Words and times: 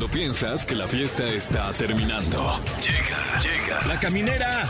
Cuando 0.00 0.16
piensas 0.16 0.64
que 0.64 0.74
la 0.74 0.88
fiesta 0.88 1.28
está 1.28 1.70
terminando. 1.74 2.58
Llega, 2.80 3.38
llega. 3.42 3.86
La 3.86 3.98
caminera. 3.98 4.62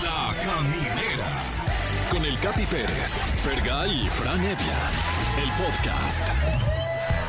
La 0.00 0.32
caminera. 0.32 1.42
Con 2.08 2.24
el 2.24 2.38
Capi 2.38 2.62
Pérez, 2.66 3.16
Fergay 3.42 4.04
y 4.04 4.08
Fran 4.08 4.38
Evia. 4.38 4.78
El 5.42 5.50
podcast. 5.60 6.28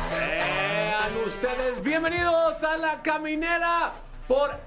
Sean 0.08 1.16
ustedes 1.26 1.82
bienvenidos 1.82 2.62
a 2.62 2.76
la 2.76 3.02
caminera 3.02 3.92
por 4.28 4.60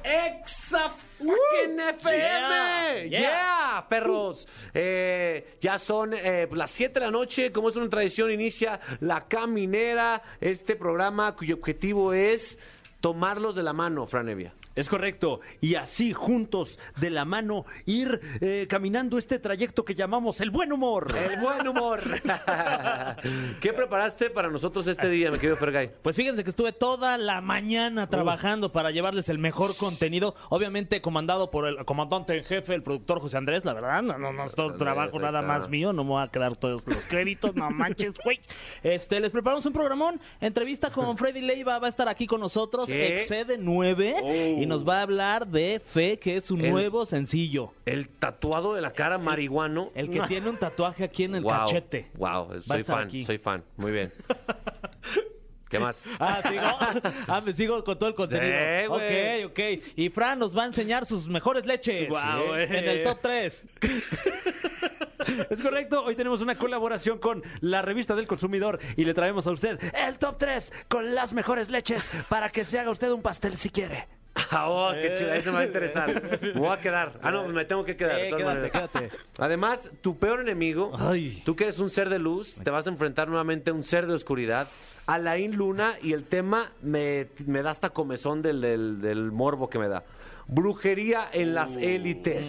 Exa 0.69 0.89
fucking 0.89 1.79
FM. 1.79 3.09
yeah. 3.09 3.19
Yeah, 3.19 3.85
perros. 3.89 4.47
Eh, 4.73 5.57
ya 5.61 5.79
son 5.79 6.13
eh, 6.13 6.47
las 6.51 6.71
7 6.71 6.99
de 6.99 7.05
la 7.07 7.11
noche, 7.11 7.51
como 7.51 7.69
es 7.69 7.75
una 7.75 7.89
tradición, 7.89 8.31
inicia 8.31 8.79
la 8.99 9.27
caminera, 9.27 10.21
este 10.39 10.75
programa 10.75 11.35
cuyo 11.35 11.55
objetivo 11.55 12.13
es 12.13 12.59
tomarlos 13.01 13.55
de 13.55 13.63
la 13.63 13.73
mano, 13.73 14.05
Franevia. 14.05 14.53
Es 14.75 14.87
correcto. 14.87 15.41
Y 15.61 15.75
así 15.75 16.13
juntos, 16.13 16.79
de 16.99 17.09
la 17.09 17.25
mano, 17.25 17.65
ir 17.85 18.21
eh, 18.39 18.67
caminando 18.69 19.17
este 19.17 19.39
trayecto 19.39 19.83
que 19.83 19.95
llamamos 19.95 20.39
el 20.41 20.51
buen 20.51 20.71
humor. 20.71 21.13
El 21.17 21.41
buen 21.41 21.67
humor. 21.67 22.01
¿Qué 23.61 23.73
preparaste 23.73 24.29
para 24.29 24.49
nosotros 24.49 24.87
este 24.87 25.09
día, 25.09 25.31
mi 25.31 25.37
querido 25.37 25.57
Fergay? 25.57 25.91
Pues 26.01 26.15
fíjense 26.15 26.43
que 26.43 26.49
estuve 26.49 26.71
toda 26.71 27.17
la 27.17 27.41
mañana 27.41 28.07
trabajando 28.07 28.71
para 28.71 28.91
llevarles 28.91 29.27
el 29.29 29.37
mejor 29.37 29.75
contenido, 29.77 30.35
obviamente 30.49 31.01
comandado 31.01 31.51
por 31.51 31.67
el 31.67 31.83
comandante 31.85 32.37
en 32.37 32.43
jefe, 32.43 32.73
el 32.73 32.83
productor 32.83 33.19
José 33.19 33.37
Andrés, 33.37 33.65
la 33.65 33.73
verdad, 33.73 34.01
no, 34.01 34.17
no, 34.17 34.31
no 34.31 34.45
es 34.45 34.53
todo 34.53 34.75
trabajo 34.75 35.19
nada 35.19 35.39
está. 35.39 35.47
más 35.47 35.69
mío, 35.69 35.93
no 35.93 36.03
me 36.03 36.11
voy 36.11 36.23
a 36.23 36.27
quedar 36.27 36.55
todos 36.55 36.85
los 36.87 37.07
créditos, 37.07 37.55
no 37.55 37.69
manches, 37.69 38.13
güey. 38.23 38.39
Este, 38.83 39.19
les 39.19 39.31
preparamos 39.31 39.65
un 39.65 39.73
programón, 39.73 40.19
entrevista 40.39 40.89
con 40.91 41.17
Freddy 41.17 41.41
Leiva, 41.41 41.79
va 41.79 41.87
a 41.87 41.89
estar 41.89 42.07
aquí 42.07 42.27
con 42.27 42.39
nosotros, 42.39 42.89
¿Qué? 42.89 43.15
Excede 43.15 43.57
9, 43.57 44.58
y 44.61 44.65
nos 44.65 44.87
va 44.87 44.99
a 44.99 45.01
hablar 45.03 45.47
de 45.47 45.79
Fe, 45.83 46.19
que 46.19 46.35
es 46.35 46.45
su 46.45 46.55
El- 46.55 46.69
nuevo 46.71 47.05
sencillo, 47.05 47.73
El 47.85 48.09
tatuado 48.09 48.73
de 48.75 48.81
la 48.81 48.91
cara 48.91 49.17
marihuano. 49.17 49.91
el 49.95 50.09
que 50.09 50.19
tiene 50.21 50.49
un 50.49 50.57
tatuaje 50.57 51.03
aquí 51.03 51.23
en 51.25 51.35
el 51.35 51.43
Wow, 51.43 51.51
cachete. 51.51 52.07
Wow, 52.15 52.27
a 52.27 52.47
soy 52.61 52.79
estar 52.81 52.83
fan, 52.83 53.07
aquí. 53.07 53.25
soy 53.25 53.37
fan. 53.37 53.63
Muy 53.77 53.91
bien. 53.91 54.11
¿Qué 55.69 55.77
más? 55.77 56.03
Ah, 56.19 56.41
sigo. 56.49 56.63
Ah, 57.27 57.41
me 57.41 57.53
sigo 57.53 57.83
con 57.83 57.99
todo 57.99 58.09
el 58.09 58.15
contenido. 58.15 58.51
Sí, 58.51 58.87
güey. 58.87 59.43
ok, 59.45 59.51
ok. 59.51 59.83
Y 59.97 60.09
Fran 60.09 60.39
nos 60.39 60.57
va 60.57 60.63
a 60.63 60.65
enseñar 60.65 61.05
sus 61.05 61.27
mejores 61.27 61.63
leches. 61.67 62.09
Guau, 62.09 62.55
eh. 62.55 62.63
En 62.63 62.87
el 62.89 63.03
top 63.03 63.19
3. 63.21 63.65
Es 65.49 65.61
correcto. 65.61 66.03
Hoy 66.03 66.15
tenemos 66.15 66.41
una 66.41 66.57
colaboración 66.57 67.19
con 67.19 67.43
la 67.61 67.81
revista 67.83 68.15
del 68.15 68.25
consumidor 68.25 68.79
y 68.95 69.03
le 69.05 69.13
traemos 69.13 69.45
a 69.45 69.51
usted 69.51 69.77
el 70.07 70.17
top 70.17 70.37
3 70.39 70.71
con 70.87 71.13
las 71.13 71.33
mejores 71.33 71.69
leches 71.69 72.09
para 72.29 72.49
que 72.49 72.63
se 72.63 72.79
haga 72.79 72.89
usted 72.89 73.11
un 73.11 73.21
pastel 73.21 73.55
si 73.55 73.69
quiere. 73.69 74.07
Ah, 74.51 74.69
oh, 74.69 74.91
qué 74.93 75.13
chido, 75.15 75.33
eso 75.33 75.51
me 75.51 75.57
va 75.57 75.61
a 75.61 75.65
interesar. 75.65 76.39
Me 76.41 76.51
voy 76.53 76.69
a 76.69 76.77
quedar. 76.79 77.19
Ah, 77.21 77.31
no, 77.31 77.47
me 77.47 77.65
tengo 77.65 77.83
que 77.83 77.95
quedar. 77.95 78.15
de 78.17 78.29
todas 78.29 78.41
quédate, 78.43 78.55
maneras. 78.55 78.71
quédate. 78.91 79.11
Además, 79.37 79.91
tu 80.01 80.17
peor 80.17 80.41
enemigo, 80.41 80.91
Ay. 80.97 81.41
tú 81.45 81.55
que 81.55 81.65
eres 81.65 81.79
un 81.79 81.89
ser 81.89 82.09
de 82.09 82.19
luz, 82.19 82.55
te 82.63 82.69
vas 82.71 82.87
a 82.87 82.89
enfrentar 82.89 83.27
nuevamente 83.27 83.71
a 83.71 83.73
un 83.73 83.83
ser 83.83 84.07
de 84.07 84.13
oscuridad. 84.13 84.67
Alain 85.05 85.55
Luna, 85.55 85.93
y 86.01 86.13
el 86.13 86.23
tema 86.25 86.71
me, 86.81 87.27
me 87.45 87.61
da 87.63 87.71
hasta 87.71 87.89
comezón 87.89 88.41
del, 88.41 88.61
del, 88.61 89.01
del 89.01 89.31
morbo 89.31 89.69
que 89.69 89.79
me 89.79 89.87
da. 89.87 90.03
Brujería 90.47 91.27
en 91.31 91.53
las 91.53 91.77
élites. 91.77 92.47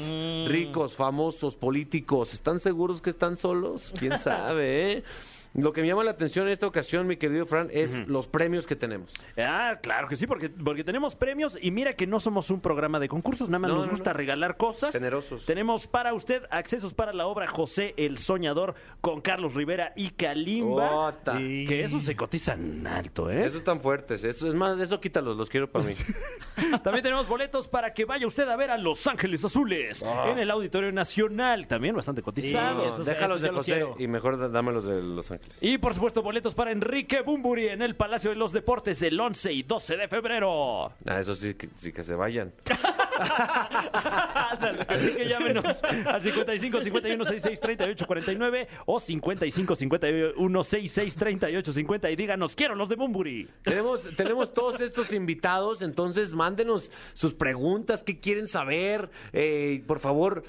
Ricos, 0.48 0.94
famosos, 0.96 1.55
políticos. 1.56 2.33
¿Están 2.33 2.58
seguros 2.58 3.02
que 3.02 3.11
están 3.11 3.36
solos? 3.36 3.92
¿Quién 3.98 4.18
sabe, 4.18 4.92
eh? 4.92 5.05
Lo 5.54 5.72
que 5.72 5.80
me 5.82 5.88
llama 5.88 6.04
la 6.04 6.12
atención 6.12 6.46
en 6.46 6.52
esta 6.52 6.66
ocasión, 6.68 7.06
mi 7.08 7.16
querido 7.16 7.44
Fran, 7.44 7.68
es 7.72 8.06
los 8.06 8.28
premios 8.28 8.68
que 8.68 8.76
tenemos. 8.76 9.12
Ah, 9.36 9.78
claro 9.82 10.06
que 10.06 10.14
sí, 10.14 10.26
porque, 10.28 10.48
porque 10.48 10.84
tenemos 10.84 11.16
premios 11.16 11.58
y 11.60 11.72
mira 11.72 11.94
que 11.94 12.06
no 12.06 12.20
somos 12.20 12.50
un 12.50 12.60
programa 12.60 13.00
de 13.00 13.08
concursos, 13.08 13.48
nada 13.48 13.58
más 13.58 13.70
No, 13.72 13.78
nos 13.78 13.86
no, 13.86 13.90
gusta 13.90 14.10
no. 14.12 14.16
regalar 14.16 14.56
cosas. 14.56 14.92
Generosos. 14.92 15.46
Tenemos 15.46 15.88
para 15.88 16.14
usted 16.14 16.44
accesos 16.50 16.94
para 16.94 17.12
la 17.12 17.27
obra 17.27 17.48
José 17.48 17.94
el 17.96 18.18
Soñador 18.18 18.74
con 19.00 19.20
Carlos 19.20 19.55
Rivera 19.55 19.92
y 19.96 20.10
Kalimba. 20.10 21.08
Ota. 21.08 21.36
Que 21.39 21.83
eso 21.83 21.98
se 22.00 22.14
cotizan 22.14 22.86
alto, 22.86 23.28
¿eh? 23.28 23.44
Esos 23.44 23.58
están 23.58 23.80
fuertes. 23.80 24.22
Eso 24.22 24.48
es 24.48 24.55
más, 24.55 24.78
eso 24.78 25.00
quítalos, 25.00 25.36
los 25.36 25.48
quiero 25.48 25.68
para 25.68 25.84
mí. 25.84 25.94
También 26.84 27.02
tenemos 27.02 27.27
boletos 27.27 27.66
para 27.66 27.92
que 27.92 28.05
vaya 28.05 28.27
usted 28.27 28.48
a 28.48 28.55
ver 28.56 28.70
a 28.70 28.78
Los 28.78 29.05
Ángeles 29.06 29.44
Azules 29.44 30.02
en 30.28 30.39
el 30.39 30.50
Auditorio 30.50 30.92
Nacional, 30.92 31.66
también 31.66 31.94
bastante 31.96 32.22
cotizados. 32.22 32.92
esos- 32.94 33.06
Déjalos 33.06 33.36
esos 33.39 33.42
de 33.42 33.46
yo 33.48 33.52
los 33.52 33.60
José 33.64 33.72
quiero. 33.72 33.96
y 33.98 34.06
mejor 34.06 34.52
dámelos 34.52 34.84
de 34.84 35.00
Los 35.02 35.30
Y 35.61 35.78
por 35.78 35.95
supuesto 35.95 36.23
boletos 36.23 36.55
para 36.55 36.73
Enrique 36.73 37.20
Bumburi 37.20 37.68
en 37.68 37.83
el 37.83 37.95
Palacio 37.95 38.30
de 38.30 38.36
los 38.36 38.52
Deportes 38.52 39.02
el 39.02 39.18
11 39.18 39.52
y 39.52 39.62
12 39.62 39.96
de 39.96 40.08
febrero. 40.08 40.92
Ah, 41.06 41.20
eso 41.20 41.34
sí, 41.34 41.55
que, 41.55 41.68
sí 41.74 41.92
que 41.92 42.02
se 42.02 42.14
vayan. 42.14 42.52
Ándale, 43.20 44.86
Así 44.89 45.14
que 45.14 45.29
llámenos 45.29 45.64
al 46.07 46.23
55 46.23 46.81
51 46.81 47.25
66 47.25 47.61
38 47.61 48.07
49 48.07 48.69
o 48.86 49.01
55 49.01 49.77
51 49.77 50.64
66 50.64 51.17
38 51.17 51.73
50 51.73 52.11
y 52.11 52.17
díganos 52.17 52.55
quiero 52.55 52.75
los 52.75 52.89
de 52.89 52.97
Bumburi. 52.97 53.48
tenemos, 53.63 54.01
tenemos 54.17 54.55
todos 54.55 54.81
estos 54.81 55.13
invitados, 55.13 55.83
entonces 55.83 56.33
mándenos 56.35 56.91
sus 57.14 57.35
preguntas, 57.35 58.03
qué 58.03 58.19
quieren 58.19 58.48
saber. 58.48 59.11
Eh, 59.33 59.83
por 59.87 60.01
favor, 60.01 60.45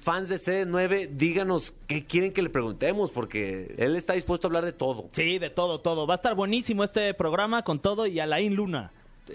fans 0.00 0.28
de 0.28 0.36
CD9, 0.36 1.08
díganos 1.10 1.74
qué 1.86 2.04
quieren 2.04 2.32
que 2.32 2.42
le 2.42 2.50
preguntemos, 2.50 3.10
porque 3.10 3.74
él 3.78 3.96
está 3.96 4.14
dispuesto 4.14 4.46
a 4.46 4.48
hablar 4.48 4.64
de 4.64 4.72
todo. 4.72 5.08
Sí, 5.12 5.38
de 5.38 5.50
todo, 5.50 5.80
todo. 5.80 6.06
Va 6.06 6.14
a 6.14 6.16
estar 6.16 6.34
buenísimo 6.34 6.84
este 6.84 7.14
programa 7.14 7.62
con 7.62 7.80
todo 7.80 8.06
y 8.06 8.20
Alain 8.20 8.54
Luna. 8.54 8.92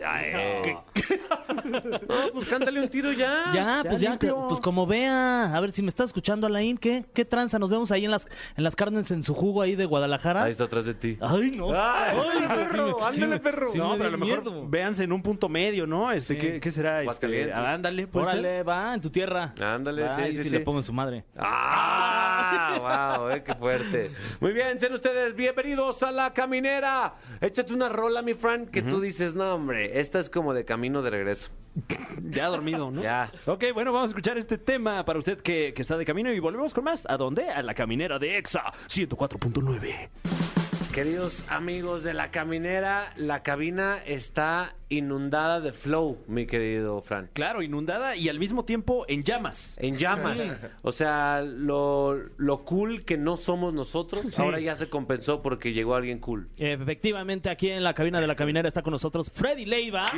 No, 2.07 2.15
pues 2.33 2.49
cántale 2.49 2.79
un 2.81 2.89
tiro 2.89 3.11
ya. 3.11 3.51
Ya, 3.53 3.81
pues 3.87 3.99
ya, 4.01 4.17
que- 4.17 4.27
limpio. 4.27 4.47
pues 4.47 4.59
como 4.59 4.85
vea, 4.85 5.55
a 5.55 5.59
ver 5.61 5.71
si 5.71 5.81
me 5.81 5.89
está 5.89 6.03
escuchando 6.03 6.47
Alain, 6.47 6.77
¿qué, 6.77 7.05
qué 7.13 7.25
tranza? 7.25 7.57
Nos 7.59 7.69
vemos 7.69 7.91
ahí 7.91 8.05
en 8.05 8.11
las, 8.11 8.27
en 8.55 8.63
las 8.63 8.75
carnes 8.75 9.09
en 9.11 9.23
su 9.23 9.33
jugo 9.33 9.61
ahí 9.61 9.75
de 9.75 9.85
Guadalajara. 9.85 10.43
Ahí 10.43 10.51
está 10.51 10.65
atrás 10.65 10.85
de 10.85 10.93
ti. 10.93 11.17
Ay, 11.21 11.51
no. 11.51 11.69
Ay, 11.73 12.17
perro, 12.47 12.97
sí, 12.99 13.05
ándale, 13.15 13.33
sí, 13.35 13.39
perro. 13.41 13.71
sí 13.71 13.77
no, 13.77 13.91
pero 13.97 14.09
a 14.09 14.11
lo 14.11 14.17
mejor 14.17 14.43
miedo. 14.43 14.67
véanse 14.69 15.03
en 15.03 15.11
un 15.13 15.21
punto 15.21 15.49
medio, 15.49 15.87
¿no? 15.87 16.11
Este, 16.11 16.37
¿qué, 16.37 16.59
qué 16.59 16.71
será? 16.71 16.91
Este, 16.99 17.01
Aguascalientes. 17.03 17.55
ah, 17.55 17.73
ándale, 17.73 18.07
pues. 18.07 18.25
Órale, 18.27 18.63
va, 18.63 18.93
en 18.93 19.01
tu 19.01 19.09
tierra. 19.09 19.53
Ándale, 19.59 20.03
Va, 20.03 20.15
sí, 20.15 20.21
ahí 20.21 20.31
sí, 20.33 20.43
sí 20.43 20.49
sí. 20.49 20.57
le 20.57 20.59
pongo 20.61 20.79
en 20.79 20.85
su 20.85 20.93
madre. 20.93 21.25
¡Ah! 21.37 23.15
¡Wow! 23.17 23.29
Eh, 23.31 23.43
¡Qué 23.43 23.55
fuerte! 23.55 24.11
Muy 24.39 24.53
bien, 24.53 24.79
sean 24.79 24.93
ustedes 24.93 25.35
bienvenidos 25.35 26.01
a 26.03 26.11
La 26.11 26.33
Caminera. 26.33 27.15
Échate 27.41 27.73
una 27.73 27.89
rola, 27.89 28.21
mi 28.21 28.33
Fran, 28.33 28.65
que 28.67 28.81
tú 28.81 28.99
dices, 29.01 29.33
no, 29.33 29.55
hombre, 29.55 29.76
esta 29.77 30.19
es 30.19 30.29
como 30.29 30.53
de 30.53 30.65
camino 30.65 31.01
de 31.01 31.09
regreso. 31.09 31.49
Ya 32.29 32.47
dormido, 32.47 32.91
¿no? 32.91 33.01
Ya. 33.01 33.31
Ok, 33.45 33.65
bueno, 33.73 33.93
vamos 33.93 34.09
a 34.09 34.11
escuchar 34.11 34.37
este 34.37 34.57
tema 34.57 35.05
para 35.05 35.19
usted 35.19 35.39
que, 35.39 35.73
que 35.73 35.81
está 35.81 35.97
de 35.97 36.05
camino 36.05 36.31
y 36.31 36.39
volvemos 36.39 36.73
con 36.73 36.83
más. 36.83 37.05
¿A 37.07 37.17
dónde? 37.17 37.49
A 37.49 37.61
la 37.61 37.73
caminera 37.73 38.19
de 38.19 38.37
EXA 38.37 38.73
104.9. 38.87 40.56
Queridos 41.01 41.43
amigos 41.47 42.01
de 42.03 42.15
La 42.15 42.31
Caminera, 42.31 43.13
la 43.17 43.43
cabina 43.43 43.99
está 44.03 44.73
inundada 44.89 45.59
de 45.61 45.71
flow, 45.71 46.23
mi 46.27 46.47
querido 46.47 47.03
Fran. 47.03 47.29
Claro, 47.33 47.61
inundada 47.61 48.15
y 48.15 48.29
al 48.29 48.39
mismo 48.39 48.65
tiempo 48.65 49.05
en 49.07 49.21
llamas. 49.23 49.75
En 49.77 49.97
llamas. 49.99 50.41
O 50.81 50.91
sea, 50.91 51.41
lo, 51.43 52.15
lo 52.37 52.63
cool 52.65 53.03
que 53.05 53.15
no 53.15 53.37
somos 53.37 53.75
nosotros, 53.75 54.39
ahora 54.39 54.59
ya 54.59 54.75
se 54.75 54.89
compensó 54.89 55.37
porque 55.37 55.71
llegó 55.71 55.93
alguien 55.93 56.17
cool. 56.17 56.49
Efectivamente, 56.57 57.51
aquí 57.51 57.69
en 57.69 57.83
la 57.83 57.93
cabina 57.93 58.19
de 58.19 58.25
la 58.25 58.35
caminera 58.35 58.67
está 58.67 58.81
con 58.81 58.91
nosotros 58.91 59.29
Freddy 59.31 59.65
Leiva. 59.65 60.09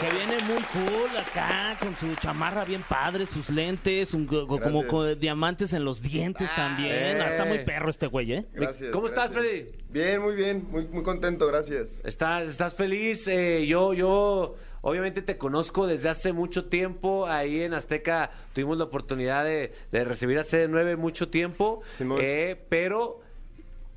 Que 0.00 0.10
viene 0.16 0.42
muy 0.44 0.62
cool 0.72 1.10
acá, 1.18 1.76
con 1.78 1.94
su 1.98 2.14
chamarra 2.14 2.64
bien 2.64 2.84
padre, 2.88 3.26
sus 3.26 3.50
lentes, 3.50 4.14
un- 4.14 4.26
como 4.26 4.86
con 4.86 5.18
diamantes 5.20 5.74
en 5.74 5.84
los 5.84 6.00
dientes 6.00 6.50
también. 6.54 6.92
eh. 6.94 7.18
Ah, 7.22 7.28
Está 7.28 7.44
muy 7.44 7.58
perro 7.64 7.90
este 7.90 8.06
güey, 8.06 8.32
¿eh? 8.32 8.46
Gracias. 8.54 8.90
¿Cómo 8.92 9.08
estás, 9.08 9.24
gracias. 9.32 9.41
Bien, 9.90 10.22
muy 10.22 10.34
bien, 10.34 10.66
muy, 10.70 10.86
muy 10.86 11.02
contento, 11.02 11.46
gracias. 11.46 12.00
¿Estás, 12.04 12.48
estás 12.48 12.74
feliz? 12.74 13.26
Eh, 13.28 13.66
yo, 13.66 13.92
yo, 13.92 14.56
obviamente 14.80 15.20
te 15.20 15.36
conozco 15.36 15.86
desde 15.86 16.08
hace 16.08 16.32
mucho 16.32 16.66
tiempo. 16.66 17.26
Ahí 17.26 17.60
en 17.60 17.74
Azteca 17.74 18.30
tuvimos 18.54 18.78
la 18.78 18.84
oportunidad 18.84 19.44
de, 19.44 19.72
de 19.90 20.04
recibir 20.04 20.38
a 20.38 20.42
CD9 20.42 20.96
mucho 20.96 21.28
tiempo. 21.28 21.82
Eh, 22.20 22.64
pero 22.68 23.20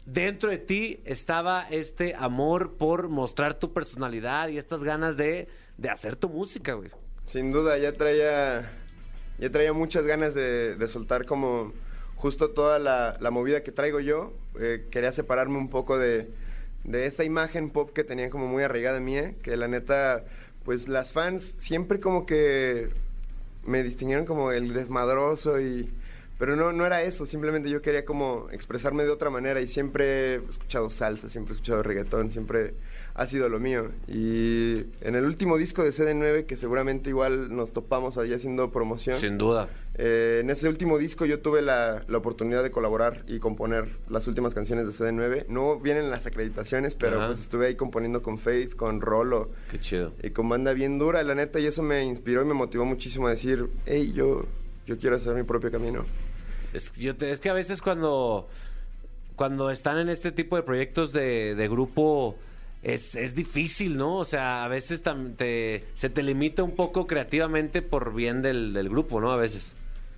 dentro 0.06 0.50
de 0.50 0.58
ti 0.58 1.02
estaba 1.06 1.68
este 1.70 2.16
amor 2.16 2.74
por 2.78 3.08
mostrar 3.08 3.58
tu 3.60 3.74
personalidad 3.74 4.50
y 4.50 4.58
estas 4.58 4.84
ganas 4.84 5.18
de, 5.18 5.48
de 5.78 5.90
hacer 5.90 6.16
tu 6.16 6.30
música, 6.30 6.74
güey. 6.74 6.90
Sin 7.26 7.52
duda, 7.52 7.78
ya 7.78 7.94
traía, 7.94 8.72
ya 9.40 9.50
traía 9.50 9.74
muchas 9.74 10.06
ganas 10.06 10.34
de, 10.34 10.76
de 10.76 10.88
soltar 10.88 11.26
como 11.26 11.74
justo 12.16 12.52
toda 12.52 12.80
la, 12.80 13.18
la 13.20 13.32
movida 13.32 13.64
que 13.64 13.72
traigo 13.72 14.00
yo. 14.00 14.34
Eh, 14.60 14.86
quería 14.92 15.12
separarme 15.12 15.58
un 15.58 15.70
poco 15.70 15.98
de, 15.98 16.30
de 16.84 17.06
esta 17.06 17.24
imagen 17.24 17.70
pop 17.70 17.92
que 17.94 18.04
tenía 18.04 18.30
como 18.30 18.48
muy 18.48 18.64
arraigada 18.64 19.00
mía, 19.00 19.34
que 19.42 19.58
la 19.58 19.68
neta, 19.68 20.24
pues 20.64 20.88
las 20.88 21.12
fans 21.12 21.54
siempre 21.58 22.00
como 22.00 22.26
que 22.26 22.90
me 23.66 23.84
distinguieron 23.84 24.26
como 24.26 24.52
el 24.52 24.74
desmadroso 24.74 25.60
y... 25.60 25.92
Pero 26.38 26.58
no, 26.58 26.74
no 26.74 26.86
era 26.86 27.02
eso, 27.02 27.26
simplemente 27.26 27.70
yo 27.70 27.82
quería 27.82 28.04
como 28.04 28.50
expresarme 28.52 29.06
de 29.06 29.10
otra 29.10 29.30
manera 29.30 29.62
y 29.62 29.70
siempre 29.70 30.36
he 30.36 30.36
escuchado 30.50 30.90
salsa, 30.90 31.30
siempre 31.30 31.54
he 31.54 31.56
escuchado 31.56 31.82
reggaetón, 31.82 32.30
siempre 32.30 32.74
ha 33.18 33.28
sido 33.28 33.48
lo 33.48 33.60
mío. 33.60 33.92
Y 34.10 34.74
en 35.02 35.16
el 35.16 35.24
último 35.26 35.58
disco 35.58 35.84
de 35.84 35.92
CD9, 35.92 36.46
que 36.46 36.58
seguramente 36.58 37.10
igual 37.10 37.56
nos 37.56 37.72
topamos 37.72 38.18
ahí 38.18 38.34
haciendo 38.34 38.72
promoción, 38.72 39.18
Sin 39.20 39.38
duda. 39.38 39.70
eh, 39.94 40.40
en 40.44 40.50
ese 40.50 40.68
último 40.68 40.98
disco 40.98 41.26
yo 41.26 41.40
tuve 41.40 41.62
la, 41.62 42.04
la 42.10 42.18
oportunidad 42.18 42.62
de 42.62 42.72
colaborar 42.72 43.24
y 43.28 43.40
componer 43.40 43.88
las 44.10 44.28
últimas 44.28 44.54
canciones 44.54 44.86
de 44.86 44.92
CD9. 44.92 45.46
No 45.48 45.80
vienen 45.80 46.10
las 46.10 46.26
acreditaciones, 46.26 46.94
pero 46.96 47.18
Ajá. 47.18 47.28
pues 47.28 47.40
estuve 47.40 47.68
ahí 47.68 47.76
componiendo 47.76 48.22
con 48.22 48.38
Faith, 48.38 48.76
con 48.76 49.00
Rolo 49.00 49.50
Qué 49.72 49.80
chido. 49.80 50.12
y 50.22 50.32
con 50.32 50.50
banda 50.50 50.74
bien 50.74 51.00
dura, 51.00 51.24
la 51.24 51.36
neta, 51.36 51.60
y 51.62 51.68
eso 51.68 51.84
me 51.84 52.04
inspiró 52.04 52.42
y 52.42 52.46
me 52.46 52.54
motivó 52.54 52.84
muchísimo 52.84 53.28
a 53.28 53.30
decir, 53.30 53.70
hey, 53.86 54.12
yo, 54.14 54.46
yo 54.86 54.98
quiero 55.00 55.16
hacer 55.16 55.34
mi 55.36 55.44
propio 55.44 55.72
camino. 55.72 56.04
Es, 56.74 56.92
yo 56.98 57.16
te- 57.16 57.32
es 57.32 57.40
que 57.40 57.50
a 57.50 57.54
veces 57.54 57.82
cuando, 57.82 58.50
cuando 59.38 59.70
están 59.72 59.98
en 60.00 60.10
este 60.10 60.34
tipo 60.34 60.58
de 60.58 60.64
proyectos 60.64 61.14
de, 61.14 61.56
de 61.56 61.68
grupo 61.70 62.36
es, 62.86 63.16
es 63.16 63.34
difícil, 63.34 63.98
¿no? 63.98 64.18
O 64.18 64.26
sea, 64.26 64.64
a 64.64 64.68
veces 64.68 65.02
te, 65.38 65.84
se 65.96 66.10
te 66.10 66.22
limita 66.22 66.62
un 66.62 66.76
poco 66.76 67.08
creativamente 67.08 67.82
por 67.82 68.14
bien 68.14 68.44
del, 68.44 68.74
del 68.74 68.90
grupo, 68.90 69.20
¿no? 69.20 69.32
A 69.32 69.38
veces. 69.38 69.74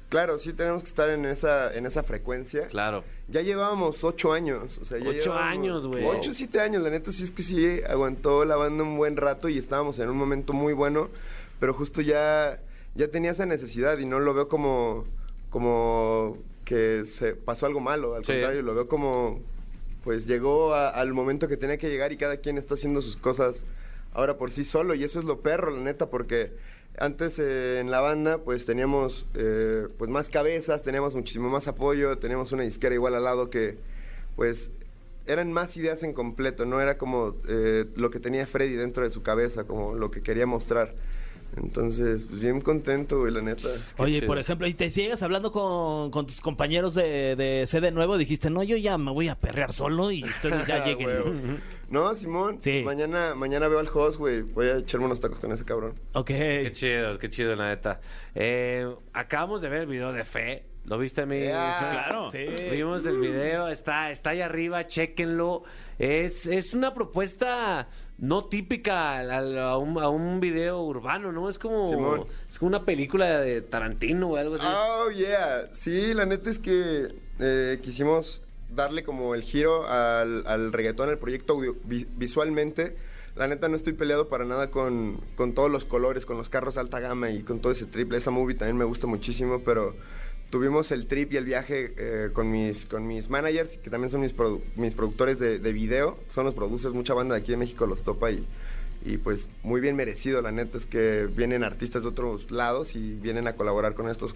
Claro, 0.09 0.37
sí 0.37 0.51
tenemos 0.51 0.83
que 0.83 0.89
estar 0.89 1.09
en 1.09 1.25
esa, 1.25 1.73
en 1.73 1.85
esa 1.85 2.03
frecuencia. 2.03 2.67
Claro. 2.67 3.05
Ya 3.29 3.41
llevábamos 3.41 4.03
ocho 4.03 4.33
años, 4.33 4.79
o 4.81 4.85
sea, 4.85 4.99
ya 4.99 5.09
Ocho 5.09 5.33
años, 5.33 5.87
güey. 5.87 6.05
Ocho, 6.05 6.33
siete 6.33 6.59
años, 6.59 6.83
la 6.83 6.89
neta 6.89 7.09
sí 7.11 7.23
es 7.23 7.31
que 7.31 7.41
sí 7.41 7.79
aguantó 7.87 8.43
la 8.43 8.57
banda 8.57 8.83
un 8.83 8.97
buen 8.97 9.15
rato 9.15 9.47
y 9.47 9.57
estábamos 9.57 9.97
en 9.99 10.09
un 10.09 10.17
momento 10.17 10.51
muy 10.51 10.73
bueno, 10.73 11.09
pero 11.61 11.73
justo 11.73 12.01
ya, 12.01 12.59
ya 12.95 13.07
tenía 13.09 13.31
esa 13.31 13.45
necesidad 13.45 13.97
y 13.97 14.05
no 14.05 14.19
lo 14.19 14.33
veo 14.33 14.47
como, 14.49 15.05
como 15.49 16.37
que 16.65 17.05
se 17.09 17.33
pasó 17.33 17.65
algo 17.65 17.79
malo, 17.79 18.15
al 18.15 18.25
Sí. 18.25 18.33
contrario, 18.33 18.61
lo 18.61 18.75
veo 18.75 18.87
como, 18.87 19.39
pues 20.07 20.25
llegó 20.25 20.73
al 20.73 21.11
momento 21.11 21.49
que 21.49 21.57
tenía 21.57 21.77
que 21.77 21.89
llegar 21.89 22.13
y 22.13 22.17
cada 22.17 22.37
quien 22.37 22.57
está 22.57 22.75
haciendo 22.75 23.01
sus 23.01 23.17
cosas 23.17 23.65
ahora 24.13 24.37
por 24.37 24.51
sí 24.51 24.63
solo 24.63 24.95
y 24.95 25.03
eso 25.03 25.19
es 25.19 25.25
lo 25.25 25.41
perro, 25.41 25.69
la 25.69 25.81
neta, 25.81 26.09
porque 26.09 26.53
antes 26.97 27.37
eh, 27.39 27.81
en 27.81 27.91
la 27.91 27.99
banda 27.99 28.37
pues 28.37 28.65
teníamos 28.65 29.25
eh, 29.33 29.89
pues 29.97 30.09
más 30.09 30.29
cabezas, 30.29 30.81
teníamos 30.81 31.13
muchísimo 31.13 31.49
más 31.49 31.67
apoyo, 31.67 32.19
teníamos 32.19 32.53
una 32.53 32.63
disquera 32.63 32.95
igual 32.95 33.15
al 33.15 33.25
lado 33.25 33.49
que 33.49 33.79
pues 34.37 34.71
eran 35.25 35.51
más 35.51 35.75
ideas 35.75 36.01
en 36.03 36.13
completo, 36.13 36.65
no 36.65 36.79
era 36.79 36.97
como 36.97 37.35
eh, 37.49 37.83
lo 37.97 38.09
que 38.09 38.21
tenía 38.21 38.47
Freddy 38.47 38.75
dentro 38.75 39.03
de 39.03 39.09
su 39.09 39.23
cabeza, 39.23 39.65
como 39.65 39.93
lo 39.93 40.09
que 40.09 40.21
quería 40.23 40.45
mostrar. 40.45 40.95
Entonces, 41.55 42.25
pues 42.29 42.39
bien 42.41 42.61
contento, 42.61 43.19
güey, 43.19 43.33
la 43.33 43.41
neta. 43.41 43.67
Oye, 43.97 44.15
chido. 44.15 44.27
por 44.27 44.37
ejemplo, 44.37 44.67
¿y 44.67 44.73
te 44.73 44.89
sigues 44.89 45.23
hablando 45.23 45.51
con, 45.51 46.11
con 46.11 46.25
tus 46.27 46.39
compañeros 46.41 46.93
de, 46.93 47.35
de 47.35 47.63
CD 47.65 47.91
Nuevo? 47.91 48.17
Dijiste, 48.17 48.49
no, 48.49 48.61
yo 48.63 48.77
ya 48.77 48.97
me 48.97 49.11
voy 49.11 49.27
a 49.29 49.35
perrear 49.35 49.71
solo 49.71 50.11
y 50.11 50.23
ustedes 50.23 50.67
ya 50.67 50.83
lleguen. 50.85 51.07
Huevo. 51.07 51.31
No, 51.89 52.13
Simón, 52.13 52.57
Sí. 52.61 52.83
mañana, 52.83 53.33
mañana 53.33 53.67
veo 53.69 53.79
al 53.79 53.87
host, 53.91 54.19
güey. 54.19 54.41
Voy 54.41 54.67
a 54.67 54.77
echarme 54.77 55.05
unos 55.07 55.19
tacos 55.19 55.39
con 55.39 55.51
ese 55.51 55.65
cabrón. 55.65 55.93
ok. 56.13 56.27
Qué 56.27 56.69
chido, 56.73 57.17
qué 57.17 57.29
chido, 57.29 57.55
la 57.55 57.69
neta. 57.69 58.01
Eh, 58.35 58.87
acabamos 59.13 59.61
de 59.61 59.69
ver 59.69 59.81
el 59.81 59.87
video 59.87 60.11
de 60.13 60.25
Fe. 60.25 60.65
¿Lo 60.85 60.97
viste, 60.97 61.25
mi? 61.25 61.39
Fe? 61.39 61.47
claro. 61.49 62.29
Sí. 62.31 62.45
Vimos 62.71 63.05
el 63.05 63.17
video, 63.19 63.67
está, 63.67 64.09
está 64.11 64.29
ahí 64.29 64.41
arriba, 64.41 64.85
chéquenlo. 64.87 65.63
Es, 65.99 66.45
es 66.45 66.73
una 66.73 66.93
propuesta 66.93 67.89
no 68.19 68.45
típica 68.45 69.19
a, 69.19 69.77
un, 69.77 69.99
a 69.99 70.09
un 70.09 70.39
video 70.39 70.81
urbano, 70.81 71.31
¿no? 71.31 71.49
Es 71.49 71.59
como, 71.59 71.89
Simón. 71.89 72.25
es 72.49 72.57
como 72.59 72.69
una 72.69 72.83
película 72.83 73.39
de 73.41 73.61
Tarantino 73.61 74.29
o 74.29 74.35
algo 74.37 74.55
así. 74.55 74.65
Oh, 74.67 75.11
yeah. 75.11 75.67
Sí, 75.71 76.13
la 76.13 76.25
neta 76.25 76.49
es 76.49 76.57
que 76.59 77.07
eh, 77.39 77.79
quisimos 77.83 78.41
darle 78.75 79.03
como 79.03 79.35
el 79.35 79.43
giro 79.43 79.87
al, 79.87 80.45
al 80.47 80.73
reggaetón, 80.73 81.09
al 81.09 81.17
proyecto 81.19 81.53
audio- 81.53 81.75
vi- 81.83 82.07
visualmente. 82.17 82.95
La 83.35 83.47
neta 83.47 83.69
no 83.69 83.75
estoy 83.75 83.93
peleado 83.93 84.29
para 84.29 84.45
nada 84.45 84.71
con, 84.71 85.21
con 85.35 85.53
todos 85.53 85.69
los 85.69 85.85
colores, 85.85 86.25
con 86.25 86.37
los 86.37 86.49
carros 86.49 86.75
alta 86.77 86.99
gama 86.99 87.29
y 87.29 87.43
con 87.43 87.59
todo 87.59 87.71
ese 87.71 87.85
triple. 87.85 88.17
Esa 88.17 88.31
movie 88.31 88.55
también 88.55 88.77
me 88.77 88.85
gusta 88.85 89.05
muchísimo, 89.05 89.61
pero 89.63 89.95
tuvimos 90.49 90.91
el 90.91 91.07
trip 91.07 91.33
y 91.33 91.37
el 91.37 91.45
viaje 91.45 91.93
eh, 91.97 92.29
con, 92.33 92.49
mis, 92.49 92.85
con 92.85 93.05
mis 93.05 93.29
managers, 93.29 93.77
que 93.77 93.89
también 93.89 94.09
son 94.09 94.21
mis, 94.21 94.33
mis 94.75 94.93
productores 94.93 95.39
de, 95.39 95.59
de 95.59 95.73
video. 95.73 96.17
Son 96.29 96.45
los 96.45 96.53
producers, 96.53 96.93
mucha 96.93 97.13
banda 97.13 97.35
de 97.35 97.41
aquí 97.41 97.51
de 97.51 97.57
México 97.57 97.85
los 97.85 98.03
topa 98.03 98.31
y, 98.31 98.45
y 99.03 99.17
pues 99.17 99.49
muy 99.63 99.81
bien 99.81 99.95
merecido, 99.95 100.41
la 100.41 100.51
neta 100.51 100.77
es 100.77 100.85
que 100.85 101.27
vienen 101.27 101.63
artistas 101.63 102.03
de 102.03 102.09
otros 102.09 102.49
lados 102.51 102.95
y 102.95 103.13
vienen 103.13 103.47
a 103.47 103.53
colaborar 103.53 103.93
con 103.93 104.09
estos, 104.09 104.35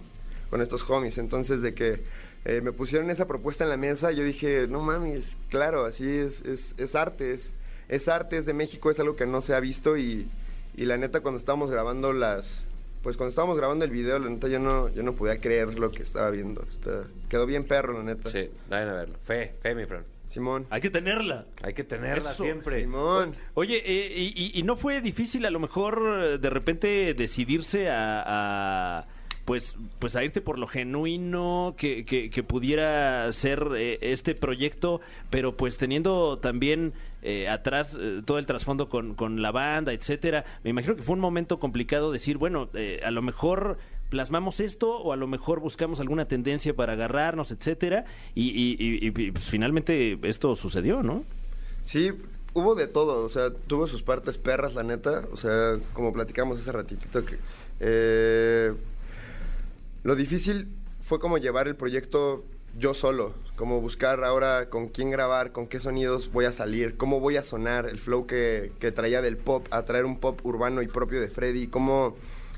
con 0.49 0.61
estos 0.61 0.89
homies. 0.89 1.17
Entonces 1.17 1.61
de 1.61 1.73
que 1.73 2.01
eh, 2.45 2.61
me 2.61 2.71
pusieron 2.71 3.09
esa 3.09 3.27
propuesta 3.27 3.63
en 3.63 3.69
la 3.69 3.77
mesa, 3.77 4.11
yo 4.11 4.23
dije, 4.23 4.67
no 4.67 4.81
mames, 4.81 5.37
claro, 5.49 5.85
así 5.85 6.09
es, 6.09 6.41
es, 6.41 6.75
es 6.77 6.95
arte, 6.95 7.33
es, 7.33 7.53
es 7.87 8.07
arte, 8.07 8.37
es 8.37 8.45
de 8.45 8.53
México, 8.53 8.91
es 8.91 8.99
algo 8.99 9.15
que 9.15 9.25
no 9.25 9.41
se 9.41 9.53
ha 9.53 9.59
visto 9.59 9.97
y, 9.97 10.27
y 10.75 10.85
la 10.85 10.97
neta 10.97 11.21
cuando 11.21 11.37
estábamos 11.37 11.71
grabando 11.71 12.13
las... 12.13 12.65
Pues 13.01 13.17
cuando 13.17 13.29
estábamos 13.31 13.57
grabando 13.57 13.83
el 13.85 13.91
video, 13.91 14.19
la 14.19 14.29
neta 14.29 14.47
yo 14.47 14.59
no, 14.59 14.89
yo 14.89 15.01
no 15.03 15.13
podía 15.13 15.39
creer 15.39 15.79
lo 15.79 15.89
que 15.91 16.03
estaba 16.03 16.29
viendo. 16.29 16.61
Está- 16.63 17.03
quedó 17.29 17.45
bien 17.47 17.63
perro, 17.65 17.93
la 17.97 18.03
neta. 18.03 18.29
Sí, 18.29 18.49
vayan 18.69 18.89
a 18.89 18.93
verlo. 18.93 19.15
Fe, 19.25 19.55
Fe, 19.61 19.73
mi 19.75 19.85
friend. 19.85 20.05
Simón. 20.29 20.65
Hay 20.69 20.79
que 20.81 20.89
tenerla. 20.89 21.45
Hay 21.61 21.73
que 21.73 21.83
tenerla 21.83 22.31
Eso, 22.31 22.43
siempre. 22.43 22.79
Simón. 22.81 23.35
Oye, 23.53 23.81
eh, 23.83 24.13
y, 24.17 24.33
y- 24.35 24.51
y 24.59 24.63
no 24.63 24.75
fue 24.77 25.01
difícil 25.01 25.45
a 25.45 25.49
lo 25.49 25.59
mejor 25.59 26.39
de 26.39 26.49
repente 26.49 27.13
decidirse 27.13 27.89
a, 27.89 28.23
a, 28.99 29.07
pues, 29.43 29.75
pues 29.99 30.15
a 30.15 30.23
irte 30.23 30.39
por 30.39 30.57
lo 30.57 30.67
genuino 30.67 31.75
que, 31.77 32.05
que- 32.05 32.29
que 32.29 32.43
pudiera 32.43 33.29
ser 33.33 33.67
eh, 33.75 33.97
este 34.01 34.33
proyecto, 34.35 35.01
pero 35.29 35.57
pues 35.57 35.77
teniendo 35.77 36.37
también 36.39 36.93
eh, 37.21 37.47
atrás 37.47 37.97
eh, 37.99 38.21
todo 38.25 38.39
el 38.39 38.45
trasfondo 38.45 38.89
con, 38.89 39.15
con 39.15 39.41
la 39.41 39.51
banda, 39.51 39.93
etcétera. 39.93 40.43
Me 40.63 40.71
imagino 40.71 40.95
que 40.95 41.03
fue 41.03 41.13
un 41.13 41.19
momento 41.19 41.59
complicado 41.59 42.11
decir, 42.11 42.37
bueno, 42.37 42.69
eh, 42.73 43.01
a 43.03 43.11
lo 43.11 43.21
mejor 43.21 43.77
plasmamos 44.09 44.59
esto 44.59 44.97
o 44.97 45.13
a 45.13 45.15
lo 45.15 45.27
mejor 45.27 45.59
buscamos 45.59 45.99
alguna 45.99 46.25
tendencia 46.27 46.75
para 46.75 46.93
agarrarnos, 46.93 47.51
etcétera, 47.51 48.05
y, 48.35 49.11
pues, 49.31 49.45
finalmente 49.45 50.19
esto 50.23 50.55
sucedió, 50.57 51.01
¿no? 51.01 51.23
Sí, 51.83 52.11
hubo 52.53 52.75
de 52.75 52.87
todo, 52.87 53.23
o 53.23 53.29
sea, 53.29 53.51
tuvo 53.51 53.87
sus 53.87 54.03
partes 54.03 54.37
perras, 54.37 54.75
la 54.75 54.83
neta, 54.83 55.23
o 55.31 55.37
sea, 55.37 55.77
como 55.93 56.11
platicamos 56.11 56.59
hace 56.59 56.73
ratito, 56.73 57.23
que 57.23 58.73
lo 60.03 60.15
difícil 60.15 60.67
fue 61.01 61.19
como 61.19 61.37
llevar 61.37 61.69
el 61.69 61.75
proyecto 61.75 62.43
yo 62.77 62.93
solo, 62.93 63.33
como 63.55 63.81
buscar 63.81 64.23
ahora 64.23 64.69
con 64.69 64.87
quién 64.87 65.11
grabar, 65.11 65.51
con 65.51 65.67
qué 65.67 65.79
sonidos 65.79 66.31
voy 66.31 66.45
a 66.45 66.53
salir, 66.53 66.97
cómo 66.97 67.19
voy 67.19 67.37
a 67.37 67.43
sonar, 67.43 67.87
el 67.87 67.99
flow 67.99 68.25
que, 68.25 68.71
que 68.79 68.91
traía 68.91 69.21
del 69.21 69.37
pop, 69.37 69.67
a 69.71 69.83
traer 69.83 70.05
un 70.05 70.19
pop 70.19 70.39
urbano 70.43 70.81
y 70.81 70.87
propio 70.87 71.21
de 71.21 71.29
Freddy, 71.29 71.67
cómo 71.67 72.15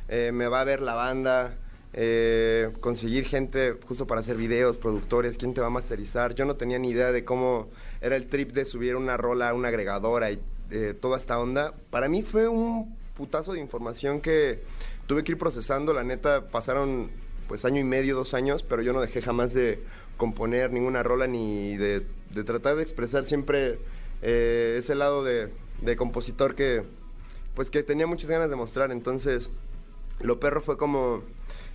eh, 0.07 0.31
me 0.33 0.47
va 0.47 0.61
a 0.61 0.63
ver 0.63 0.81
la 0.81 0.93
banda, 0.93 1.57
eh, 1.93 2.71
conseguir 2.79 3.25
gente 3.25 3.77
justo 3.87 4.07
para 4.07 4.21
hacer 4.21 4.35
videos, 4.35 4.77
productores, 4.77 5.37
quién 5.37 5.53
te 5.53 5.61
va 5.61 5.67
a 5.67 5.71
masterizar. 5.71 6.33
Yo 6.35 6.45
no 6.45 6.55
tenía 6.55 6.79
ni 6.79 6.89
idea 6.89 7.11
de 7.11 7.23
cómo 7.23 7.69
era 8.01 8.15
el 8.15 8.27
trip 8.27 8.51
de 8.51 8.65
subir 8.65 8.95
una 8.95 9.15
rola 9.15 9.49
a 9.49 9.53
una 9.53 9.67
agregadora 9.67 10.31
y 10.31 10.39
eh, 10.71 10.95
toda 10.99 11.17
esta 11.17 11.39
onda. 11.39 11.73
Para 11.89 12.09
mí 12.09 12.23
fue 12.23 12.47
un 12.47 12.97
putazo 13.15 13.53
de 13.53 13.59
información 13.59 14.21
que 14.21 14.63
tuve 15.05 15.23
que 15.23 15.33
ir 15.33 15.37
procesando. 15.37 15.93
La 15.93 16.03
neta, 16.03 16.47
pasaron 16.47 17.11
pues 17.47 17.65
año 17.65 17.79
y 17.79 17.83
medio, 17.83 18.15
dos 18.15 18.33
años, 18.33 18.63
pero 18.63 18.81
yo 18.81 18.93
no 18.93 19.01
dejé 19.01 19.21
jamás 19.21 19.53
de 19.53 19.83
componer 20.17 20.71
ninguna 20.71 21.03
rola 21.03 21.27
ni 21.27 21.75
de, 21.77 22.05
tratar 22.45 22.75
de 22.75 22.83
expresar 22.83 23.25
siempre 23.25 23.79
eh, 24.21 24.75
ese 24.77 24.95
lado 24.95 25.23
de, 25.23 25.49
compositor 25.97 26.55
que 26.55 26.83
pues 27.55 27.69
que 27.69 27.83
tenía 27.83 28.07
muchas 28.07 28.29
ganas 28.29 28.49
de 28.49 28.55
mostrar. 28.55 28.91
Entonces, 28.91 29.51
lo 30.21 30.39
perro 30.39 30.61
fue 30.61 30.77
como 30.77 31.21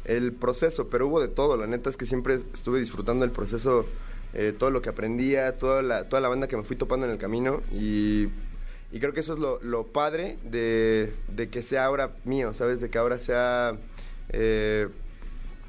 el 0.05 0.33
proceso, 0.33 0.89
pero 0.89 1.07
hubo 1.07 1.21
de 1.21 1.29
todo. 1.29 1.57
La 1.57 1.67
neta 1.67 1.89
es 1.89 1.97
que 1.97 2.07
siempre 2.07 2.35
estuve 2.53 2.81
disfrutando 2.81 3.25
el 3.25 3.31
proceso, 3.31 3.87
eh, 4.35 4.53
todo 4.57 4.71
lo 4.71 4.83
que 4.83 4.89
aprendía, 4.89 5.57
toda 5.57 5.83
la, 5.83 6.09
toda 6.09 6.21
la 6.21 6.29
banda 6.29 6.49
que 6.49 6.57
me 6.57 6.65
fui 6.65 6.77
topando 6.77 7.07
en 7.07 7.13
el 7.13 7.19
camino 7.19 7.63
y, 7.73 8.29
y 8.91 9.01
creo 9.01 9.13
que 9.13 9.21
eso 9.21 9.35
es 9.35 9.39
lo, 9.39 9.61
lo 9.63 9.87
padre 9.87 10.39
de, 10.43 11.13
de 11.29 11.49
que 11.49 11.63
sea 11.63 11.85
ahora 11.85 12.17
mío, 12.25 12.55
¿sabes? 12.55 12.81
De 12.81 12.91
que 12.91 12.99
ahora 12.99 13.19
sea, 13.19 13.77
eh, 14.31 14.89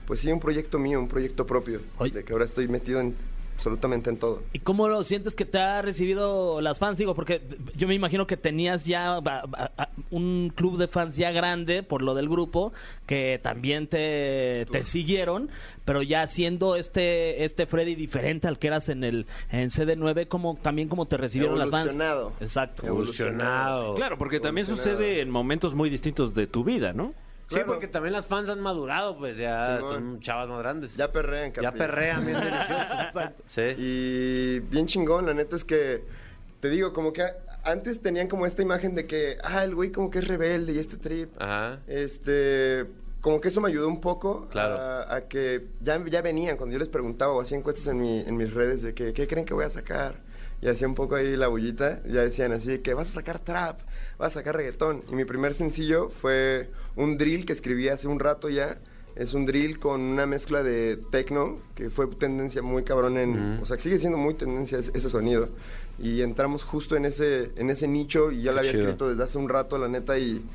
pues 0.10 0.22
sí, 0.22 0.32
un 0.32 0.40
proyecto 0.40 0.80
mío, 0.80 1.00
un 1.00 1.08
proyecto 1.08 1.46
propio, 1.46 1.82
de 2.12 2.24
que 2.24 2.34
ahora 2.34 2.46
estoy 2.46 2.68
metido 2.68 3.00
en 3.00 3.16
absolutamente 3.54 4.10
en 4.10 4.18
todo. 4.18 4.42
¿Y 4.54 4.60
cómo 4.60 4.88
lo 4.88 5.04
sientes 5.04 5.36
que 5.36 5.44
te 5.46 5.60
ha 5.60 5.82
recibido 5.84 6.62
las 6.62 6.80
fans? 6.80 6.98
Digo, 6.98 7.14
porque 7.14 7.42
yo 7.76 7.88
me 7.90 7.94
imagino 7.94 8.26
que 8.26 8.38
tenías 8.38 8.86
ya 8.86 9.18
a- 9.18 9.90
un 10.12 10.52
club 10.56 10.78
de 10.78 10.88
fans 10.88 11.16
ya 11.18 11.32
grande 11.32 11.84
por 11.84 12.02
lo 12.02 12.16
del 12.16 12.28
grupo, 12.30 12.72
que 13.06 13.38
también 13.44 13.88
te, 13.88 14.66
te 14.72 14.84
siguieron, 14.86 15.50
pero 15.86 16.02
ya 16.02 16.26
siendo 16.26 16.76
este 16.78 17.44
este 17.44 17.66
Freddy 17.68 17.94
diferente 17.96 18.48
al 18.48 18.58
que 18.60 18.68
eras 18.68 18.88
en 18.90 19.04
el 19.04 19.28
en 19.52 19.70
CD9, 19.70 20.28
¿cómo, 20.30 20.58
también 20.62 20.88
cómo 20.88 21.06
te 21.06 21.18
recibieron 21.18 21.60
las 21.60 21.70
fans? 21.70 21.88
Evolucionado. 21.94 22.34
Exacto. 22.40 22.88
Evolucionado. 22.88 23.94
Claro, 23.96 24.18
porque 24.18 24.40
también 24.40 24.66
sucede 24.68 25.20
en 25.20 25.30
momentos 25.30 25.76
muy 25.76 25.90
distintos 25.90 26.34
de 26.34 26.48
tu 26.48 26.64
vida, 26.64 26.94
¿no? 26.94 27.14
Sí, 27.50 27.60
porque 27.66 27.88
también 27.88 28.14
las 28.14 28.26
fans 28.26 28.48
han 28.50 28.60
madurado, 28.62 29.18
pues 29.18 29.38
ya 29.38 29.80
son 29.80 30.20
chavas 30.20 30.48
más 30.50 30.60
grandes. 30.60 30.96
Ya 30.96 31.12
perrean, 31.12 31.52
Ya 31.54 31.62
capi. 31.64 31.78
perrean 31.80 32.26
bien 32.26 32.40
delicioso. 32.40 33.20
Sí. 33.48 33.62
Y 33.78 34.60
bien 34.60 34.86
chingón, 34.88 35.26
la 35.26 35.34
neta 35.34 35.56
es 35.56 35.64
que, 35.66 36.04
te 36.60 36.70
digo, 36.70 36.94
como 36.94 37.12
que 37.14 37.24
antes 37.66 38.02
tenían 38.02 38.28
como 38.28 38.46
esta 38.46 38.62
imagen 38.62 38.94
de 38.96 39.06
que, 39.08 39.38
ah, 39.44 39.64
el 39.64 39.74
güey 39.76 39.92
como 39.92 40.10
que 40.12 40.20
es 40.20 40.28
rebelde 40.28 40.74
y 40.74 40.80
este 40.80 40.98
trip. 40.98 41.32
Ajá. 41.42 41.80
Este, 41.88 42.86
como 43.22 43.42
que 43.42 43.48
eso 43.50 43.60
me 43.62 43.68
ayudó 43.70 43.88
un 43.88 44.00
poco 44.00 44.48
Claro. 44.50 44.76
a, 44.80 45.16
a 45.16 45.22
que 45.28 45.68
ya, 45.82 46.02
ya 46.06 46.22
venían, 46.22 46.56
cuando 46.56 46.74
yo 46.74 46.80
les 46.80 46.88
preguntaba 46.88 47.34
o 47.34 47.42
hacía 47.42 47.58
encuestas 47.58 47.88
en, 47.88 48.00
mi, 48.00 48.20
en 48.22 48.38
mis 48.38 48.54
redes 48.54 48.82
de 48.82 48.94
que, 48.94 49.12
¿qué 49.14 49.28
creen 49.28 49.46
que 49.46 49.54
voy 49.54 49.66
a 49.66 49.70
sacar? 49.70 50.16
Y 50.62 50.68
hacía 50.68 50.88
un 50.88 50.96
poco 50.96 51.16
ahí 51.16 51.36
la 51.38 51.48
bullita, 51.48 52.02
ya 52.04 52.22
decían 52.22 52.52
así, 52.52 52.80
que 52.80 52.94
vas 52.94 53.10
a 53.10 53.14
sacar 53.14 53.40
trap, 53.40 53.80
vas 54.18 54.36
a 54.36 54.40
sacar 54.40 54.56
reggaetón. 54.58 55.04
Y 55.10 55.16
mi 55.16 55.26
primer 55.26 55.54
sencillo 55.54 56.10
fue 56.10 56.70
un 56.96 57.18
drill 57.18 57.46
que 57.46 57.54
escribí 57.54 57.88
hace 57.88 58.08
un 58.08 58.20
rato 58.20 58.50
ya. 58.50 58.80
Es 59.16 59.34
un 59.34 59.46
drill 59.46 59.80
con 59.80 60.02
una 60.02 60.26
mezcla 60.26 60.64
de 60.64 60.98
techno, 61.12 61.60
que 61.76 61.90
fue 61.90 62.08
tendencia 62.08 62.62
muy 62.62 62.84
cabrón 62.84 63.18
en... 63.18 63.60
O 63.62 63.66
sea, 63.66 63.76
que 63.78 63.84
sigue 63.84 64.00
siendo 64.00 64.18
muy 64.18 64.34
tendencia 64.34 64.78
ese, 64.78 64.92
ese 64.94 65.10
sonido. 65.10 65.50
Y 65.98 66.22
entramos 66.22 66.64
justo 66.64 66.96
en 66.96 67.06
ese, 67.06 67.52
en 67.56 67.70
ese 67.70 67.88
nicho 67.88 68.32
y 68.32 68.44
ya 68.44 68.52
lo 68.52 68.60
había 68.60 68.72
escrito 68.72 69.10
desde 69.10 69.24
hace 69.24 69.38
un 69.38 69.50
rato, 69.50 69.78
la 69.78 69.88
neta, 69.88 70.18
y... 70.18 70.46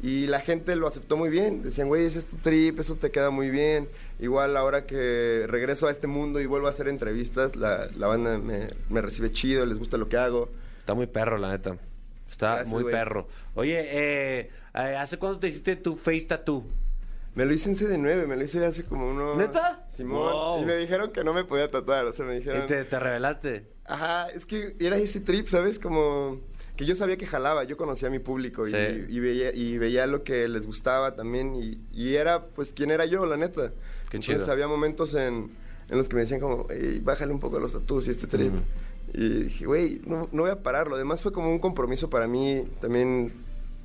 Y 0.00 0.26
la 0.28 0.40
gente 0.40 0.76
lo 0.76 0.86
aceptó 0.86 1.16
muy 1.16 1.28
bien. 1.28 1.62
Decían, 1.62 1.88
güey, 1.88 2.04
ese 2.04 2.20
es 2.20 2.26
tu 2.26 2.36
trip, 2.36 2.78
eso 2.78 2.94
te 2.94 3.10
queda 3.10 3.30
muy 3.30 3.50
bien. 3.50 3.88
Igual 4.20 4.56
ahora 4.56 4.86
que 4.86 5.44
regreso 5.48 5.88
a 5.88 5.90
este 5.90 6.06
mundo 6.06 6.40
y 6.40 6.46
vuelvo 6.46 6.68
a 6.68 6.70
hacer 6.70 6.86
entrevistas, 6.88 7.56
la, 7.56 7.88
la 7.96 8.06
banda 8.06 8.38
me, 8.38 8.68
me 8.90 9.00
recibe 9.00 9.32
chido, 9.32 9.66
les 9.66 9.78
gusta 9.78 9.96
lo 9.96 10.08
que 10.08 10.16
hago. 10.16 10.50
Está 10.78 10.94
muy 10.94 11.06
perro, 11.06 11.36
la 11.36 11.50
neta. 11.50 11.76
Está 12.30 12.48
Gracias, 12.50 12.68
muy 12.70 12.82
güey. 12.84 12.94
perro. 12.94 13.26
Oye, 13.54 13.80
eh, 13.80 14.50
eh, 14.74 14.96
¿hace 14.96 15.18
cuánto 15.18 15.40
te 15.40 15.48
hiciste 15.48 15.74
tu 15.76 15.96
face 15.96 16.26
tattoo? 16.26 16.64
Me 17.34 17.44
lo 17.44 17.52
hice 17.52 17.70
en 17.70 17.76
CD9, 17.76 18.26
me 18.26 18.36
lo 18.36 18.42
hice 18.42 18.64
hace 18.64 18.84
como 18.84 19.10
unos... 19.10 19.36
¿Neta? 19.36 19.86
Simón. 19.92 20.32
Wow. 20.32 20.62
Y 20.62 20.66
me 20.66 20.76
dijeron 20.76 21.12
que 21.12 21.22
no 21.24 21.32
me 21.32 21.44
podía 21.44 21.70
tatuar, 21.70 22.06
o 22.06 22.12
sea, 22.12 22.24
me 22.24 22.34
dijeron... 22.36 22.64
Y 22.64 22.66
te, 22.66 22.84
te 22.84 22.98
revelaste. 22.98 23.66
Ajá, 23.84 24.28
es 24.28 24.44
que 24.44 24.76
era 24.80 24.96
ese 24.96 25.20
trip, 25.20 25.46
¿sabes? 25.46 25.78
Como 25.78 26.40
que 26.78 26.86
yo 26.86 26.94
sabía 26.94 27.16
que 27.18 27.26
jalaba, 27.26 27.64
yo 27.64 27.76
conocía 27.76 28.06
a 28.08 28.10
mi 28.10 28.20
público 28.20 28.66
y, 28.66 28.70
Sí. 28.70 28.76
y 29.08 29.18
veía, 29.20 29.52
y 29.54 29.76
veía 29.78 30.06
lo 30.06 30.22
que 30.22 30.48
les 30.48 30.64
gustaba 30.64 31.14
también 31.16 31.54
y, 31.92 32.14
era 32.14 32.46
pues 32.46 32.72
quién 32.72 32.90
era 32.92 33.04
yo, 33.04 33.26
la 33.26 33.36
neta. 33.36 33.72
Qué 34.08 34.16
Entonces 34.18 34.42
chido. 34.44 34.52
había 34.52 34.68
momentos 34.68 35.12
en, 35.14 35.50
en 35.90 35.98
los 35.98 36.08
que 36.08 36.14
me 36.14 36.22
decían 36.22 36.38
como, 36.40 36.66
"Ey, 36.70 37.00
bájale 37.00 37.32
un 37.32 37.40
poco 37.40 37.58
los 37.58 37.72
tatuos 37.72 38.06
y 38.06 38.12
este 38.12 38.26
trip. 38.28 38.52
Y 39.12 39.28
dije, 39.44 39.66
güey, 39.66 40.00
no, 40.06 40.28
no 40.32 40.42
voy 40.42 40.50
a 40.52 40.62
pararlo. 40.62 40.94
Además 40.94 41.20
fue 41.20 41.32
como 41.32 41.50
un 41.50 41.58
compromiso 41.58 42.08
para 42.08 42.28
mí 42.28 42.62
también 42.80 43.32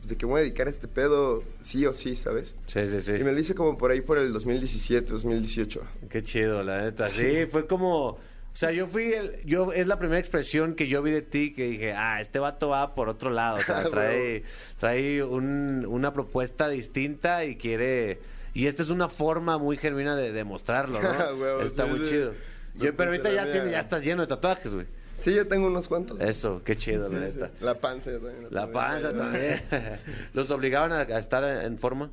de 0.06 0.16
que 0.18 0.26
voy 0.26 0.40
a 0.40 0.44
dedicar 0.44 0.68
a 0.68 0.70
este 0.70 0.88
pedo 0.88 1.44
sí 1.62 1.86
o 1.86 1.94
sí, 1.94 2.16
¿sabes? 2.18 2.56
Sí, 2.68 2.86
sí, 2.88 3.00
sí. 3.02 3.14
Y 3.20 3.24
me 3.24 3.32
lo 3.32 3.40
hice 3.40 3.56
como 3.56 3.78
por 3.78 3.90
ahí 3.90 4.02
por 4.02 4.18
el 4.20 4.32
2017, 4.34 5.12
2018. 5.14 5.82
Qué 6.10 6.22
chido, 6.22 6.62
la 6.62 6.84
neta. 6.84 7.08
Sí, 7.10 7.46
fue 7.50 7.66
como... 7.66 8.20
O 8.54 8.56
sea, 8.56 8.72
yo 8.72 8.86
fui 8.88 9.12
el... 9.14 9.42
Yo, 9.46 9.74
es 9.74 9.88
la 9.88 9.98
primera 9.98 10.20
expresión 10.20 10.76
que 10.76 10.88
yo 10.88 11.02
vi 11.02 11.12
de 11.12 11.22
ti 11.24 11.54
que 11.54 11.64
dije, 11.66 11.94
ah, 11.94 12.22
este 12.22 12.38
vato 12.38 12.70
va 12.70 12.94
por 12.94 13.10
otro 13.10 13.32
lado. 13.32 13.58
O 13.58 13.64
sea, 13.64 13.80
Ah, 13.86 13.90
trae, 13.90 14.44
trae 14.78 15.24
un- 15.24 15.86
una 15.88 16.14
propuesta 16.14 16.70
distinta 16.70 17.46
y 17.46 17.56
quiere... 17.56 18.20
Y 18.54 18.68
esta 18.68 18.84
es 18.84 18.90
una 18.90 19.10
forma 19.10 19.58
muy 19.58 19.78
genuina 19.78 20.16
de 20.16 20.32
demostrarlo, 20.32 21.02
¿no? 21.02 21.10
Ah, 21.20 21.34
huevo, 21.36 21.62
Está 21.62 21.86
sí, 21.86 21.90
muy 21.90 22.00
sí. 22.06 22.12
chido. 22.12 22.34
Yo, 22.76 22.96
pero 22.96 23.10
ahorita 23.12 23.32
ya, 23.32 23.52
tiene, 23.52 23.72
ya 23.72 23.80
estás 23.80 24.04
lleno 24.04 24.22
de 24.22 24.28
tatuajes, 24.28 24.74
güey. 24.76 24.86
Sí, 25.16 25.34
yo 25.34 25.48
tengo 25.48 25.68
unos 25.68 25.88
cuantos. 25.88 26.20
Eso, 26.20 26.62
qué 26.64 26.76
chido, 26.76 27.08
la 27.10 27.30
Sí, 27.30 27.36
neta. 27.38 27.52
La 27.62 27.76
panza 27.80 28.12
yo 28.12 28.20
también. 28.20 28.48
La 28.52 28.72
panza 28.72 29.10
también. 29.12 29.62
¿Los 30.34 30.50
obligaban 30.52 30.92
a, 30.92 31.00
a 31.02 31.18
estar 31.20 31.44
en 31.66 31.78
forma? 31.80 32.12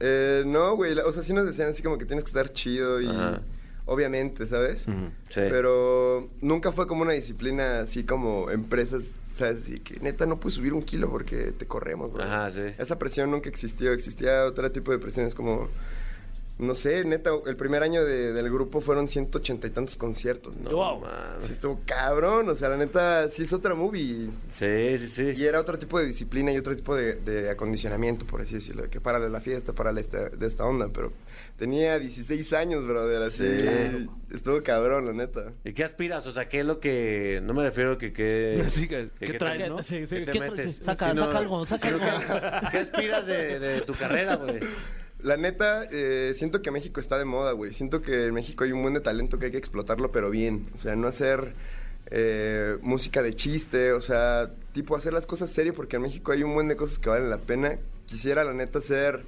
Eh, 0.00 0.42
no, 0.46 0.74
güey, 0.76 0.98
o 0.98 1.12
sea, 1.12 1.22
sí 1.22 1.32
nos 1.32 1.44
decían 1.44 1.68
así 1.70 1.82
como 1.82 1.98
que 1.98 2.04
tienes 2.06 2.24
que 2.24 2.28
estar 2.28 2.50
chido 2.52 3.00
y 3.00 3.08
Ajá. 3.08 3.40
Obviamente, 3.86 4.46
¿sabes? 4.46 4.82
Sí. 4.82 4.90
Pero 5.34 6.28
nunca 6.40 6.72
fue 6.72 6.86
como 6.86 7.02
una 7.02 7.12
disciplina 7.12 7.80
así 7.80 8.04
como 8.04 8.50
empresas, 8.50 9.12
¿sabes? 9.32 9.62
Así 9.64 9.80
que 9.80 9.98
neta 10.00 10.26
no 10.26 10.38
puedes 10.38 10.54
subir 10.54 10.72
un 10.74 10.82
kilo 10.82 11.10
porque 11.10 11.52
te 11.52 11.66
corremos, 11.66 12.12
bro. 12.12 12.22
Ajá, 12.22 12.50
sí. 12.50 12.62
Esa 12.78 12.98
presión 12.98 13.30
nunca 13.30 13.48
existió, 13.48 13.92
existía 13.92 14.44
otro 14.44 14.70
tipo 14.70 14.92
de 14.92 14.98
presiones 14.98 15.34
como, 15.34 15.68
no 16.58 16.74
sé, 16.76 17.04
neta, 17.04 17.30
el 17.46 17.56
primer 17.56 17.82
año 17.82 18.04
de- 18.04 18.32
del 18.32 18.50
grupo 18.50 18.80
fueron 18.80 19.08
180 19.08 19.66
y 19.66 19.70
tantos 19.70 19.96
conciertos, 19.96 20.56
¿no? 20.58 20.70
No, 20.70 21.00
mames. 21.00 21.42
Sí 21.44 21.52
estuvo 21.52 21.80
cabrón, 21.84 22.48
o 22.50 22.54
sea, 22.54 22.68
la 22.68 22.76
neta, 22.76 23.28
sí 23.30 23.42
es 23.42 23.52
otra 23.52 23.74
movie. 23.74 24.28
Sí, 24.52 24.98
sí, 24.98 25.08
sí. 25.08 25.22
Y 25.36 25.44
era 25.44 25.58
otro 25.58 25.76
tipo 25.78 25.98
de 25.98 26.06
disciplina 26.06 26.52
y 26.52 26.58
otro 26.58 26.76
tipo 26.76 26.94
de, 26.94 27.14
de 27.16 27.50
acondicionamiento, 27.50 28.26
por 28.26 28.42
así 28.42 28.54
decirlo. 28.54 28.88
Que 28.90 29.00
para 29.00 29.18
la 29.18 29.40
fiesta, 29.40 29.72
para 29.72 29.90
la 29.92 30.00
esta, 30.00 30.28
de 30.28 30.46
esta 30.46 30.64
onda. 30.64 30.88
Pero 30.92 31.10
tenía 31.62 31.96
16 31.96 32.52
años, 32.54 32.84
brother. 32.84 33.22
Así. 33.22 33.44
Sí. 33.60 34.08
Estuvo 34.34 34.60
cabrón, 34.64 35.06
la 35.06 35.12
neta. 35.12 35.52
¿Y 35.64 35.72
qué 35.74 35.84
aspiras? 35.84 36.26
O 36.26 36.32
sea, 36.32 36.48
¿qué 36.48 36.58
es 36.60 36.66
lo 36.66 36.80
que... 36.80 37.40
No 37.44 37.54
me 37.54 37.62
refiero 37.62 37.98
que... 37.98 38.12
que 38.12 38.64
Sí, 38.68 38.88
que- 38.88 39.10
que- 39.20 39.26
¿qué 39.26 39.32
traes, 39.34 39.68
no? 39.68 39.80
Sí, 39.80 40.00
sí. 40.08 40.16
te 40.16 40.24
¿Qué 40.26 40.40
tra- 40.40 40.50
metes, 40.50 40.80
saca- 40.84 41.14
saca 41.14 41.38
algo, 41.38 41.64
saca 41.64 41.86
algo. 41.86 42.00
que- 42.00 42.68
¿Qué 42.72 42.78
aspiras 42.78 43.26
de, 43.28 43.60
de 43.60 43.80
tu 43.82 43.94
carrera, 43.94 44.34
güey? 44.36 44.58
La 45.22 45.36
neta, 45.36 45.84
eh, 45.92 46.32
siento 46.34 46.62
que 46.62 46.72
México 46.72 46.98
está 46.98 47.16
de 47.16 47.24
moda, 47.26 47.52
güey. 47.52 47.72
Siento 47.72 48.02
que 48.02 48.26
en 48.26 48.34
México 48.34 48.64
hay 48.64 48.72
un 48.72 48.82
buen 48.82 48.94
de 48.94 49.00
talento 49.00 49.38
que 49.38 49.46
hay 49.46 49.52
que 49.52 49.58
explotarlo, 49.58 50.10
pero 50.10 50.30
bien. 50.30 50.66
O 50.74 50.78
sea, 50.78 50.96
no 50.96 51.06
hacer 51.06 51.52
eh, 52.10 52.76
música 52.82 53.22
de 53.22 53.32
chiste, 53.34 53.92
o 53.92 54.00
sea, 54.00 54.50
tipo 54.72 54.96
hacer 54.96 55.12
las 55.12 55.26
cosas 55.26 55.48
serio, 55.50 55.74
porque 55.74 55.94
en 55.94 56.02
México 56.02 56.32
hay 56.32 56.42
un 56.42 56.54
buen 56.54 56.66
de 56.66 56.74
cosas 56.74 56.98
que 56.98 57.08
valen 57.08 57.30
la 57.30 57.38
pena. 57.38 57.78
Quisiera, 58.06 58.42
la 58.42 58.52
neta, 58.52 58.80
ser 58.80 59.22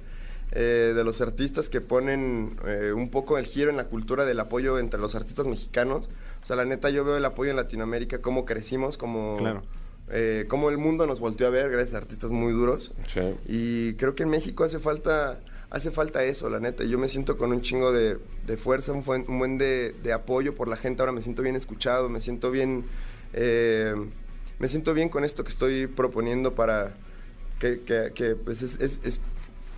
eh, 0.51 0.93
de 0.95 1.03
los 1.03 1.21
artistas 1.21 1.69
que 1.69 1.81
ponen 1.81 2.57
eh, 2.65 2.93
un 2.93 3.09
poco 3.09 3.37
el 3.37 3.45
giro 3.45 3.69
en 3.71 3.77
la 3.77 3.85
cultura 3.85 4.25
del 4.25 4.39
apoyo 4.39 4.79
entre 4.79 4.99
los 4.99 5.15
artistas 5.15 5.45
mexicanos. 5.47 6.09
O 6.43 6.45
sea, 6.45 6.55
la 6.55 6.65
neta, 6.65 6.89
yo 6.89 7.03
veo 7.03 7.17
el 7.17 7.25
apoyo 7.25 7.49
en 7.51 7.57
Latinoamérica, 7.57 8.19
cómo 8.21 8.45
crecimos, 8.45 8.97
cómo... 8.97 9.37
Claro. 9.37 9.63
eh, 10.11 10.45
cómo 10.47 10.69
el 10.69 10.77
mundo 10.77 11.07
nos 11.07 11.19
volteó 11.19 11.47
a 11.47 11.49
ver 11.49 11.69
gracias 11.71 11.95
a 11.95 11.97
artistas 11.97 12.29
muy 12.29 12.53
duros. 12.53 12.93
Sí. 13.07 13.21
Y 13.47 13.93
creo 13.95 14.13
que 14.13 14.23
en 14.23 14.29
México 14.29 14.63
hace 14.63 14.77
falta, 14.79 15.39
hace 15.71 15.89
falta 15.89 16.23
eso, 16.23 16.47
la 16.49 16.59
neta. 16.59 16.83
Yo 16.83 16.99
me 16.99 17.07
siento 17.07 17.37
con 17.37 17.51
un 17.51 17.61
chingo 17.61 17.91
de, 17.91 18.19
de 18.45 18.57
fuerza, 18.57 18.91
un, 18.93 19.03
buen- 19.03 19.25
un 19.27 19.39
buen 19.39 19.57
de, 19.57 19.95
de 20.03 20.13
apoyo 20.13 20.53
por 20.53 20.67
la 20.67 20.77
gente. 20.77 21.01
Ahora 21.01 21.11
me 21.11 21.23
siento 21.23 21.41
bien 21.41 21.55
escuchado, 21.55 22.07
me 22.07 22.21
siento 22.21 22.51
bien, 22.51 22.85
eh, 23.33 23.95
me 24.59 24.67
siento 24.67 24.93
bien 24.93 25.09
con 25.09 25.23
esto 25.25 25.43
que 25.43 25.49
estoy 25.49 25.87
proponiendo 25.87 26.53
para 26.53 26.93
que, 27.59 27.81
que- 27.81 28.11
que, 28.13 28.35
pues 28.35 28.61
es, 28.61 28.79
es, 28.79 28.99
es, 29.03 29.19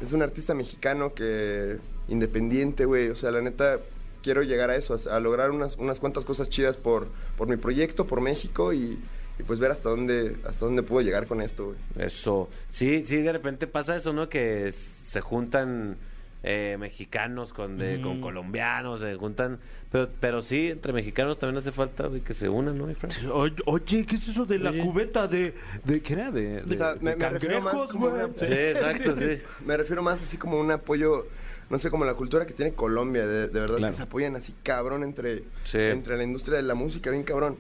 es 0.01 0.13
un 0.13 0.21
artista 0.21 0.53
mexicano 0.53 1.13
que 1.13 1.77
independiente, 2.07 2.85
güey. 2.85 3.09
O 3.09 3.15
sea, 3.15 3.31
la 3.31 3.41
neta 3.41 3.79
quiero 4.21 4.43
llegar 4.43 4.69
a 4.69 4.75
eso, 4.75 4.97
a, 5.09 5.19
lograr 5.19 5.51
unas, 5.51 5.75
unas 5.77 5.99
cuantas 5.99 6.25
cosas 6.25 6.49
chidas 6.49 6.77
por, 6.77 7.07
por 7.37 7.47
mi 7.47 7.57
proyecto, 7.57 8.05
por 8.05 8.21
México 8.21 8.73
y, 8.73 8.99
y 9.39 9.43
pues 9.43 9.59
ver 9.59 9.71
hasta 9.71 9.89
dónde, 9.89 10.37
hasta 10.45 10.65
dónde 10.65 10.83
puedo 10.83 11.01
llegar 11.01 11.27
con 11.27 11.41
esto, 11.41 11.67
güey. 11.67 11.77
Eso. 12.05 12.49
Sí, 12.69 13.05
sí, 13.05 13.21
de 13.21 13.31
repente 13.31 13.67
pasa 13.67 13.95
eso, 13.95 14.13
¿no? 14.13 14.29
Que 14.29 14.71
se 14.71 15.21
juntan 15.21 15.97
eh, 16.43 16.77
mexicanos 16.79 17.51
con, 17.53 17.77
de- 17.77 18.01
con 18.01 18.21
colombianos, 18.21 19.01
se 19.01 19.15
juntan... 19.15 19.59
Pero, 19.91 20.09
pero 20.19 20.41
sí, 20.41 20.67
entre 20.69 20.91
mexicanos 20.93 21.39
también 21.39 21.57
hace 21.57 21.71
falta 21.71 22.09
que 22.25 22.33
se 22.33 22.49
unan, 22.49 22.77
¿no, 22.77 22.87
mi 22.87 22.93
Fran? 22.93 23.11
Oye, 23.31 23.55
oye, 23.65 24.05
¿qué 24.05 24.15
es 24.15 24.27
eso 24.27 24.45
de 24.45 24.59
la 24.59 24.69
Oye. 24.71 24.79
cubeta 24.81 25.27
de, 25.27 25.53
de 25.85 26.01
qué 26.01 26.13
era? 26.13 26.29
De, 26.31 26.61
de- 26.61 26.75
O 26.75 26.77
sea, 26.77 26.95
me- 26.99 27.11
de 27.11 27.15
me 27.15 27.29
refiero 27.29 27.61
más 27.61 27.73
como 27.85 28.09
güey. 28.09 28.23
una- 28.25 28.33
Sí, 28.35 28.45
exacto, 28.53 29.15
sí. 29.19 29.39
Me 29.65 29.77
refiero 29.77 30.03
más 30.03 30.21
así 30.21 30.35
como 30.37 30.59
un 30.59 30.69
apoyo, 30.71 31.27
no 31.69 31.79
sé, 31.79 31.89
como 31.89 32.03
la 32.05 32.15
cultura 32.15 32.45
que 32.45 32.53
tiene 32.53 32.73
Colombia, 32.73 33.25
de, 33.25 33.47
de 33.47 33.59
verdad, 33.59 33.77
Claro. 33.77 33.91
que 33.93 33.97
se 33.97 34.03
apoyan 34.03 34.35
así 34.35 34.53
cabrón 34.63 35.03
entre, 35.03 35.43
Sí. 35.63 35.79
entre 35.79 36.17
la 36.17 36.23
industria 36.23 36.57
de 36.57 36.63
la 36.63 36.75
música, 36.75 37.09
bien 37.09 37.23
cabrón. 37.23 37.57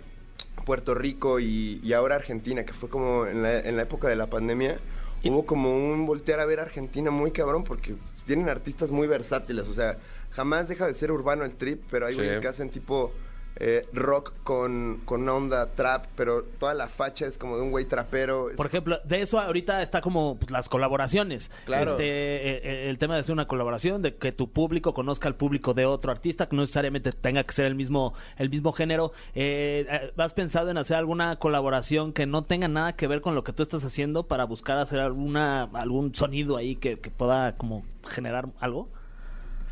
Puerto 0.65 0.93
Rico 0.95 1.39
y, 1.39 1.79
y 1.81 1.93
ahora 1.93 2.15
Argentina, 2.15 2.65
que 2.65 2.73
fue 2.73 2.89
como 2.89 3.25
en 3.25 3.41
la, 3.41 3.59
en 3.59 3.77
la 3.77 3.83
época 3.83 4.09
de 4.09 4.17
la 4.17 4.27
pandemia, 4.27 4.79
hubo 5.23 5.45
como 5.45 5.75
un 5.77 6.05
voltear 6.05 6.41
a 6.41 6.45
ver 6.45 6.59
a 6.59 6.63
Argentina 6.63 7.09
muy 7.09 7.31
cabrón, 7.31 7.63
porque 7.63 7.95
tienen 8.27 8.49
artistas 8.49 8.91
muy 8.91 9.07
versátiles, 9.07 9.67
o 9.67 9.73
sea, 9.73 9.97
jamás 10.31 10.67
deja 10.67 10.85
de 10.85 10.93
ser 10.93 11.11
urbano 11.11 11.43
el 11.45 11.55
trip, 11.55 11.81
pero 11.89 12.05
hay 12.05 12.13
Sí. 12.13 12.19
güeyes 12.19 12.39
que 12.39 12.47
hacen 12.47 12.69
tipo 12.69 13.11
eh, 13.59 13.87
rock 13.93 14.33
con, 14.43 15.01
con 15.05 15.23
una 15.23 15.33
onda 15.33 15.71
trap, 15.71 16.05
pero 16.15 16.43
toda 16.43 16.73
la 16.73 16.87
facha 16.87 17.25
es 17.25 17.37
como 17.37 17.57
de 17.57 17.63
un 17.63 17.71
güey 17.71 17.85
trapero. 17.85 18.49
Por 18.55 18.67
ejemplo, 18.67 18.99
de 19.03 19.21
eso 19.21 19.39
ahorita 19.39 19.81
está 19.81 20.01
como 20.01 20.37
pues, 20.37 20.51
las 20.51 20.69
colaboraciones. 20.69 21.51
Claro. 21.65 21.91
Este, 21.91 22.03
eh, 22.03 22.61
eh, 22.63 22.89
el 22.89 22.97
tema 22.97 23.15
de 23.15 23.21
hacer 23.21 23.33
una 23.33 23.47
colaboración, 23.47 24.01
de 24.01 24.15
que 24.15 24.31
tu 24.31 24.49
público 24.51 24.93
conozca 24.93 25.27
al 25.27 25.35
público 25.35 25.73
de 25.73 25.85
otro 25.85 26.11
artista, 26.11 26.47
que 26.47 26.55
no 26.55 26.61
necesariamente 26.61 27.11
tenga 27.11 27.43
que 27.43 27.53
ser 27.53 27.65
el 27.65 27.75
mismo, 27.75 28.13
el 28.37 28.49
mismo 28.49 28.71
género. 28.71 29.11
Eh, 29.35 30.11
¿Has 30.17 30.33
pensado 30.33 30.69
en 30.69 30.77
hacer 30.77 30.97
alguna 30.97 31.37
colaboración 31.37 32.13
que 32.13 32.25
no 32.25 32.43
tenga 32.43 32.67
nada 32.67 32.95
que 32.95 33.07
ver 33.07 33.21
con 33.21 33.35
lo 33.35 33.43
que 33.43 33.53
tú 33.53 33.63
estás 33.63 33.83
haciendo 33.83 34.27
para 34.27 34.45
buscar 34.45 34.77
hacer 34.77 34.99
alguna, 34.99 35.63
algún 35.73 36.13
sonido 36.13 36.57
ahí 36.57 36.75
que, 36.75 36.99
que 36.99 37.09
pueda 37.09 37.55
como 37.57 37.83
generar 38.07 38.49
algo? 38.59 38.89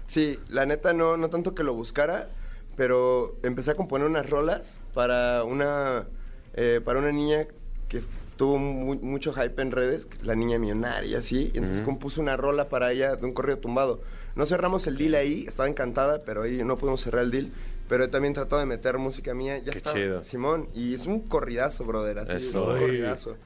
Sí, 0.08 0.40
la 0.50 0.66
neta 0.66 0.94
no, 0.94 1.18
no 1.18 1.30
tanto 1.30 1.56
que 1.56 1.64
lo 1.64 1.74
buscara, 1.74 2.30
pero 2.76 3.36
empecé 3.44 3.72
a 3.72 3.76
componer 3.76 4.08
unas 4.08 4.30
rolas 4.30 4.78
para 4.94 5.44
una, 5.44 6.06
eh, 6.54 6.82
para 6.84 7.00
una 7.00 7.12
niña 7.12 7.48
que 7.90 8.02
tuvo 8.38 8.58
mu- 8.58 8.96
mucho 8.96 9.34
hype 9.34 9.62
en 9.62 9.72
redes, 9.72 10.08
la 10.24 10.36
niña 10.36 10.60
millonaria 10.60 11.20
así, 11.20 11.52
y 11.54 11.58
entonces 11.58 11.82
compuse 11.82 12.20
una 12.20 12.36
rola 12.36 12.68
para 12.70 12.92
ella 12.92 13.16
de 13.16 13.26
un 13.26 13.34
correo 13.34 13.58
tumbado. 13.58 14.02
No 14.36 14.46
cerramos 14.46 14.86
el 14.88 14.98
deal 14.98 15.16
ahí, 15.16 15.46
estaba 15.48 15.70
encantada, 15.70 16.24
pero 16.26 16.42
ahí 16.44 16.62
no 16.64 16.76
pudimos 16.78 17.02
cerrar 17.02 17.24
el 17.24 17.32
deal. 17.32 17.52
Pero 17.88 18.04
he 18.04 18.08
también 18.08 18.34
tratado 18.34 18.60
de 18.60 18.66
meter 18.66 18.98
música 18.98 19.36
mía, 19.36 19.60
ya 19.60 19.72
Qué 19.72 19.78
está, 19.78 19.94
chido. 19.94 20.24
Simón, 20.24 20.68
y 20.74 20.96
es 20.96 21.06
un 21.06 21.20
corridazo, 21.22 21.86
brother, 21.86 22.18
así, 22.20 22.48
Eso. 22.48 22.66
un 22.68 22.80
corridazo. 22.80 23.38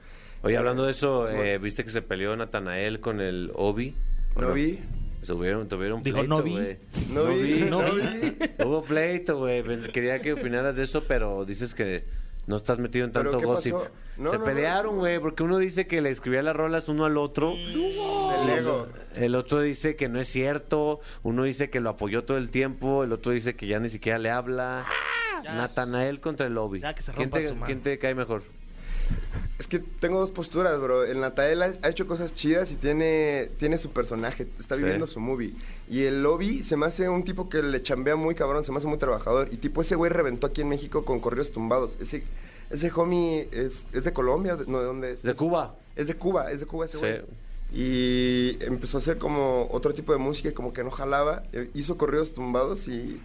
Oye, 0.42 0.56
hablando 0.56 0.86
de 0.86 0.92
eso, 0.92 1.28
eh, 1.28 1.58
¿viste 1.58 1.84
que 1.84 1.90
se 1.90 2.00
peleó 2.00 2.34
Natanael 2.34 3.00
con 3.00 3.20
el 3.20 3.52
Obi? 3.54 3.94
¿O 4.34 4.40
No 4.40 4.52
vi. 4.54 4.80
Tuvieron, 5.26 5.68
tuvieron 5.68 6.02
Dijo, 6.02 6.18
pleito, 6.18 6.34
no 6.36 6.42
vi. 6.42 6.52
güey. 6.52 6.78
No 7.12 7.24
vi, 7.26 7.60
no 7.64 7.82
no 7.82 7.94
vi. 7.94 8.00
vi. 8.02 8.64
Hubo 8.64 8.82
pleito, 8.82 9.38
güey. 9.38 9.62
Quería 9.92 10.20
que 10.20 10.32
opinaras 10.32 10.76
de 10.76 10.84
eso, 10.84 11.04
pero 11.04 11.44
dices 11.44 11.74
que 11.74 12.04
no 12.46 12.56
estás 12.56 12.78
metido 12.78 13.04
en 13.04 13.12
¿Pero 13.12 13.30
tanto 13.30 13.46
gossip. 13.46 13.74
No, 14.16 14.30
se 14.30 14.38
no, 14.38 14.44
pelearon, 14.44 14.96
güey, 14.98 15.18
porque 15.18 15.42
uno 15.42 15.58
dice 15.58 15.86
que 15.86 16.00
le 16.00 16.10
escribía 16.10 16.42
las 16.42 16.56
rolas 16.56 16.88
uno 16.88 17.04
al 17.04 17.16
otro. 17.16 17.52
El 17.54 18.48
ego. 18.50 18.88
El 19.14 19.34
otro 19.34 19.60
dice 19.60 19.94
que 19.96 20.08
no 20.08 20.20
es 20.20 20.28
cierto. 20.28 21.00
Uno 21.22 21.44
dice 21.44 21.70
que 21.70 21.80
lo 21.80 21.90
apoyó 21.90 22.24
todo 22.24 22.36
el 22.36 22.50
tiempo. 22.50 23.04
El 23.04 23.12
otro 23.12 23.32
dice 23.32 23.54
que 23.56 23.66
ya 23.66 23.78
ni 23.78 23.88
siquiera 23.88 24.18
le 24.18 24.30
habla. 24.30 24.84
Natanael 25.44 26.20
contra 26.20 26.46
el 26.46 26.54
lobby. 26.54 26.80
Ya 26.80 26.94
que 26.94 27.02
se 27.02 27.12
¿Quién, 27.12 27.30
te, 27.30 27.46
su 27.46 27.56
quién 27.60 27.80
te 27.82 27.98
cae 27.98 28.14
mejor? 28.14 28.42
Es 29.60 29.66
que 29.66 29.78
tengo 29.78 30.18
dos 30.18 30.30
posturas, 30.30 30.80
bro. 30.80 31.04
El 31.04 31.20
Natael 31.20 31.60
ha, 31.62 31.88
hecho 31.88 32.06
cosas 32.06 32.34
chidas 32.34 32.72
y 32.72 32.76
tiene, 32.76 33.50
tiene 33.58 33.76
su 33.76 33.90
personaje, 33.90 34.46
está 34.58 34.74
Sí. 34.74 34.80
viviendo 34.82 35.06
su 35.06 35.20
movie. 35.20 35.52
Y 35.86 36.04
el 36.04 36.22
Lobby 36.22 36.62
se 36.62 36.78
me 36.78 36.86
hace 36.86 37.10
un 37.10 37.24
tipo 37.24 37.50
que 37.50 37.62
le 37.62 37.82
chambea 37.82 38.16
muy 38.16 38.34
cabrón, 38.34 38.64
se 38.64 38.72
me 38.72 38.78
hace 38.78 38.86
muy 38.86 38.96
trabajador. 38.96 39.48
Y 39.52 39.58
tipo, 39.58 39.82
ese 39.82 39.96
güey 39.96 40.10
reventó 40.10 40.46
aquí 40.46 40.62
en 40.62 40.70
México 40.70 41.04
con 41.04 41.20
corridos 41.20 41.50
tumbados. 41.50 41.98
Ese, 42.00 42.22
ese 42.70 42.90
homie 42.96 43.50
es, 43.52 43.84
es 43.92 44.04
de 44.04 44.14
Colombia, 44.14 44.56
¿de- 44.56 44.64
no, 44.66 44.78
¿de 44.78 44.84
dónde 44.86 45.12
es? 45.12 45.22
De 45.22 45.34
Cuba. 45.34 45.74
Es 45.94 46.06
de 46.06 46.14
Cuba, 46.14 46.50
es 46.50 46.60
de 46.60 46.66
Cuba 46.66 46.86
ese 46.86 46.96
Sí. 46.96 47.02
güey. 47.04 47.20
Y 47.72 48.56
empezó 48.64 48.96
a 48.96 49.00
hacer 49.00 49.18
como 49.18 49.68
otro 49.70 49.92
tipo 49.92 50.12
de 50.12 50.18
música 50.18 50.48
y 50.48 50.52
como 50.52 50.72
que 50.72 50.82
no 50.82 50.90
jalaba. 50.90 51.42
Eh, 51.52 51.68
Hizo 51.74 51.98
corridos 51.98 52.32
tumbados 52.32 52.88
y... 52.88 53.20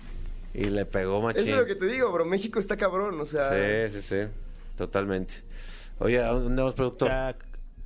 Y 0.53 0.65
le 0.65 0.85
pegó 0.85 1.21
machín. 1.21 1.47
Es 1.49 1.55
lo 1.55 1.65
que 1.65 1.75
te 1.75 1.85
digo, 1.87 2.11
bro. 2.11 2.25
México 2.25 2.59
está 2.59 2.75
cabrón, 2.77 3.19
o 3.21 3.25
sea... 3.25 3.49
Sí, 3.89 3.93
sí, 3.93 4.01
sí. 4.01 4.17
Totalmente. 4.77 5.35
Oye, 5.99 6.21
¿a 6.23 6.27
dónde 6.27 6.61
vamos, 6.61 6.75
productor? 6.75 7.09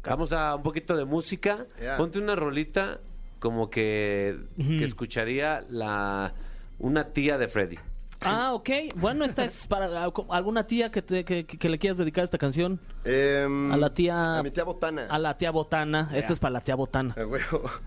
Vamos 0.04 0.32
a 0.34 0.56
un 0.56 0.64
poquito 0.64 0.96
de 0.96 1.06
música. 1.06 1.66
Ponte 1.98 2.20
una 2.20 2.36
rolita 2.36 3.00
como 3.40 3.70
que, 3.70 4.38
que 4.58 4.84
escucharía 4.84 5.64
la 5.70 6.34
una 6.80 7.06
tía 7.10 7.38
de 7.38 7.48
Freddy. 7.48 7.78
Ah, 8.22 8.54
ok. 8.54 8.70
Bueno, 8.96 9.24
esta 9.24 9.46
es 9.46 9.66
para 9.68 10.04
alguna 10.30 10.68
tía 10.68 10.92
que, 10.92 11.02
te- 11.02 11.24
que, 11.24 11.46
que 11.46 11.70
le 11.70 11.80
quieras 11.80 11.98
dedicar 11.98 12.24
esta 12.26 12.38
canción. 12.38 12.80
Em, 13.06 13.72
A 13.72 13.78
la 13.78 13.94
tía- 13.94 14.40
A 14.40 14.44
mi 14.44 14.52
tía 14.52 14.66
Botana. 14.66 15.08
A 15.10 15.18
la 15.20 15.38
tía 15.38 15.52
Botana. 15.52 16.10
Esta 16.14 16.34
es 16.34 16.40
para 16.40 16.52
la 16.54 16.62
tía 16.62 16.76
Botana. 16.76 17.16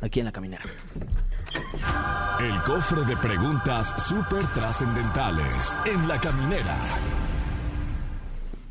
Aquí 0.00 0.21
en 0.21 0.26
la 0.26 0.33
caminera. 0.33 0.62
El 2.41 2.62
cofre 2.62 3.05
de 3.05 3.17
preguntas 3.17 3.95
súper 4.07 4.47
trascendentales 4.49 5.76
en 5.85 6.09
la 6.09 6.19
caminera. 6.19 6.76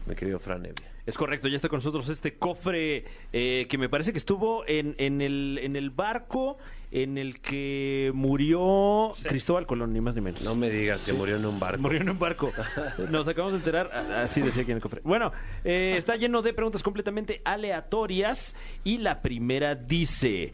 Mi 0.07 0.15
querido 0.15 0.39
Fran 0.39 0.65
Evia. 0.65 0.90
Es 1.05 1.17
correcto, 1.17 1.47
ya 1.47 1.55
está 1.55 1.67
con 1.67 1.77
nosotros 1.77 2.07
este 2.09 2.35
cofre 2.35 3.05
eh, 3.33 3.65
que 3.69 3.77
me 3.77 3.89
parece 3.89 4.11
que 4.11 4.19
estuvo 4.19 4.63
en, 4.67 4.93
en, 4.99 5.21
el, 5.21 5.59
en 5.63 5.75
el 5.75 5.89
barco 5.89 6.57
en 6.91 7.17
el 7.17 7.39
que 7.39 8.11
murió 8.13 9.13
Cristóbal 9.23 9.65
Colón, 9.65 9.93
ni 9.93 10.01
más 10.01 10.13
ni 10.13 10.21
menos. 10.21 10.41
No 10.43 10.55
me 10.55 10.69
digas 10.69 11.03
que 11.03 11.13
murió 11.13 11.37
en 11.37 11.45
un 11.45 11.59
barco. 11.59 11.81
Murió 11.81 12.01
en 12.01 12.09
un 12.09 12.19
barco. 12.19 12.51
Nos 13.09 13.27
acabamos 13.27 13.53
de 13.53 13.57
enterar. 13.59 13.89
a- 13.93 14.21
Así 14.23 14.41
decía 14.41 14.61
aquí 14.63 14.71
en 14.71 14.77
el 14.77 14.83
cofre. 14.83 15.01
Bueno, 15.03 15.31
eh, 15.63 15.95
está 15.97 16.17
lleno 16.17 16.41
de 16.41 16.53
preguntas 16.53 16.83
completamente 16.83 17.41
aleatorias. 17.45 18.55
Y 18.83 18.97
la 18.99 19.21
primera 19.21 19.73
dice: 19.73 20.53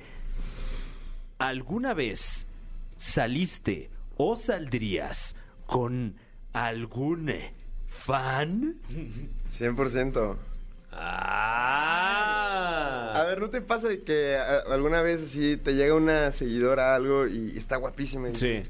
¿Alguna 1.39 1.93
vez 1.93 2.47
saliste 2.97 3.89
o 4.15 4.35
saldrías 4.35 5.35
con 5.65 6.15
algún 6.53 7.31
fan? 7.87 8.75
100%. 9.59 10.35
Ah. 11.79 13.13
A 13.15 13.23
ver, 13.23 13.39
¿no 13.41 13.49
te 13.49 13.61
pasa 13.61 13.87
que 14.05 14.37
a- 14.37 14.59
alguna 14.73 15.01
vez 15.01 15.23
así 15.23 15.57
te 15.57 15.73
llega 15.75 15.93
una 15.95 16.31
seguidora 16.31 16.95
algo 16.95 17.27
y 17.27 17.57
está 17.57 17.75
guapísima? 17.77 18.29
Y 18.29 18.33
dices, 18.33 18.69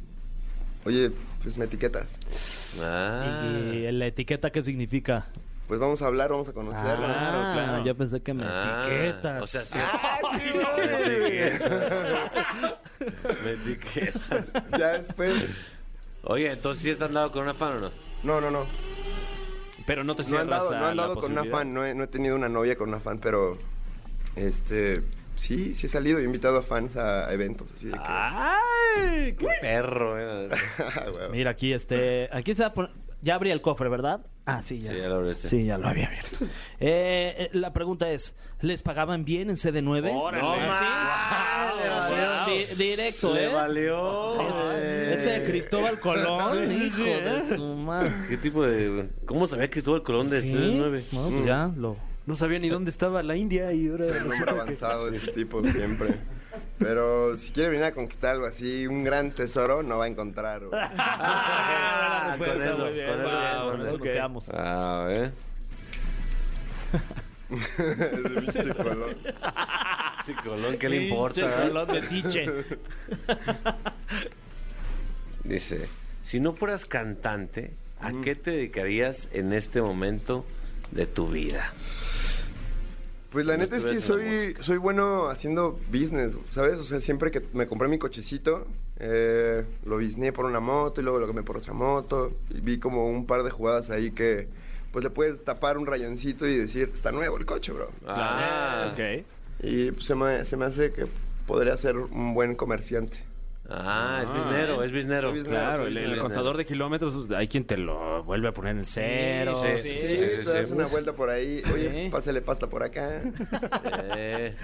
Oye, 0.85 1.11
pues 1.43 1.57
me 1.57 1.65
etiquetas. 1.65 2.05
Ah. 2.81 3.43
¿Y 3.73 3.91
la 3.91 4.05
etiqueta 4.05 4.51
qué 4.51 4.63
significa? 4.63 5.25
Pues 5.67 5.81
vamos 5.81 6.01
a 6.01 6.05
hablar, 6.07 6.29
vamos 6.29 6.47
a 6.47 6.53
conocerla. 6.53 7.07
Ah, 7.09 7.51
claro. 7.53 7.83
Yo 7.85 7.93
pensé 7.97 8.21
que 8.21 8.33
me 8.33 8.45
Ah. 8.47 8.83
etiquetas. 8.85 9.43
O 9.43 9.45
sea, 9.45 9.61
sí. 9.63 9.77
¡Ah, 9.81 10.19
sí! 10.39 10.53
Me 13.43 13.51
etiqueta. 13.51 14.45
ya 14.79 14.97
después. 14.99 15.61
Oye, 16.23 16.51
entonces 16.53 16.83
sí 16.83 16.91
has 16.91 17.01
andado 17.01 17.31
con 17.33 17.43
una 17.43 17.53
fan 17.53 17.77
o 17.77 17.79
no? 17.81 17.91
No, 18.23 18.39
no, 18.41 18.49
no. 18.49 18.65
Pero 19.87 20.03
no 20.03 20.15
te 20.15 20.21
No 20.21 20.27
he 20.27 20.29
cierras 20.29 20.43
andado, 20.43 20.71
no 20.71 20.79
la 20.81 20.89
andado 20.89 21.15
con 21.15 21.31
una 21.31 21.45
fan. 21.45 21.73
No 21.73 21.83
he, 21.83 21.95
no 21.95 22.03
he 22.03 22.07
tenido 22.07 22.35
una 22.35 22.49
novia 22.49 22.75
con 22.75 22.89
una 22.89 22.99
fan, 22.99 23.17
pero. 23.17 23.57
Este. 24.35 25.01
Sí, 25.37 25.73
sí 25.75 25.85
he 25.85 25.89
salido. 25.89 26.19
He 26.19 26.23
invitado 26.23 26.57
a 26.57 26.61
fans 26.61 26.97
a 26.97 27.33
eventos 27.33 27.71
así 27.71 27.87
de 27.87 27.93
que. 27.93 27.99
¡Ay! 28.05 29.33
¡Qué 29.33 29.47
perro! 29.61 30.19
eh. 30.19 30.49
Huevo. 31.15 31.31
Mira, 31.31 31.51
aquí 31.51 31.73
este. 31.73 32.27
Aquí 32.31 32.53
se 32.53 32.63
va 32.63 32.67
a 32.69 32.73
poner- 32.73 32.91
Ya 33.21 33.35
abrí 33.35 33.49
el 33.51 33.61
cofre, 33.61 33.89
¿verdad? 33.89 34.25
Ah, 34.45 34.61
sí, 34.61 34.79
ya. 34.79 34.91
Sí, 34.91 34.97
ya 34.97 35.07
lo 35.09 35.15
abriste. 35.15 35.47
Sí, 35.47 35.65
ya 35.65 35.77
lo 35.77 35.87
había 35.87 36.07
abierto. 36.07 36.37
Eh, 36.79 37.35
eh, 37.37 37.49
la 37.53 37.73
pregunta 37.73 38.09
es: 38.11 38.35
¿les 38.61 38.83
pagaban 38.83 39.25
bien 39.25 39.49
en 39.49 39.55
CD9? 39.55 40.11
Órale. 40.13 40.43
No, 40.43 40.53
¿Ah, 40.71 41.71
sí? 41.75 41.83
sí, 42.13 42.13
Wow. 42.13 42.77
di- 42.77 42.83
directo, 42.85 43.33
Le 43.33 43.45
¿eh? 43.45 43.53
valió. 43.53 44.31
Sí, 44.31 44.37
sí. 44.37 44.77
Ese 45.13 45.29
de 45.31 45.43
Cristóbal 45.43 45.99
Colón, 45.99 46.71
hijo 46.71 47.03
de 47.03 47.43
su 47.43 47.63
madre. 47.75 48.13
¿Qué 48.29 48.37
tipo 48.37 48.63
de.? 48.63 49.09
¿Cómo 49.25 49.47
sabía 49.47 49.65
el 49.65 50.03
Colón 50.03 50.29
de 50.29 50.41
Sí, 50.41 50.53
C9? 50.53 51.03
no, 51.13 51.29
pues 51.29 51.45
ya 51.45 51.71
lo. 51.75 51.97
No 52.25 52.35
sabía 52.35 52.59
ni 52.59 52.69
dónde 52.69 52.91
estaba 52.91 53.23
la 53.23 53.35
India 53.37 53.71
y 53.71 53.87
ahora... 53.87 54.05
Es 54.05 54.21
un 54.21 54.31
hombre 54.33 54.51
avanzado 54.51 55.09
ese 55.09 55.31
tipo 55.31 55.63
siempre. 55.63 56.09
Pero 56.79 57.37
si 57.37 57.51
quiere 57.51 57.69
venir 57.69 57.83
a 57.85 57.91
conquistar 57.93 58.31
algo 58.33 58.45
así, 58.45 58.87
un 58.87 59.03
gran 59.03 59.31
tesoro, 59.31 59.83
no 59.83 59.97
va 59.97 60.05
a 60.05 60.07
encontrar. 60.07 60.65
güey. 60.65 60.79
Ah, 60.97 62.35
con 62.37 62.61
eso, 62.61 62.77
con 62.77 62.87
eso, 62.87 63.23
wow, 63.23 63.71
con 63.71 63.81
eso. 63.85 63.93
nos 63.97 64.01
quedamos. 64.01 64.49
A 64.49 65.03
ver. 65.07 65.31
Pinche 67.49 68.73
colón. 68.75 69.15
Sí, 70.25 70.33
Colón, 70.33 70.77
¿qué 70.77 70.89
le 70.89 71.03
importa? 71.05 71.41
eh? 71.41 71.67
Colón 71.69 71.87
de 71.87 72.01
tiche. 72.01 72.45
Dice: 75.43 75.87
Si 76.23 76.39
no 76.39 76.53
fueras 76.53 76.85
cantante, 76.85 77.73
¿a 78.01 78.11
qué 78.23 78.35
te 78.35 78.51
dedicarías 78.51 79.29
en 79.31 79.53
este 79.53 79.81
momento 79.81 80.45
de 80.91 81.05
tu 81.07 81.29
vida? 81.29 81.71
Pues 83.37 83.45
la 83.45 83.55
neta 83.55 83.77
es 83.77 83.85
que 83.85 84.01
soy, 84.01 84.55
soy 84.61 84.77
bueno 84.77 85.29
haciendo 85.29 85.79
business, 85.91 86.39
¿sabes? 86.49 86.77
O 86.77 86.83
sea, 86.83 86.99
siempre 86.99 87.29
que 87.29 87.43
me 87.53 87.67
compré 87.67 87.87
mi 87.87 87.99
cochecito, 87.99 88.65
eh, 88.97 89.63
lo 89.85 89.97
bisneé 89.97 90.33
por 90.33 90.45
una 90.45 90.59
moto 90.59 91.01
y 91.01 91.03
luego 91.03 91.19
lo 91.19 91.27
quemé 91.27 91.43
por 91.43 91.55
otra 91.55 91.71
moto. 91.71 92.31
Y 92.49 92.61
vi 92.61 92.79
como 92.79 93.07
un 93.07 93.27
par 93.27 93.43
de 93.43 93.51
jugadas 93.51 93.91
ahí 93.91 94.09
que, 94.09 94.47
pues 94.91 95.03
le 95.03 95.11
puedes 95.11 95.43
tapar 95.43 95.77
un 95.77 95.85
rayoncito 95.85 96.47
y 96.47 96.57
decir, 96.57 96.89
está 96.91 97.11
nuevo 97.11 97.37
el 97.37 97.45
coche, 97.45 97.71
bro. 97.73 97.91
Ah, 98.07 98.91
ok. 98.91 99.23
Y 99.61 99.91
pues, 99.91 100.05
se, 100.07 100.15
me, 100.15 100.43
se 100.43 100.57
me 100.57 100.65
hace 100.65 100.91
que 100.91 101.03
podría 101.45 101.77
ser 101.77 101.95
un 101.95 102.33
buen 102.33 102.55
comerciante. 102.55 103.19
Ah, 103.69 104.21
es 104.23 104.29
Ah, 104.29 104.33
biznero, 104.33 104.81
¿eh? 104.81 104.85
es 104.85 104.91
biznero, 104.91 105.33
Claro, 105.43 105.87
el, 105.87 106.17
contador 106.19 106.55
de 106.55 106.65
kilómetros, 106.65 107.29
hay 107.31 107.47
quien 107.49 107.65
te 107.65 107.75
lo 107.77 108.23
vuelve 108.23 108.47
a 108.47 108.51
poner 108.53 108.71
en 108.71 108.79
el 108.79 108.87
cero. 108.87 109.61
Sí, 109.61 109.75
Sí, 109.75 109.89
sí, 109.89 110.07
sí, 110.07 110.15
te 110.17 110.43
sí. 110.43 110.49
das 110.49 110.71
una 110.71 110.87
vuelta 110.87 111.13
por 111.13 111.29
ahí. 111.29 111.61
Oye, 111.73 112.05
Sí. 112.05 112.09
pásale 112.09 112.41
pasta 112.41 112.67
por 112.67 112.83
acá. 112.83 113.21
Eh, 114.15 114.55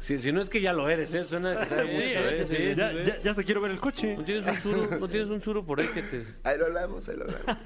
sí, 0.00 0.18
si 0.20 0.30
no 0.30 0.40
es 0.40 0.48
que 0.48 0.60
ya 0.60 0.72
lo 0.72 0.88
eres, 0.88 1.12
¿eh? 1.14 1.24
Suena 1.24 1.58
que 1.58 1.66
sabe 1.66 1.84
mucho, 1.86 2.28
¿eh? 2.28 2.44
Sí, 2.46 2.56
sí, 2.56 2.74
ya, 2.76 2.90
sí. 2.90 2.96
ya, 3.06 3.20
ya 3.22 3.30
hasta 3.32 3.42
quiero 3.42 3.60
ver 3.60 3.72
el 3.72 3.80
coche. 3.80 4.14
¿No 4.16 4.22
tienes 4.22 4.46
un 4.46 4.60
suro, 4.60 4.98
no 5.00 5.08
tienes 5.08 5.28
un 5.30 5.40
suro 5.40 5.64
por 5.64 5.80
ahí 5.80 5.88
que 5.88 6.02
te... 6.02 6.24
Ahí 6.44 6.56
lo 6.58 6.66
hablamos, 6.66 7.08
ahí 7.08 7.16
lo 7.16 7.24
hablamos. 7.24 7.56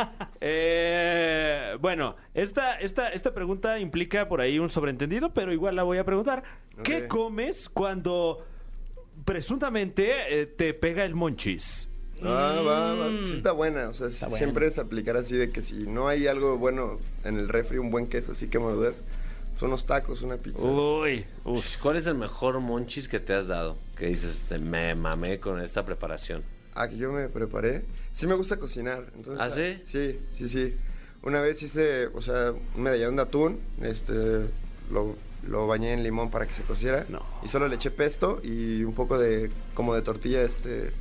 Eh, 0.41 1.77
bueno, 1.81 2.17
esta, 2.35 2.75
esta, 2.81 3.09
esta 3.11 3.35
pregunta 3.35 3.79
implica 3.79 4.27
por 4.29 4.41
ahí 4.41 4.59
un 4.59 4.71
sobreentendido, 4.71 5.33
pero 5.35 5.53
igual 5.53 5.77
la 5.77 5.83
voy 5.83 5.99
a 5.99 6.05
preguntar. 6.05 6.43
¿Qué 6.83 7.07
comes 7.07 7.69
cuando 7.69 8.45
presuntamente 9.25 10.41
eh, 10.41 10.47
te 10.47 10.75
pega 10.75 11.05
el 11.05 11.15
monchis? 11.15 11.89
Ah, 12.23 12.63
va, 12.65 12.95
va. 12.95 13.25
Sí 13.25 13.35
está 13.35 13.53
buena. 13.53 13.89
O 13.89 13.93
sea, 13.93 14.11
sí- 14.11 14.21
buena. 14.25 14.37
siempre 14.39 14.67
es 14.67 14.79
aplicar 14.79 15.17
así 15.17 15.37
de 15.37 15.51
que 15.51 15.63
si 15.63 15.75
no 15.87 16.09
hay 16.09 16.27
algo 16.29 16.57
bueno 16.59 16.99
en 17.25 17.39
el 17.39 17.49
refri, 17.49 17.79
un 17.79 17.91
buen 17.91 18.07
queso 18.07 18.33
así 18.33 18.49
que 18.49 18.59
morder, 18.59 18.95
son 19.59 19.69
unos 19.71 19.87
tacos, 19.87 20.23
una 20.23 20.37
pizza. 20.37 20.63
Uy, 20.63 21.25
Uf, 21.45 21.77
¿Cuál 21.79 21.97
es 21.97 22.07
el 22.07 22.15
mejor 22.15 22.61
monchis 22.61 23.09
que 23.09 23.19
te 23.21 23.35
has 23.35 23.49
dado? 23.49 23.77
Que 23.97 24.07
dices, 24.07 24.31
"Este, 24.43 24.59
me 24.59 24.95
mamé 24.95 25.41
con 25.41 25.61
esta 25.61 25.85
preparación. 25.85 26.43
Ah, 26.75 26.89
que 26.89 26.97
yo 26.97 27.13
me 27.13 27.29
preparé. 27.29 27.83
Sí 28.13 28.27
me 28.27 28.35
gusta 28.35 28.57
cocinar. 28.57 29.07
Entonces, 29.17 29.45
¿Ah, 29.45 29.51
sí? 29.51 29.81
Sí, 29.85 30.19
sí, 30.35 30.49
sí. 30.49 30.75
Una 31.23 31.41
vez 31.41 31.63
hice, 31.63 32.07
o 32.07 32.21
sea, 32.23 32.53
un 32.75 32.83
medallón 32.83 33.17
de 33.17 33.23
atún, 33.23 33.61
este, 33.83 34.13
lo, 34.91 35.17
lo 35.47 35.67
bañé 35.67 35.93
en 35.93 36.03
limón 36.03 36.31
para 36.31 36.47
que 36.47 36.55
se 36.55 36.63
cociera. 36.63 37.05
No. 37.09 37.21
Y 37.43 37.49
solo 37.49 37.69
le 37.69 37.77
eché 37.77 37.91
pesto 37.91 38.41
y 38.43 38.83
un 38.85 38.95
poco 38.95 39.19
de, 39.19 39.51
como 39.75 39.95
de 39.95 40.03
tortilla, 40.03 40.43
este, 40.43 40.93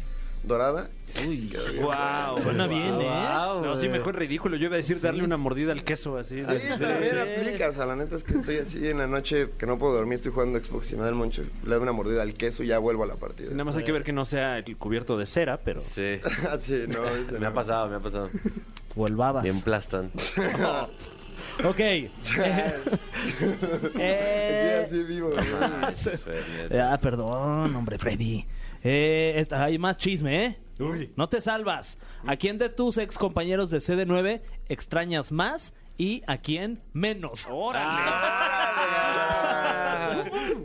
dorada. 0.43 0.89
Uy, 1.27 1.53
Wow. 1.81 2.39
suena 2.41 2.65
bien, 2.67 2.99
¿eh? 3.01 3.03
Wow, 3.03 3.63
No, 3.65 3.75
sí, 3.75 3.87
mejor 3.89 4.15
ridículo. 4.17 4.55
Yo 4.57 4.65
iba 4.65 4.75
a 4.75 4.77
decir 4.77 4.99
darle 5.01 5.23
una 5.23 5.37
mordida 5.37 5.71
al 5.73 5.83
queso 5.83 6.17
así. 6.17 6.39
Sí, 6.41 6.45
también 6.79 7.17
aplica. 7.19 7.69
O 7.69 7.73
sea, 7.73 7.85
la 7.85 7.95
neta 7.95 8.15
es 8.15 8.23
que 8.23 8.33
estoy 8.35 8.57
así 8.57 8.87
en 8.87 8.97
la 8.97 9.07
noche 9.07 9.47
que 9.57 9.65
no 9.65 9.77
puedo 9.77 9.93
dormir, 9.93 10.15
estoy 10.15 10.31
jugando 10.31 10.57
Xbox 10.63 10.91
y 10.91 10.95
me 10.95 11.03
da 11.03 11.09
el 11.09 11.15
moncho. 11.15 11.41
Le 11.63 11.69
doy 11.75 11.81
una 11.83 11.91
mordida 11.91 12.21
al 12.23 12.33
queso 12.33 12.63
y 12.63 12.67
ya 12.67 12.79
vuelvo 12.79 13.03
a 13.03 13.07
la 13.07 13.15
partida. 13.17 13.51
Nada 13.51 13.65
más 13.65 13.75
hay 13.75 13.83
que 13.83 13.91
ver 13.91 14.03
que 14.03 14.13
no 14.13 14.25
sea 14.25 14.57
el 14.57 14.77
cubierto 14.77 15.17
de 15.17 15.25
cera, 15.25 15.57
pero... 15.57 15.81
Sí. 15.81 16.19
Así, 16.49 16.85
no, 16.87 17.05
eso 17.09 17.33
Me 17.37 17.45
ha 17.45 17.49
no. 17.49 17.53
pasado, 17.55 17.89
me 17.89 17.97
ha 17.97 17.99
pasado. 17.99 18.29
O 18.95 19.05
el 19.07 19.15
babas. 19.15 19.43
Bien 19.43 19.61
plastan. 19.61 20.11
Ok. 21.63 21.79
Eh, 23.97 24.87
Sí, 24.89 24.95
así 24.97 25.03
vivo. 25.03 25.31
ah, 26.81 26.99
perdón, 27.01 27.75
hombre, 27.75 27.97
Freddy. 27.97 28.45
Eh, 28.83 29.33
esta- 29.37 29.63
hay 29.63 29.77
más 29.77 29.97
chisme, 29.97 30.45
¿eh? 30.45 30.57
No 31.15 31.29
te 31.29 31.39
salvas. 31.39 31.97
¿A 32.25 32.35
quién 32.35 32.57
de 32.57 32.69
tus 32.69 32.97
ex 32.97 33.17
compañeros 33.17 33.69
de 33.69 33.77
CD9 33.77 34.41
extrañas 34.69 35.31
más 35.31 35.73
y 35.97 36.23
a 36.25 36.37
quién 36.39 36.81
menos? 36.93 37.45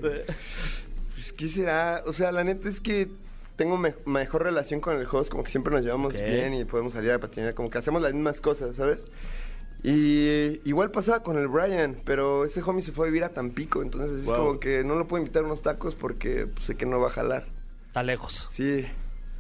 Pues, 0.01 1.33
¿qué 1.33 1.49
será? 1.49 2.03
O 2.07 2.13
sea, 2.13 2.33
la 2.33 2.45
neta 2.45 2.69
es 2.69 2.81
que 2.81 3.09
tengo 3.57 3.77
me- 3.77 3.95
mejor 4.07 4.43
relación 4.45 4.81
con 4.81 4.99
el 4.99 5.07
host, 5.11 5.31
como 5.31 5.43
que 5.45 5.51
siempre 5.51 5.73
nos 5.73 5.83
llevamos 5.83 6.15
Ok. 6.15 6.21
bien 6.23 6.55
y 6.55 6.65
podemos 6.65 6.93
salir 6.95 7.11
a 7.13 7.19
patinar, 7.19 7.55
como 7.55 7.71
que 7.71 7.79
hacemos 7.79 8.03
las 8.03 8.13
mismas 8.13 8.41
cosas, 8.41 8.77
¿sabes? 8.77 9.05
Y 9.89 10.61
igual 10.69 10.91
pasaba 10.91 11.23
con 11.23 11.39
el 11.39 11.47
Brian, 11.47 11.97
pero 12.05 12.45
ese 12.45 12.61
homie 12.61 12.83
se 12.83 12.91
fue 12.91 13.07
a 13.07 13.09
vivir 13.09 13.23
a 13.23 13.29
Tampico, 13.29 13.83
entonces 13.83 14.19
es 14.21 14.27
Wow. 14.27 14.37
como 14.37 14.61
que 14.61 14.83
no 14.83 14.97
lo 14.97 15.07
puedo 15.07 15.23
invitar 15.23 15.45
a 15.45 15.47
unos 15.47 15.63
tacos 15.63 15.95
porque 15.95 16.49
pues, 16.49 16.67
sé 16.67 16.77
que 16.77 16.87
no 16.87 16.99
va 16.99 17.07
a 17.07 17.11
jalar. 17.13 17.47
Está 17.87 18.03
lejos. 18.03 18.47
Sí, 18.51 18.85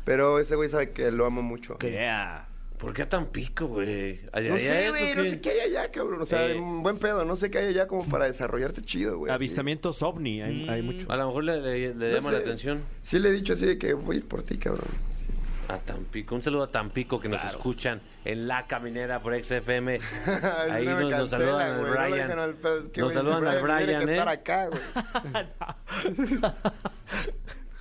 pero 0.04 0.38
ese 0.38 0.54
güey 0.54 0.68
sabe 0.68 0.90
que 0.90 1.10
lo 1.10 1.26
amo 1.26 1.42
mucho. 1.42 1.76
Yeah. 1.80 2.48
¿Por 2.78 2.92
qué 2.92 3.06
tan 3.06 3.26
pico, 3.26 3.66
güey? 3.66 4.20
¿Allá- 4.32 4.50
No 4.50 4.58
sé, 4.58 4.84
es 4.84 4.90
güey, 4.90 5.14
no 5.16 5.22
qué? 5.24 5.28
sé 5.30 5.40
qué 5.40 5.50
hay 5.50 5.60
allá, 5.74 5.90
cabrón. 5.90 6.20
O 6.22 6.26
sea, 6.26 6.46
Eh. 6.48 6.56
un 6.60 6.82
buen 6.82 6.98
pedo, 6.98 7.24
no 7.24 7.34
sé 7.34 7.50
qué 7.50 7.58
hay 7.58 7.66
allá 7.68 7.86
como 7.88 8.04
para 8.06 8.26
desarrollarte 8.26 8.82
chido, 8.82 9.18
güey. 9.18 9.32
Avistamientos 9.32 10.00
ovni, 10.02 10.42
hay, 10.42 10.68
hay 10.68 10.82
mucho. 10.82 11.10
A 11.10 11.16
lo 11.16 11.26
mejor 11.26 11.42
le, 11.44 11.60
le- 11.60 11.94
le 11.94 12.10
No 12.12 12.16
llama 12.18 12.32
la 12.32 12.38
atención 12.38 12.82
Sí 13.02 13.18
le 13.18 13.30
he 13.30 13.32
dicho 13.32 13.54
así 13.54 13.66
de 13.66 13.78
que 13.78 13.94
voy 13.94 14.16
a 14.16 14.18
ir 14.20 14.28
por 14.28 14.42
ti, 14.42 14.58
cabrón. 14.58 14.86
A 15.68 15.78
Tampico. 15.78 16.34
Un 16.34 16.42
saludo 16.42 16.64
a 16.64 16.70
Tampico 16.70 17.20
que 17.20 17.28
nos 17.28 17.42
escuchan 17.44 18.00
en 18.24 18.46
La 18.48 18.66
Caminera 18.66 19.20
por 19.20 19.34
XFM. 19.38 19.98
Ahí 20.70 20.84
No 20.86 21.00
nos, 21.10 21.30
saludan 21.30 21.60
al 21.60 21.82
no 21.82 21.90
Brian. 21.90 22.12
dejan 22.28 22.38
al 22.38 22.54
pedo, 22.54 22.78
es 22.82 22.88
que, 22.88 23.00
nos 23.00 23.12
saludan 23.12 23.46
al 23.46 23.62
Brian, 23.62 24.08
¿eh? 24.08 24.12
estar 24.12 24.28
acá. 24.28 24.68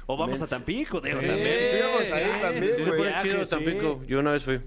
O 0.07 0.17
vamos 0.17 0.39
Mens- 0.39 0.43
a 0.43 0.47
Tampico, 0.47 1.01
digo, 1.01 1.19
Sí, 1.19 1.25
también. 1.25 1.57
Sí, 1.71 1.77
vamos 1.81 2.11
a 2.13 2.21
ir 2.21 2.41
también, 2.41 2.75
Sí, 2.75 2.83
se 2.83 2.91
pone 2.91 3.15
chido 3.23 3.43
sí. 3.43 3.49
Tampico. 3.49 4.03
Yo 4.05 4.19
una 4.19 4.31
vez 4.33 4.43
fui. 4.43 4.61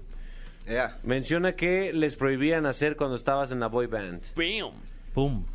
Menciona 1.03 1.53
que 1.55 1.93
les 1.93 2.15
prohibían 2.17 2.65
hacer 2.65 2.97
cuando 2.97 3.15
estabas 3.15 3.51
en 3.53 3.61
la 3.61 3.67
boy 3.67 3.87
band. 3.87 4.21
Bam. 4.35 4.73
Pum. 5.13 5.45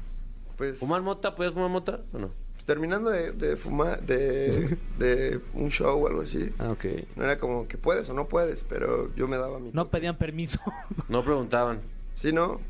Pues, 0.56 0.78
¿Fumar 0.78 1.02
mota? 1.02 1.34
¿Puedes 1.34 1.52
fumar 1.52 1.68
mota 1.68 2.00
o 2.14 2.18
no? 2.18 2.30
Pues, 2.64 2.66
terminando 2.66 3.10
de, 3.10 3.32
de 3.32 3.56
fumar, 3.56 4.02
de, 4.02 4.76
de 4.98 5.40
un 5.54 5.70
show 5.70 6.02
o 6.02 6.06
algo 6.06 6.22
así. 6.22 6.50
Ah, 6.58 6.68
ok. 6.70 6.84
No 7.16 7.24
era 7.24 7.38
como 7.38 7.68
que 7.68 7.78
puedes 7.78 8.08
o 8.08 8.14
no 8.14 8.26
puedes, 8.28 8.64
pero 8.64 9.14
yo 9.14 9.28
me 9.28 9.36
daba 9.36 9.58
mi. 9.58 9.70
No 9.72 9.88
pedían 9.90 10.16
permiso. 10.16 10.60
No 11.08 11.22
preguntaban. 11.22 11.80
Sí, 12.14 12.32
¿no? 12.32 12.60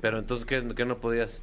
Pero 0.00 0.18
entonces, 0.18 0.46
¿qué, 0.46 0.66
qué 0.74 0.84
no 0.84 0.98
podías? 0.98 1.40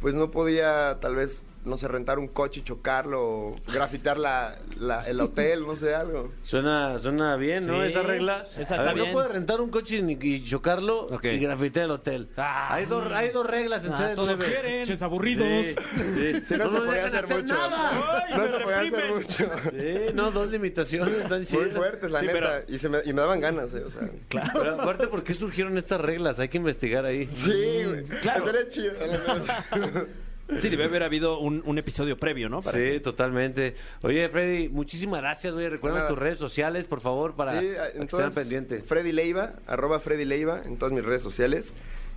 Pues 0.00 0.14
no 0.14 0.30
podía, 0.30 0.98
tal 1.00 1.14
vez, 1.14 1.42
no 1.64 1.76
sé, 1.76 1.88
rentar 1.88 2.18
un 2.18 2.28
coche 2.28 2.60
y 2.60 2.62
chocarlo, 2.62 3.22
o 3.22 3.56
grafitear 3.72 4.18
la, 4.18 4.58
la- 4.78 5.06
el 5.08 5.20
hotel, 5.20 5.66
no 5.66 5.76
sé, 5.76 5.94
algo. 5.94 6.32
Suena, 6.42 6.96
suena 6.98 7.36
bien, 7.36 7.66
¿no? 7.66 7.82
Sí, 7.82 7.88
Esa 7.90 8.02
regla. 8.02 8.46
esa 8.56 8.76
A 8.76 8.82
ver. 8.94 8.96
No 8.96 9.12
puedes 9.12 9.30
rentar 9.30 9.60
un 9.60 9.70
coche 9.70 10.00
ni- 10.02 10.18
y 10.20 10.42
chocarlo 10.44 11.06
Ok. 11.06 11.24
y 11.24 11.38
grafitear 11.38 11.84
el 11.86 11.90
hotel. 11.92 12.28
hay, 12.36 12.86
dos, 12.86 13.04
hay 13.12 13.30
dos 13.30 13.46
reglas 13.46 13.84
en 13.84 13.92
Ah, 13.92 14.12
todo 14.14 14.26
CD9. 14.26 14.44
quieren. 14.46 14.84
Ches 14.86 15.02
aburridos. 15.02 15.46
Sí, 15.46 15.74
sí. 16.14 16.40
Sí, 16.46 16.54
no, 16.56 16.70
se 16.70 16.76
podía 16.78 17.04
dejan 17.04 17.24
hacer 17.24 17.42
mucho. 17.42 17.54
nada. 17.54 18.22
Ay, 18.26 18.34
no 18.38 18.48
se 18.48 18.58
podía 18.60 18.80
hacer 18.80 19.14
mucho. 19.14 19.50
Sí, 19.70 20.14
no, 20.14 20.30
dos 20.30 20.50
limitaciones 20.50 21.14
están 21.14 21.44
Muy 21.60 21.70
fuertes, 21.70 22.10
la 22.10 22.20
Sí, 22.20 22.26
neta. 22.26 22.62
Y, 22.68 22.78
se 22.78 22.88
me, 22.88 22.98
y 23.04 23.12
me 23.12 23.20
daban 23.20 23.40
ganas, 23.40 23.72
eh, 23.74 23.84
o 23.84 23.90
sea. 23.90 24.08
Pero 24.54 24.80
aparte, 24.80 25.06
¿por 25.08 25.22
qué 25.22 25.34
surgieron 25.34 25.76
estas 25.78 26.00
reglas? 26.00 26.38
Hay 26.40 26.48
que 26.48 26.56
investigar 26.58 27.04
ahí. 27.04 27.28
Sí, 27.34 27.84
güey. 27.84 28.04
Claro. 28.22 28.46
Estaría 28.46 28.68
chido. 28.70 28.92
Sí, 30.58 30.68
debe 30.68 30.84
haber 30.84 31.02
habido 31.02 31.38
un, 31.38 31.62
un 31.64 31.78
episodio 31.78 32.16
previo, 32.18 32.48
¿no? 32.48 32.60
Para 32.62 32.76
Sí, 32.78 32.84
que- 32.84 33.00
totalmente. 33.00 33.74
Oye, 34.02 34.28
Freddy, 34.28 34.68
muchísimas 34.68 35.20
gracias. 35.20 35.52
Oye, 35.54 35.70
recuerda 35.70 36.08
tus 36.08 36.18
redes 36.18 36.38
sociales, 36.38 36.86
por 36.86 37.00
favor, 37.00 37.34
para 37.36 37.60
Sí, 37.60 37.66
para 37.68 37.82
que 37.82 37.86
estén 37.88 38.02
entonces, 38.02 38.34
pendientes. 38.34 38.84
Freddy 38.86 39.12
Leiva, 39.12 39.54
arroba 39.66 40.00
Freddy 40.00 40.24
Leiva 40.24 40.62
en 40.64 40.76
todas 40.76 40.92
mis 40.92 41.04
redes 41.04 41.22
sociales. 41.22 41.72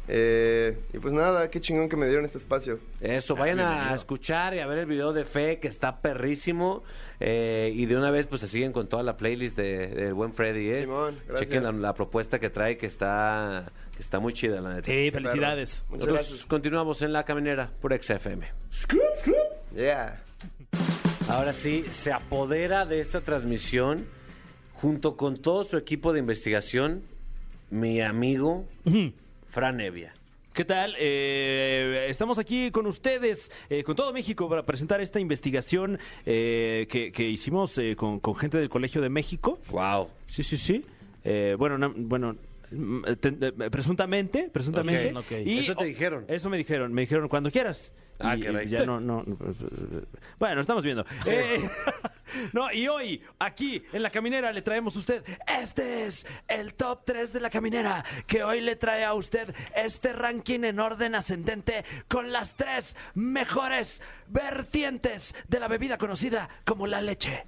Eh, 0.09 0.77
y 0.93 0.99
pues 0.99 1.13
nada, 1.13 1.49
qué 1.49 1.61
chingón 1.61 1.87
que 1.87 1.95
me 1.95 2.07
dieron 2.07 2.25
este 2.25 2.37
espacio. 2.37 2.77
Eso, 2.99 3.35
vayan 3.37 3.61
a 3.61 3.93
escuchar 3.95 4.53
y 4.53 4.59
a 4.59 4.67
ver 4.67 4.79
el 4.79 4.85
video 4.85 5.13
de 5.13 5.23
Fe, 5.23 5.59
que 5.59 5.69
está 5.69 6.01
perrísimo. 6.01 6.83
Eh, 7.21 7.71
y 7.73 7.85
de 7.85 7.95
una 7.95 8.11
vez, 8.11 8.27
pues 8.27 8.41
se 8.41 8.49
siguen 8.49 8.73
con 8.73 8.87
toda 8.87 9.01
la 9.01 9.15
playlist 9.15 9.55
de- 9.55 9.87
del 9.87 10.13
buen 10.13 10.33
Freddy, 10.33 10.71
¿eh? 10.71 10.81
Simón, 10.81 11.15
gracias. 11.25 11.49
Chequen 11.49 11.63
la, 11.63 11.71
la 11.71 11.93
propuesta 11.93 12.37
que 12.39 12.49
trae, 12.49 12.77
que 12.77 12.85
está, 12.85 13.71
que 13.95 14.01
está 14.01 14.19
muy 14.19 14.33
chida, 14.33 14.59
la 14.61 14.73
neta. 14.75 14.85
Sí, 14.91 15.11
felicidades. 15.11 15.85
Muchas 15.89 16.07
Nosotros 16.07 16.27
gracias. 16.29 16.45
continuamos 16.47 17.01
en 17.01 17.13
La 17.13 17.23
Caminera 17.25 17.69
por 17.81 17.93
XFM. 18.01 18.47
Yeah. 19.75 20.21
Ahora 21.29 21.53
sí, 21.53 21.85
se 21.91 22.11
apodera 22.11 22.85
de 22.85 22.99
esta 22.99 23.21
transmisión, 23.21 24.05
junto 24.73 25.15
con 25.17 25.37
todo 25.41 25.63
su 25.63 25.77
equipo 25.77 26.13
de 26.13 26.19
investigación, 26.19 27.03
mi 27.69 28.01
amigo 28.01 28.65
Fran 29.49 29.79
Evia. 29.81 30.13
¿Qué 30.53 30.65
tal? 30.65 30.95
Eh, 30.99 32.05
estamos 32.09 32.37
aquí 32.37 32.69
con 32.69 32.85
ustedes, 32.85 33.51
eh, 33.71 33.83
con 33.83 33.95
todo 33.95 34.13
México, 34.13 34.47
para 34.47 34.63
presentar 34.63 35.01
esta 35.01 35.19
investigación 35.19 35.97
eh, 36.27 36.85
que, 36.91 37.11
que 37.11 37.23
hicimos 37.27 37.75
eh, 37.79 37.95
con, 37.95 38.19
con 38.19 38.35
gente 38.35 38.59
del 38.59 38.69
Colegio 38.69 39.01
de 39.01 39.09
México. 39.09 39.59
Wow. 39.71 40.09
Sí, 40.27 40.43
sí, 40.43 40.57
sí. 40.57 40.85
Eh, 41.23 41.55
bueno, 41.57 41.79
no- 41.79 41.93
bueno, 41.95 42.35
eh, 42.71 43.69
presuntamente, 43.69 44.49
presuntamente. 44.51 45.13
Ok. 45.15 45.31
Eso 45.31 45.75
te 45.75 45.83
oh, 45.83 45.87
dijeron. 45.87 46.25
Eso 46.27 46.49
me 46.49 46.57
dijeron, 46.57 46.93
me 46.93 47.01
dijeron 47.01 47.27
cuando 47.27 47.51
quieras. 47.51 47.93
Ah, 48.19 48.35
Y- 48.35 48.41
y. 48.45 48.69
Ya 48.69 48.85
no, 48.85 48.99
no, 48.99 49.23
no, 49.25 49.37
Bueno, 50.39 50.61
estamos 50.61 50.83
viendo. 50.83 51.05
Eh, 51.25 51.67
no, 52.53 52.71
y 52.71 52.87
hoy, 52.87 53.21
aquí 53.39 53.83
en 53.91 54.03
La 54.03 54.09
Caminera, 54.11 54.51
le 54.51 54.61
traemos 54.61 54.95
a 54.95 54.99
usted. 54.99 55.23
Este 55.61 56.05
es 56.05 56.25
el 56.47 56.73
top 56.75 57.01
3 57.05 57.33
de 57.33 57.39
La 57.39 57.49
Caminera, 57.49 58.03
que 58.27 58.43
hoy 58.43 58.61
le 58.61 58.75
trae 58.75 59.03
a 59.03 59.13
usted 59.13 59.53
este 59.75 60.13
ranking 60.13 60.63
en 60.63 60.79
orden 60.79 61.15
ascendente 61.15 61.83
con 62.07 62.31
las 62.31 62.55
tres 62.55 62.95
mejores 63.13 64.01
vertientes 64.27 65.35
de 65.47 65.59
la 65.59 65.67
bebida 65.67 65.97
conocida 65.97 66.49
como 66.65 66.87
la 66.87 67.01
leche. 67.01 67.45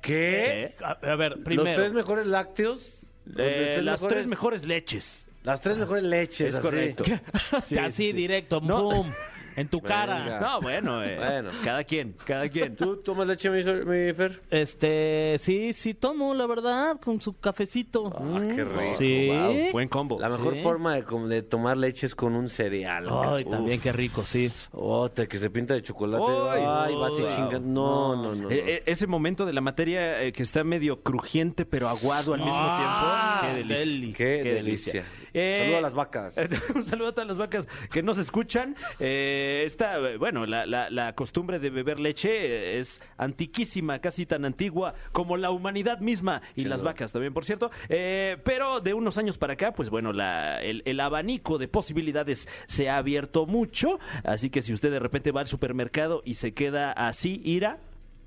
¿Qué? 0.00 0.74
A, 0.82 0.92
a 0.92 1.16
ver, 1.16 1.42
primero. 1.42 1.68
¿Los 1.68 1.74
tres 1.74 1.92
mejores 1.92 2.26
lácteos? 2.26 3.03
Eh, 3.26 3.70
tres 3.74 3.84
las 3.84 4.00
mejores- 4.00 4.14
tres 4.14 4.26
mejores 4.26 4.64
leches. 4.66 5.28
Las 5.42 5.60
tres 5.60 5.76
mejores 5.76 6.04
leches. 6.04 6.50
Es 6.50 6.54
así. 6.54 6.62
correcto. 6.62 7.04
Sí, 7.68 7.78
Así 7.78 8.06
sí. 8.06 8.12
directo, 8.12 8.60
No. 8.62 8.90
pum, 8.90 9.12
en 9.56 9.68
tu 9.68 9.80
Venga. 9.80 9.88
cara. 9.94 10.40
No, 10.40 10.60
bueno, 10.60 11.02
eh, 11.02 11.16
Bueno. 11.16 11.50
cada 11.64 11.84
quien, 11.84 12.14
cada 12.26 12.48
quien. 12.48 12.76
¿Tú 12.76 12.96
tomas 13.02 13.26
leche, 13.26 13.50
mi, 13.50 13.58
mi 13.62 14.12
Fer? 14.12 14.42
Este, 14.50 15.36
sí, 15.38 15.72
sí 15.72 15.94
tomo, 15.94 16.34
la 16.34 16.46
verdad, 16.46 16.98
con 17.00 17.20
su 17.20 17.38
cafecito. 17.38 18.12
Ah, 18.16 18.40
qué 18.54 18.64
rico. 18.64 18.80
Sí. 18.98 19.28
wow. 19.28 19.72
Buen 19.72 19.88
combo. 19.88 20.18
La 20.20 20.28
mejor 20.28 20.54
Sí. 20.54 20.60
forma 20.62 20.94
de, 20.94 21.02
com- 21.04 21.28
de 21.28 21.42
tomar 21.42 21.76
leche 21.76 22.06
es 22.06 22.14
con 22.14 22.34
un 22.34 22.48
cereal. 22.48 23.08
Ay, 23.10 23.44
Uf. 23.44 23.50
también 23.50 23.80
qué 23.80 23.92
rico, 23.92 24.22
sí. 24.22 24.50
Otra 24.72 25.26
que 25.26 25.38
se 25.38 25.50
pinta 25.50 25.74
de 25.74 25.82
chocolate. 25.82 26.24
Ay, 26.50 26.62
Ay, 26.66 26.94
vas 26.94 27.12
y 27.18 27.22
wow. 27.22 27.30
chingas. 27.30 27.60
No, 27.62 28.16
no, 28.16 28.34
no. 28.34 28.42
no. 28.42 28.50
Eh, 28.50 28.62
eh, 28.66 28.82
ese 28.86 29.06
momento 29.06 29.46
de 29.46 29.52
la 29.52 29.60
materia 29.60 30.22
eh, 30.22 30.32
que 30.32 30.42
está 30.42 30.64
medio 30.64 31.02
crujiente 31.02 31.64
pero 31.64 31.88
aguado 31.88 32.34
al 32.34 32.40
mismo 32.40 32.54
Ah, 32.56 33.40
tiempo. 33.42 33.54
Qué 33.54 33.74
delicia. 33.74 33.78
deli. 33.78 34.12
Qué, 34.12 34.40
qué 34.42 34.54
delicia. 34.54 35.04
Eh, 35.34 35.58
Saludo 35.64 35.78
a 35.78 35.80
las 35.80 35.94
vacas. 35.94 36.36
Un 36.74 36.84
saludo 36.84 37.08
a 37.08 37.12
todas 37.12 37.26
las 37.28 37.36
vacas 37.38 37.68
que 37.90 38.02
nos 38.02 38.18
escuchan. 38.18 38.76
Eh, 39.00 39.64
esta, 39.66 39.98
eh, 39.98 40.16
bueno, 40.16 40.46
la, 40.46 40.64
la- 40.64 40.88
la 40.90 41.12
costumbre 41.14 41.58
de 41.58 41.70
beber 41.70 41.98
leche 41.98 42.30
eh, 42.30 42.78
es 42.78 43.02
antiquísima, 43.18 43.98
casi 43.98 44.26
tan 44.26 44.44
antigua 44.44 44.94
como 45.12 45.36
la 45.36 45.50
humanidad 45.50 45.98
misma 45.98 46.40
y 46.54 46.64
las 46.64 46.82
vacas 46.82 47.12
también, 47.12 47.34
por 47.34 47.44
cierto. 47.44 47.70
Eh, 47.88 48.36
pero 48.44 48.80
de 48.80 48.94
unos 48.94 49.18
años 49.18 49.36
para 49.36 49.54
acá, 49.54 49.72
pues 49.72 49.90
bueno, 49.90 50.12
la- 50.12 50.62
el, 50.62 50.82
el 50.84 51.00
abanico 51.00 51.58
de 51.58 51.66
posibilidades 51.68 52.48
se 52.66 52.88
ha 52.88 52.96
abierto 52.98 53.46
mucho. 53.46 53.98
Así 54.22 54.50
que 54.50 54.62
si 54.62 54.72
usted 54.72 54.90
de 54.92 55.00
repente 55.00 55.32
va 55.32 55.40
al 55.40 55.48
supermercado 55.48 56.22
y 56.24 56.34
se 56.34 56.54
queda 56.54 56.92
así, 56.92 57.40
ira. 57.44 57.78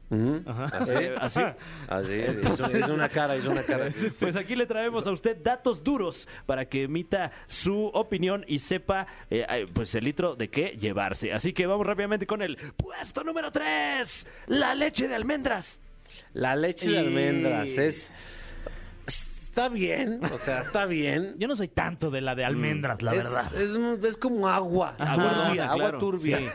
Así. 0.10 0.96
así. 1.20 1.42
Así. 1.88 2.14
Hizo 2.78 2.94
una 2.94 3.10
cara, 3.10 3.36
hizo 3.36 3.52
una 3.52 3.64
cara. 3.64 3.90
Pues 4.20 4.36
aquí 4.36 4.56
le 4.56 4.66
traemos 4.66 5.06
a 5.06 5.12
usted 5.12 5.38
datos 5.44 5.84
duros 5.84 6.28
para 6.46 6.66
que 6.66 6.84
emita 6.84 7.32
su 7.48 7.88
opinión 7.88 8.46
y 8.48 8.60
sepa 8.60 9.08
eh, 9.30 9.66
pues 9.74 9.94
el 9.96 10.06
litro 10.06 10.36
de 10.36 10.50
qué 10.50 10.78
llevarse. 10.80 11.34
Así 11.34 11.54
que 11.54 11.66
vamos 11.66 11.86
rápidamente 11.86 12.26
con 12.26 12.42
el 12.42 12.58
puesto 12.78 13.24
número 13.24 13.52
3, 13.52 14.28
la 14.48 14.76
leche 14.76 15.08
de 15.08 15.16
almendras. 15.16 15.82
La 16.34 16.56
leche 16.56 16.90
de 16.90 17.00
almendras 17.00 17.68
es... 17.70 18.12
Está 19.06 19.70
bien, 19.70 20.20
o 20.32 20.38
sea, 20.38 20.62
está 20.62 20.86
bien. 20.86 21.34
Yo 21.40 21.48
no 21.48 21.56
soy 21.56 21.68
tanto 21.68 22.12
de 22.12 22.22
la 22.22 22.36
de 22.36 22.46
almendras, 22.46 23.02
la 23.02 23.16
es, 23.16 23.24
verdad. 23.24 23.56
Es, 23.56 24.04
es 24.06 24.16
como 24.16 24.48
agua, 24.48 24.96
Ajá, 25.00 25.14
agua 25.14 25.48
turbia, 25.48 25.64
agua 25.66 25.76
claro, 25.78 25.98
turbia. 25.98 26.38
sí. 26.38 26.46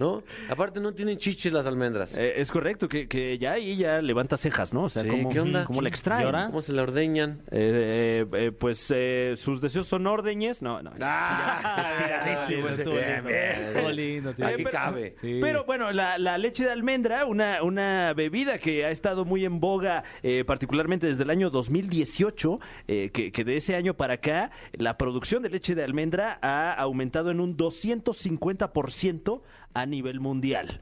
¿No? 0.00 0.22
Aparte 0.48 0.80
no 0.80 0.94
tienen 0.94 1.18
chiches 1.18 1.52
las 1.52 1.66
almendras. 1.66 2.16
Eh, 2.16 2.32
es 2.40 2.50
correcto, 2.50 2.88
que, 2.88 3.06
que 3.06 3.36
ya 3.36 3.52
ahí 3.52 3.76
ya 3.76 4.00
levanta 4.00 4.38
cejas, 4.38 4.72
¿no? 4.72 4.84
O 4.84 4.88
sea, 4.88 5.02
Sí, 5.02 5.10
como, 5.10 5.28
¿qué 5.28 5.40
onda? 5.40 5.64
como 5.66 5.82
la 5.82 5.88
¿Y 5.88 5.90
extraen. 5.90 6.24
ahora? 6.24 6.46
¿Cómo 6.46 6.62
se 6.62 6.72
la 6.72 6.82
ordeñan? 6.84 7.42
Eh, 7.50 8.24
eh, 8.32 8.46
eh, 8.46 8.52
pues 8.52 8.90
eh, 8.96 9.34
sus 9.36 9.60
deseos 9.60 9.86
son 9.86 10.06
órdeñes. 10.06 10.62
No, 10.62 10.82
no. 10.82 10.90
Estiradísimo, 10.92 12.62
Bien, 12.62 12.74
estuvo 12.80 12.94
bien, 12.94 13.08
lindo. 13.14 13.28
bien. 13.28 13.64
Estuvo 13.68 13.90
lindo, 13.90 14.34
tío. 14.34 14.46
Aquí 14.46 14.56
pero- 14.64 14.70
cabe. 14.70 15.16
Sí. 15.20 15.38
Pero 15.42 15.64
bueno, 15.66 15.92
la, 15.92 16.16
la 16.16 16.38
leche 16.38 16.64
de 16.64 16.70
almendra, 16.70 17.26
una, 17.26 17.62
una 17.62 18.14
bebida 18.14 18.56
que 18.58 18.86
ha 18.86 18.90
estado 18.90 19.26
muy 19.26 19.44
en 19.44 19.60
boga, 19.60 20.02
eh, 20.22 20.44
particularmente 20.46 21.08
desde 21.08 21.24
el 21.24 21.30
año 21.30 21.50
2018, 21.50 22.58
eh, 22.88 23.10
que, 23.12 23.32
que 23.32 23.44
de 23.44 23.56
ese 23.56 23.76
año 23.76 23.92
para 23.92 24.14
acá, 24.14 24.50
la 24.72 24.96
producción 24.96 25.42
de 25.42 25.50
leche 25.50 25.74
de 25.74 25.84
almendra 25.84 26.38
ha 26.40 26.72
aumentado 26.72 27.30
en 27.30 27.40
un 27.40 27.54
250% 27.56 29.42
a 29.74 29.86
nivel 29.86 30.20
mundial. 30.20 30.80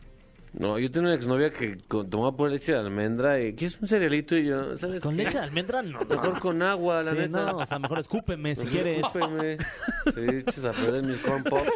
No, 0.55 0.79
yo 0.79 0.90
tengo 0.90 1.07
una 1.07 1.14
exnovia 1.14 1.51
que 1.53 1.77
con- 1.87 2.09
tomaba 2.09 2.35
por 2.35 2.51
leche 2.51 2.72
de 2.72 2.79
almendra 2.79 3.38
y 3.40 3.55
¿quieres 3.55 3.79
un 3.83 3.87
cerealito? 3.87 4.35
Y 4.35 4.46
yo, 4.46 4.77
¿sabes 4.79 5.03
Con 5.03 5.14
qué? 5.14 5.24
leche 5.24 5.37
de 5.37 5.44
almendra 5.44 5.83
no. 5.83 6.01
no. 6.01 6.07
Mejor 6.07 6.40
con 6.40 6.62
agua, 6.62 7.03
la 7.03 7.11
Sí, 7.12 7.18
neta. 7.18 7.53
no, 7.53 7.59
o 7.59 7.66
sea, 7.66 7.79
mejor 7.79 7.98
escúpeme 7.98 8.57
si 8.57 8.66
quieres. 8.66 8.96
discúlpeme. 9.03 9.59
Sí, 9.59 10.37
echas 10.38 10.64
a 10.64 10.72
perder 10.72 11.05
mis 11.05 11.18
corn 11.18 11.44
pops. 11.44 11.70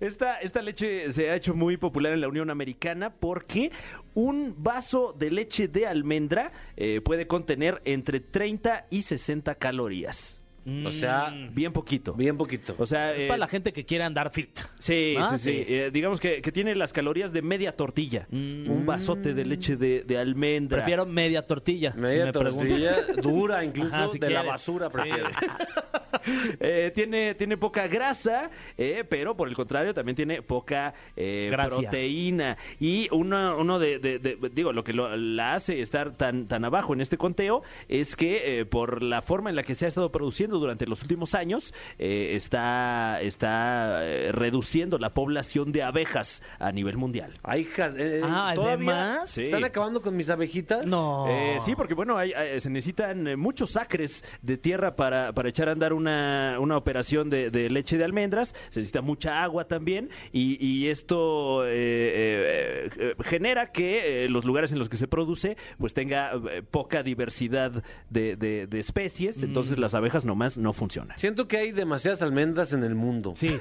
esta, 0.00 0.40
esta 0.40 0.62
leche 0.62 1.12
se 1.12 1.30
ha 1.30 1.36
hecho 1.36 1.54
muy 1.54 1.76
popular 1.76 2.14
en 2.14 2.22
la 2.22 2.28
Unión 2.28 2.48
Americana 2.50 3.10
porque 3.14 3.70
un 4.14 4.54
vaso 4.58 5.14
de 5.16 5.30
leche 5.30 5.68
de 5.68 5.86
almendra 5.86 6.50
eh, 6.76 7.02
puede 7.02 7.26
contener 7.26 7.82
entre 7.84 8.20
30 8.20 8.86
y 8.90 9.02
60 9.02 9.54
calorías. 9.56 10.40
O 10.86 10.90
sea, 10.92 11.32
Bien 11.52 11.72
poquito. 11.72 12.14
bien 12.14 12.36
poquito. 12.38 12.74
O 12.78 12.86
sea, 12.86 13.14
Es 13.14 13.24
eh, 13.24 13.26
para 13.26 13.38
la 13.38 13.48
gente 13.48 13.72
que 13.72 13.84
quiere 13.84 14.04
andar 14.04 14.30
fit. 14.32 14.58
Sí, 14.78 15.14
Ah, 15.18 15.36
sí, 15.36 15.38
sí. 15.38 15.50
sí. 15.52 15.64
Eh, 15.68 15.90
digamos 15.92 16.20
que, 16.20 16.40
que 16.40 16.52
tiene 16.52 16.74
las 16.74 16.92
calorías 16.92 17.32
de 17.32 17.42
media 17.42 17.76
tortilla. 17.76 18.26
Un 18.30 18.84
vasote 18.86 19.34
de 19.34 19.44
leche 19.44 19.76
de, 19.76 20.02
de 20.04 20.18
almendra. 20.18 20.78
Prefiero 20.78 21.04
media 21.06 21.46
tortilla. 21.46 21.92
si 21.92 21.98
Media 22.00 22.24
me 22.26 22.32
preguntan. 22.32 22.68
tortilla, 22.68 22.96
dura 23.22 23.64
incluso, 23.64 23.94
Ajá, 23.94 24.08
si 24.08 24.18
de 24.18 24.30
la 24.30 24.40
quieres. 24.40 24.52
basura 24.52 24.88
prefiero. 24.90 25.28
Eh, 26.60 26.92
tiene, 26.94 27.34
tiene 27.34 27.56
poca 27.56 27.86
grasa, 27.88 28.50
eh, 28.78 29.04
pero 29.08 29.36
por 29.36 29.48
el 29.48 29.54
contrario 29.54 29.92
también 29.94 30.16
tiene 30.16 30.42
poca 30.42 30.94
eh, 31.16 31.48
proteína. 31.82 32.56
Y 32.80 33.08
uno, 33.12 33.56
uno 33.58 33.78
de, 33.78 33.98
de- 33.98 34.18
de- 34.18 34.38
digo, 34.52 34.72
lo 34.72 34.84
que 34.84 34.92
lo- 34.92 35.16
la 35.16 35.54
hace 35.54 35.80
estar 35.80 36.12
tan, 36.16 36.46
tan 36.46 36.64
abajo 36.64 36.92
en 36.94 37.00
este 37.00 37.16
conteo 37.16 37.62
es 37.88 38.16
que 38.16 38.60
eh, 38.60 38.64
por 38.66 39.02
la 39.02 39.22
forma 39.22 39.50
en 39.50 39.56
la 39.56 39.62
que 39.62 39.74
se 39.74 39.84
ha 39.84 39.88
estado 39.88 40.10
produciendo 40.12 40.58
durante 40.58 40.86
los 40.86 41.02
últimos 41.02 41.34
años, 41.34 41.74
eh, 41.98 42.32
está, 42.34 43.20
está 43.20 44.00
reduciendo 44.32 44.98
la 44.98 45.10
población 45.14 45.72
de 45.72 45.82
abejas 45.82 46.42
a 46.58 46.72
nivel 46.72 46.96
mundial. 46.96 47.34
Ay, 47.42 47.62
hijas, 47.62 47.94
eh, 47.98 48.20
Ah, 48.24 48.52
¿todavía. 48.54 49.18
¿Están 49.44 49.64
acabando 49.64 50.00
con 50.02 50.16
mis 50.16 50.30
abejitas? 50.30 50.86
No. 50.86 51.26
Eh, 51.28 51.58
sí, 51.64 51.74
porque 51.74 51.94
bueno, 51.94 52.16
hay- 52.16 52.32
hay- 52.32 52.60
se 52.60 52.70
necesitan 52.70 53.38
muchos 53.38 53.76
acres 53.76 54.24
de 54.42 54.56
tierra 54.56 54.94
para, 54.96 55.32
para 55.32 55.48
echar 55.48 55.68
a 55.68 55.72
andar 55.72 55.92
una, 56.04 56.58
una 56.60 56.76
operación 56.76 57.30
de, 57.30 57.50
de 57.50 57.70
leche 57.70 57.96
de 57.98 58.04
almendras. 58.04 58.54
Se 58.68 58.80
necesita 58.80 59.00
mucha 59.02 59.42
agua 59.42 59.66
también 59.66 60.10
y, 60.32 60.64
y 60.64 60.88
esto 60.88 61.64
eh, 61.66 61.70
eh, 61.74 62.90
eh, 62.98 63.14
genera 63.24 63.72
que 63.72 64.24
eh, 64.24 64.28
los 64.28 64.44
lugares 64.44 64.72
en 64.72 64.78
los 64.78 64.88
que 64.88 64.96
se 64.96 65.08
produce 65.08 65.56
pues 65.78 65.94
tenga 65.94 66.32
eh, 66.50 66.62
poca 66.62 67.02
diversidad 67.02 67.82
de, 68.10 68.36
de- 68.36 68.66
de 68.66 68.78
especies. 68.80 69.42
Entonces 69.42 69.78
las 69.78 69.94
abejas 69.94 70.24
nomás 70.24 70.56
no 70.58 70.72
funcionan. 70.72 71.18
Siento 71.18 71.48
que 71.48 71.56
hay 71.56 71.72
demasiadas 71.72 72.22
almendras 72.22 72.72
en 72.72 72.84
el 72.84 72.94
mundo. 72.94 73.34
Sí. 73.36 73.58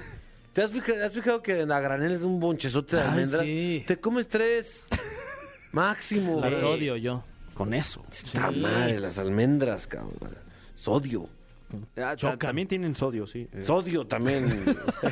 ¿Te 0.53 0.61
has 0.61 0.71
fijado, 0.71 1.03
has 1.03 1.13
fijado 1.13 1.41
que 1.41 1.61
en 1.61 1.69
la 1.69 1.79
granel 1.79 2.11
es 2.11 2.21
un 2.21 2.39
bonchezote 2.39 2.97
de 2.97 3.01
Ay, 3.01 3.07
almendras? 3.09 3.41
sí. 3.41 3.83
Te 3.87 3.97
comes 3.97 4.27
tres. 4.27 4.85
Máximo. 5.71 6.39
Las 6.39 6.61
odio 6.61 6.95
yo. 6.97 7.23
Con 7.53 7.73
eso. 7.73 8.03
Está 8.11 8.51
madre, 8.51 8.99
las 8.99 9.17
almendras, 9.19 9.87
cabrón. 9.87 10.35
Sodio. 10.75 11.27
Ah, 11.97 12.15
también 12.37 12.67
tienen 12.67 12.95
sodio, 12.95 13.25
sí. 13.27 13.47
Eh, 13.51 13.63
Sodio 13.63 14.05
también. 14.05 14.65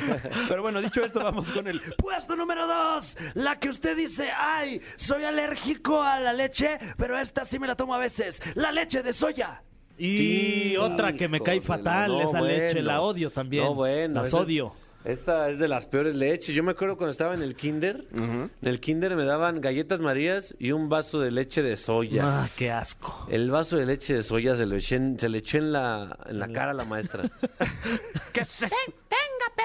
Pero 0.48 0.62
bueno, 0.62 0.80
dicho 0.80 1.04
esto, 1.04 1.22
vamos 1.22 1.46
con 1.48 1.66
el 1.66 1.80
puesto 1.96 2.36
número 2.36 2.66
dos. 2.66 3.16
La 3.34 3.58
que 3.58 3.68
usted 3.68 3.96
dice, 3.96 4.30
ay, 4.36 4.80
soy 4.96 5.24
alérgico 5.24 6.02
a 6.02 6.20
la 6.20 6.32
leche, 6.32 6.78
pero 6.96 7.18
esta 7.18 7.44
sí 7.44 7.58
me 7.58 7.66
la 7.66 7.74
tomo 7.76 7.94
a 7.94 7.98
veces. 7.98 8.40
La 8.54 8.72
leche 8.72 9.02
de 9.02 9.12
soya. 9.12 9.62
Y 9.98 10.18
Sí, 10.18 10.76
otra 10.76 11.12
que 11.12 11.28
me 11.28 11.40
cae 11.40 11.60
fatal, 11.60 12.12
no, 12.12 12.22
esa 12.22 12.40
leche, 12.40 12.82
la 12.82 13.00
odio 13.00 13.30
también. 13.30 13.64
No, 13.64 13.74
bueno. 13.74 14.22
Las 14.22 14.32
odio. 14.34 14.74
Esa 15.04 15.48
es 15.50 15.58
de 15.58 15.66
las 15.68 15.86
peores 15.86 16.14
leches. 16.14 16.54
Yo 16.54 16.62
me 16.62 16.70
acuerdo 16.72 16.96
cuando 16.96 17.10
estaba 17.10 17.34
en 17.34 17.42
el 17.42 17.56
kinder. 17.56 18.04
En 18.12 18.50
el 18.62 18.78
kinder 18.80 19.16
me 19.16 19.24
daban 19.24 19.60
galletas 19.60 20.00
marías 20.00 20.54
y 20.58 20.70
un 20.72 20.88
vaso 20.88 21.18
de 21.20 21.30
leche 21.32 21.62
de 21.62 21.76
soya. 21.76 22.22
Ah, 22.24 22.48
qué 22.56 22.70
asco. 22.70 23.26
El 23.30 23.50
vaso 23.50 23.76
de 23.76 23.86
leche 23.86 24.14
de 24.14 24.22
soya 24.22 24.54
se, 24.54 24.64
lo 24.66 24.76
eché 24.76 24.96
en- 24.96 25.18
se 25.18 25.28
le 25.28 25.38
echó 25.38 25.58
en 25.58 25.72
la, 25.72 26.16
en 26.26 26.38
la 26.38 26.48
cara 26.52 26.70
a 26.70 26.74
la 26.74 26.84
maestra. 26.84 27.24
¿Qué 28.32 28.40
es? 28.42 28.64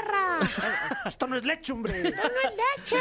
Perra. 0.01 0.99
Esto 1.05 1.27
no 1.27 1.35
es 1.35 1.43
leche, 1.45 1.71
hombre. 1.73 2.01
No 2.03 2.09
es 2.09 2.13
leche. 2.85 2.97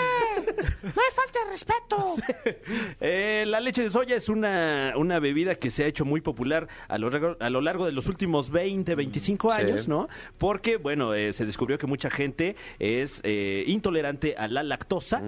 No 0.82 0.88
hay 0.90 1.12
falta 1.14 1.44
de 1.44 1.50
respeto. 1.50 2.14
Eh, 3.00 3.44
la 3.46 3.60
leche 3.60 3.82
de 3.82 3.90
soya 3.90 4.16
es 4.16 4.28
una, 4.28 4.94
una 4.96 5.18
bebida 5.18 5.54
que 5.56 5.70
se 5.70 5.84
ha 5.84 5.86
hecho 5.86 6.04
muy 6.04 6.20
popular 6.20 6.66
a 6.88 6.98
lo, 6.98 7.10
largo, 7.10 7.36
a 7.38 7.50
lo 7.50 7.60
largo 7.60 7.84
de 7.86 7.92
los 7.92 8.06
últimos 8.08 8.50
20, 8.50 8.94
25 8.94 9.50
Sí. 9.50 9.60
años, 9.60 9.88
¿no? 9.88 10.08
Porque, 10.38 10.76
bueno, 10.76 11.14
eh, 11.14 11.32
se 11.32 11.44
descubrió 11.44 11.78
que 11.78 11.86
mucha 11.86 12.10
gente 12.10 12.56
es 12.78 13.20
eh, 13.24 13.64
intolerante 13.66 14.34
a 14.36 14.48
la 14.48 14.62
lactosa, 14.62 15.22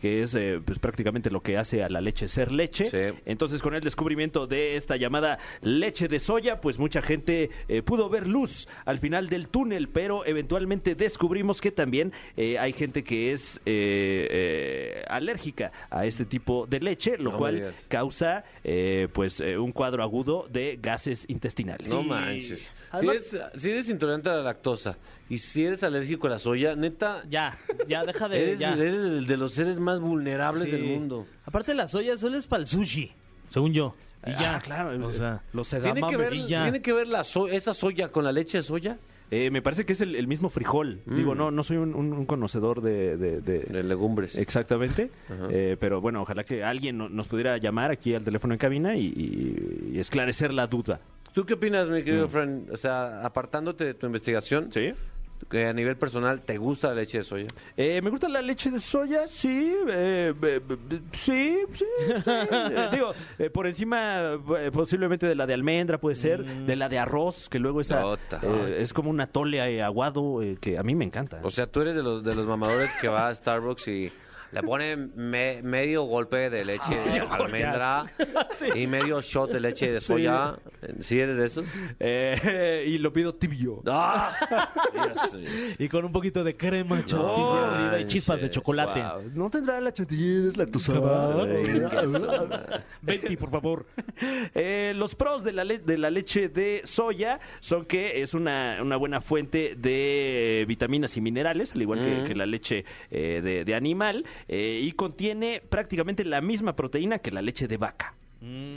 que 0.00 0.22
es 0.22 0.34
eh, 0.34 0.60
pues, 0.64 0.78
prácticamente 0.78 1.30
lo 1.30 1.40
que 1.40 1.56
hace 1.56 1.82
a 1.82 1.88
la 1.88 2.00
leche 2.00 2.28
ser 2.28 2.52
leche. 2.52 2.90
Sí. 2.90 3.18
Entonces, 3.24 3.62
con 3.62 3.74
el 3.74 3.80
descubrimiento 3.80 4.46
de 4.46 4.76
esta 4.76 4.96
llamada 4.96 5.38
leche 5.62 6.08
de 6.08 6.18
soya, 6.18 6.60
pues 6.60 6.78
mucha 6.78 7.02
gente 7.02 7.50
eh, 7.68 7.82
pudo 7.82 8.08
ver 8.08 8.26
luz 8.26 8.68
al 8.84 8.98
final 8.98 9.28
del 9.28 9.48
túnel, 9.48 9.88
pero 9.88 10.24
eventualmente 10.26 10.94
descubrimos 11.06 11.60
que 11.60 11.70
también 11.70 12.12
eh, 12.36 12.58
hay 12.58 12.72
gente 12.72 13.02
que 13.02 13.32
es 13.32 13.56
eh, 13.66 14.28
eh, 14.30 15.04
alérgica 15.08 15.72
a 15.90 16.06
este 16.06 16.24
tipo 16.24 16.66
de 16.66 16.80
leche, 16.80 17.16
lo 17.18 17.32
No 17.32 17.38
cual 17.38 17.74
causa 17.88 18.44
eh, 18.64 19.08
pues 19.12 19.40
eh, 19.40 19.56
un 19.58 19.72
cuadro 19.72 20.02
agudo 20.02 20.46
de 20.50 20.78
gases 20.80 21.24
intestinales. 21.28 21.88
No 21.88 22.02
manches. 22.02 22.72
Si 23.00 23.06
eres, 23.08 23.38
si 23.56 23.70
eres 23.70 23.88
intolerante 23.88 24.28
a 24.30 24.34
la 24.34 24.42
lactosa 24.42 24.96
y 25.28 25.38
si 25.38 25.64
eres 25.64 25.82
alérgico 25.82 26.26
a 26.26 26.30
la 26.30 26.38
soya, 26.38 26.74
neta, 26.76 27.22
Ya, 27.28 27.58
ya, 27.88 28.04
deja 28.04 28.28
de. 28.28 28.42
eres, 28.42 28.58
ya. 28.58 28.74
eres 28.74 28.94
el 28.94 29.26
de 29.26 29.36
los 29.36 29.52
seres 29.52 29.78
más 29.78 30.00
vulnerables 30.00 30.62
Sí. 30.64 30.70
del 30.70 30.84
mundo. 30.84 31.26
Aparte, 31.44 31.74
la 31.74 31.88
soya 31.88 32.16
solo 32.16 32.36
es 32.36 32.46
para 32.46 32.60
el 32.62 32.66
sushi, 32.66 33.12
según 33.48 33.72
yo. 33.72 33.94
Y 34.26 34.30
ya. 34.30 34.56
Ah, 34.56 34.60
claro, 34.60 35.06
O 35.06 35.10
sea, 35.10 35.42
los 35.52 35.68
¿Tiene 35.68 36.00
que, 36.08 36.16
ver. 36.16 36.30
¿Tiene 36.30 36.82
que 36.82 36.92
ver 36.92 37.06
la 37.06 37.22
so- 37.22 37.46
esa 37.48 37.74
soya 37.74 38.08
con 38.10 38.24
la 38.24 38.32
leche 38.32 38.58
de 38.58 38.62
soya? 38.64 38.98
Eh, 39.30 39.50
me 39.50 39.60
parece 39.62 39.84
que 39.84 39.92
es 39.94 40.00
el, 40.00 40.14
el 40.14 40.26
mismo 40.28 40.50
frijol. 40.50 41.00
Digo, 41.06 41.34
no, 41.34 41.50
no 41.50 41.62
soy 41.64 41.78
un, 41.78 41.94
un- 41.94 42.12
un 42.12 42.26
conocedor 42.26 42.80
de- 42.80 43.16
de- 43.16 43.40
de, 43.40 43.58
De 43.60 43.82
legumbres. 43.82 44.36
Exactamente. 44.36 45.10
Eh, 45.50 45.76
pero 45.80 46.00
bueno, 46.00 46.22
ojalá 46.22 46.44
que 46.44 46.62
alguien 46.62 46.96
no- 46.98 47.08
nos 47.08 47.26
pudiera 47.26 47.56
llamar 47.58 47.90
aquí 47.90 48.14
al 48.14 48.22
teléfono 48.22 48.54
en 48.54 48.58
cabina 48.58 48.96
y, 48.96 49.06
y- 49.06 49.90
y 49.94 49.98
esclarecer 49.98 50.54
la 50.54 50.66
duda. 50.68 51.00
¿Tú 51.32 51.44
qué 51.44 51.54
opinas, 51.54 51.88
mi 51.88 52.02
querido 52.02 52.28
friend? 52.28 52.70
O 52.70 52.76
sea, 52.76 53.20
apartándote 53.24 53.84
de 53.84 53.94
tu 53.94 54.06
investigación, 54.06 54.70
¿Sí? 54.72 54.92
Que 55.48 55.66
a 55.66 55.72
nivel 55.72 55.96
personal 55.96 56.42
te 56.42 56.56
gusta 56.58 56.88
la 56.88 56.94
leche 56.94 57.18
de 57.18 57.24
soya. 57.24 57.46
Eh, 57.76 58.00
me 58.02 58.10
gusta 58.10 58.28
la 58.28 58.42
leche 58.42 58.70
de 58.70 58.80
soya, 58.80 59.28
sí. 59.28 59.74
eh, 59.88 60.34
sí, 61.12 61.58
sí. 61.72 61.84
sí. 61.84 61.84
Eh, 62.26 62.88
digo, 62.92 63.12
eh, 63.38 63.50
por 63.50 63.66
encima 63.66 64.38
eh, 64.58 64.70
posiblemente 64.72 65.26
de 65.26 65.34
la 65.34 65.46
de 65.46 65.54
almendra, 65.54 65.98
puede 65.98 66.16
ser. 66.16 66.44
De 66.44 66.76
la 66.76 66.88
de 66.88 66.98
arroz, 66.98 67.48
que 67.48 67.58
luego 67.58 67.80
esa, 67.80 68.02
es 68.78 68.92
como 68.92 69.10
un 69.10 69.20
atole 69.20 69.82
aguado 69.82 70.42
eh, 70.42 70.56
que 70.60 70.78
a 70.78 70.82
mí 70.82 70.94
me 70.94 71.04
encanta. 71.04 71.40
O 71.42 71.50
sea, 71.50 71.66
tú 71.66 71.80
eres 71.82 71.96
de 71.96 72.02
los, 72.02 72.24
de 72.24 72.34
los 72.34 72.46
mamadores 72.46 72.90
que 73.00 73.08
va 73.08 73.28
a 73.28 73.34
Starbucks 73.34 73.88
y 73.88 74.12
le 74.52 74.62
pone 74.62 74.96
me- 74.96 75.62
medio 75.62 76.04
golpe 76.04 76.50
de 76.50 76.64
leche 76.64 76.94
de 76.96 77.20
almendra 77.30 78.04
y 78.74 78.86
medio 78.86 79.20
shot 79.20 79.50
de 79.50 79.60
leche 79.60 79.92
de 79.92 80.00
soya. 80.00 80.56
¿Sí 81.00 81.18
eres 81.20 81.36
de 81.36 81.44
esos? 81.46 81.66
Eh, 82.00 82.84
y 82.88 82.98
lo 82.98 83.12
pido 83.12 83.34
tibio. 83.34 83.82
¡Ah! 83.86 84.32
Dios 84.92 85.34
mío. 85.34 85.50
y 85.78 85.88
con 85.88 86.04
un 86.04 86.12
poquito 86.12 86.42
de 86.44 86.56
crema 86.56 87.04
chantilly 87.04 88.02
y 88.02 88.06
chispas 88.06 88.40
de 88.40 88.50
chocolate. 88.50 89.00
wow. 89.00 89.30
No 89.34 89.50
tendrá 89.50 89.80
la 89.80 89.92
chantilly, 89.92 90.48
es 90.48 90.56
lactosada. 90.56 91.46
Betty, 93.02 93.36
por 93.36 93.50
favor. 93.50 93.86
Eh, 94.54 94.92
los 94.96 95.14
pros 95.14 95.44
de 95.44 95.52
la, 95.52 95.64
le- 95.64 95.78
de 95.78 95.98
la 95.98 96.10
leche 96.10 96.48
de 96.48 96.82
soya 96.84 97.40
son 97.60 97.84
que 97.84 98.22
es 98.22 98.34
una, 98.34 98.78
una 98.82 98.96
buena 98.96 99.20
fuente 99.20 99.74
de 99.76 100.64
vitaminas 100.68 101.16
y 101.16 101.20
minerales, 101.20 101.72
al 101.74 101.82
igual 101.82 102.00
que, 102.04 102.24
que 102.28 102.34
la 102.34 102.46
leche 102.46 102.84
eh, 103.10 103.40
de, 103.42 103.64
de 103.64 103.74
animal. 103.74 104.24
Eh, 104.48 104.80
y 104.82 104.92
contiene 104.92 105.62
prácticamente 105.68 106.24
la 106.24 106.40
misma 106.40 106.74
proteína 106.76 107.18
que 107.18 107.30
la 107.30 107.42
leche 107.42 107.68
de 107.68 107.76
vaca. 107.76 108.14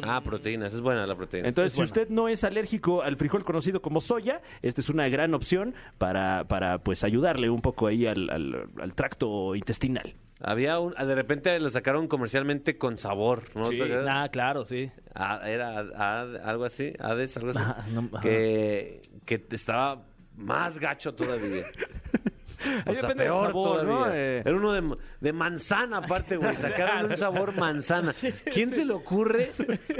Ah, 0.02 0.22
proteínas. 0.24 0.74
Es 0.74 0.82
buena 0.82 1.06
la 1.06 1.16
proteína. 1.16 1.48
Entonces, 1.48 1.72
Es 1.72 1.74
si 1.74 1.80
buena. 1.82 1.90
usted 1.92 2.10
no 2.10 2.28
es 2.28 2.44
alérgico 2.44 3.04
al 3.04 3.18
frijol 3.18 3.44
conocido 3.44 3.82
como 3.82 4.02
soya, 4.02 4.42
esta 4.64 4.82
es 4.82 4.90
una 4.90 5.08
gran 5.10 5.34
opción 5.36 5.76
para, 6.00 6.46
para 6.48 6.80
pues 6.80 7.04
ayudarle 7.04 7.50
un 7.52 7.62
poco 7.62 7.86
ahí 7.88 8.08
al, 8.08 8.30
al- 8.32 8.70
al 8.82 8.96
tracto 8.96 9.54
intestinal. 9.56 10.16
Había 10.42 10.80
un... 10.80 10.94
De 10.94 11.14
repente 11.14 11.60
lo 11.60 11.68
sacaron 11.70 12.08
comercialmente 12.08 12.78
con 12.78 12.98
sabor, 12.98 13.44
¿no? 13.56 13.66
Sí. 13.66 13.80
Ah, 14.08 14.30
claro, 14.32 14.66
sí. 14.66 14.90
Ah, 15.14 15.42
era 15.46 15.86
ah, 15.96 16.26
algo 16.46 16.64
así, 16.64 16.94
Hades, 16.98 17.36
algo 17.38 17.52
así. 17.52 17.60
No, 17.94 18.06
ajá. 18.14 18.22
que, 18.22 19.02
que 19.26 19.44
estaba 19.52 20.04
más 20.38 20.80
gacho 20.80 21.14
todavía. 21.14 21.66
O 22.86 22.90
Ahí 22.90 22.96
sea, 22.96 23.02
depende 23.08 23.24
del 23.24 23.34
peor 23.34 23.48
sabor, 23.48 23.84
¿no? 23.84 24.12
Eh. 24.12 24.40
Era 24.46 24.56
uno 24.56 24.74
de, 24.74 24.98
de 25.22 25.34
manzana 25.34 25.98
aparte, 25.98 26.38
güey. 26.38 26.56
Sacaron 26.58 27.12
un 27.12 27.18
sabor 27.18 27.56
manzana. 27.56 28.14
¿Quién 28.52 28.70
se 28.72 28.86
le 28.86 28.94
ocurre 28.94 29.52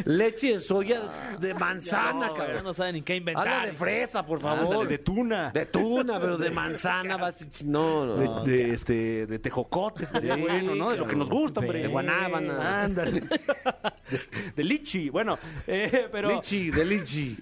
leche 0.06 0.54
de 0.54 0.60
soya 0.60 1.36
de 1.40 1.54
manzana, 1.54 2.28
No, 2.28 2.34
cabrón? 2.34 2.64
no 2.64 2.74
saben 2.74 2.96
ni 2.96 3.02
qué 3.02 3.16
inventar. 3.16 3.48
Habla 3.48 3.66
de 3.68 3.74
fresa, 3.74 4.26
por 4.26 4.40
favor. 4.40 4.66
Ándale, 4.76 4.90
de 4.90 4.98
tuna. 5.00 5.52
De 5.52 5.66
tuna, 5.66 6.20
pero 6.20 6.38
de 6.38 6.50
manzana. 6.52 7.18
vas- 7.18 7.64
No, 7.64 8.06
no. 8.06 8.44
De, 8.44 8.52
de, 8.52 8.74
este, 8.74 9.26
de 9.26 9.40
tejocote, 9.40 10.04
estaría 10.06 10.36
Sí, 10.36 10.42
bueno, 10.42 10.76
¿no? 10.76 10.92
De 10.92 10.98
lo 10.98 11.08
que 11.08 11.16
nos 11.16 11.30
gusta, 11.30 11.62
Sí. 11.62 11.66
hombre. 11.66 11.82
De 11.84 11.88
guanábana. 11.88 12.84
Ándale. 12.84 13.22
De, 13.22 13.40
de 14.56 14.64
lichi. 14.64 15.10
Bueno, 15.10 15.38
eh, 15.68 16.08
pero... 16.12 16.30
Lichi, 16.30 16.72
de 16.72 16.86
lichi. 16.86 17.38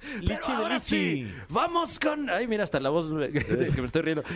Pero 0.00 0.20
Lichi 0.20 0.52
de 0.52 0.68
lichi. 0.68 0.80
sí, 1.26 1.34
vamos 1.48 1.98
con... 2.00 2.28
Ay, 2.30 2.46
mira, 2.46 2.64
hasta 2.64 2.80
la 2.80 2.90
voz 2.90 3.06
me- 3.10 3.30
que 3.32 3.80
me 3.80 3.86
estoy 3.86 4.02
riendo. 4.02 4.22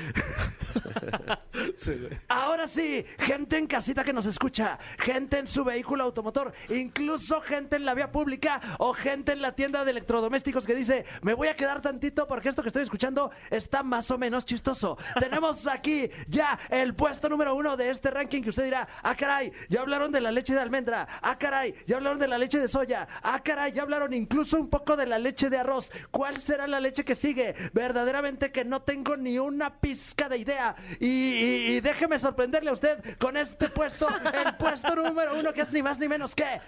Ahora 2.28 2.66
sí, 2.68 3.04
gente 3.18 3.58
en 3.58 3.66
casita 3.66 4.04
que 4.04 4.12
nos 4.12 4.26
escucha, 4.26 4.78
gente 4.98 5.38
en 5.38 5.46
su 5.46 5.64
vehículo 5.64 6.04
automotor, 6.04 6.52
incluso 6.68 7.40
gente 7.40 7.76
en 7.76 7.84
la 7.84 7.94
vía 7.94 8.10
pública 8.10 8.60
o 8.78 8.92
gente 8.94 9.32
en 9.32 9.42
la 9.42 9.52
tienda 9.54 9.84
de 9.84 9.90
electrodomésticos 9.92 10.66
que 10.66 10.74
dice, 10.74 11.04
me 11.22 11.34
voy 11.34 11.48
a 11.48 11.56
quedar 11.56 11.80
tantito 11.80 12.26
porque 12.26 12.48
esto 12.48 12.62
que 12.62 12.68
estoy 12.68 12.82
escuchando 12.82 13.30
está 13.50 13.82
más 13.82 14.10
o 14.10 14.18
menos 14.18 14.44
chistoso. 14.44 14.98
Tenemos 15.20 15.66
aquí 15.66 16.10
ya 16.28 16.58
el 16.70 16.94
puesto 16.94 17.28
número 17.28 17.54
uno 17.54 17.76
de 17.76 17.90
este 17.90 18.10
ranking 18.10 18.42
que 18.42 18.50
usted 18.50 18.64
dirá, 18.64 18.88
ah 19.02 19.14
caray, 19.14 19.52
ya 19.68 19.80
hablaron 19.80 20.12
de 20.12 20.20
la 20.20 20.32
leche 20.32 20.54
de 20.54 20.60
almendra, 20.60 21.06
ah 21.22 21.38
caray, 21.38 21.74
ya 21.86 21.96
hablaron 21.96 22.18
de 22.18 22.28
la 22.28 22.38
leche 22.38 22.58
de 22.58 22.68
soya, 22.68 23.06
ah 23.22 23.40
caray, 23.42 23.72
ya 23.72 23.82
hablaron 23.82 24.12
incluso 24.12 24.60
un 24.60 24.68
poco 24.68 24.96
de 24.96 25.06
la 25.06 25.18
leche 25.18 25.50
de 25.50 25.53
arroz. 25.58 25.90
¿Cuál 26.10 26.40
será 26.40 26.66
la 26.66 26.80
leche 26.80 27.04
que 27.04 27.14
sigue? 27.14 27.54
Verdaderamente 27.72 28.50
que 28.52 28.64
no 28.64 28.82
tengo 28.82 29.16
ni 29.16 29.38
una 29.38 29.80
pizca 29.80 30.28
de 30.28 30.38
idea. 30.38 30.74
Y, 31.00 31.06
y- 31.06 31.66
y 31.76 31.80
déjeme 31.80 32.18
sorprenderle 32.18 32.70
a 32.70 32.72
usted 32.74 33.16
con 33.18 33.36
este 33.36 33.68
puesto, 33.68 34.08
el 34.08 34.54
puesto 34.58 34.94
número 34.96 35.38
uno 35.38 35.52
que 35.52 35.62
es 35.62 35.72
ni 35.72 35.82
más 35.82 35.98
ni 35.98 36.08
menos 36.08 36.34
que 36.34 36.60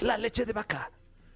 la 0.00 0.16
leche 0.18 0.44
de 0.44 0.52
vaca. 0.52 0.90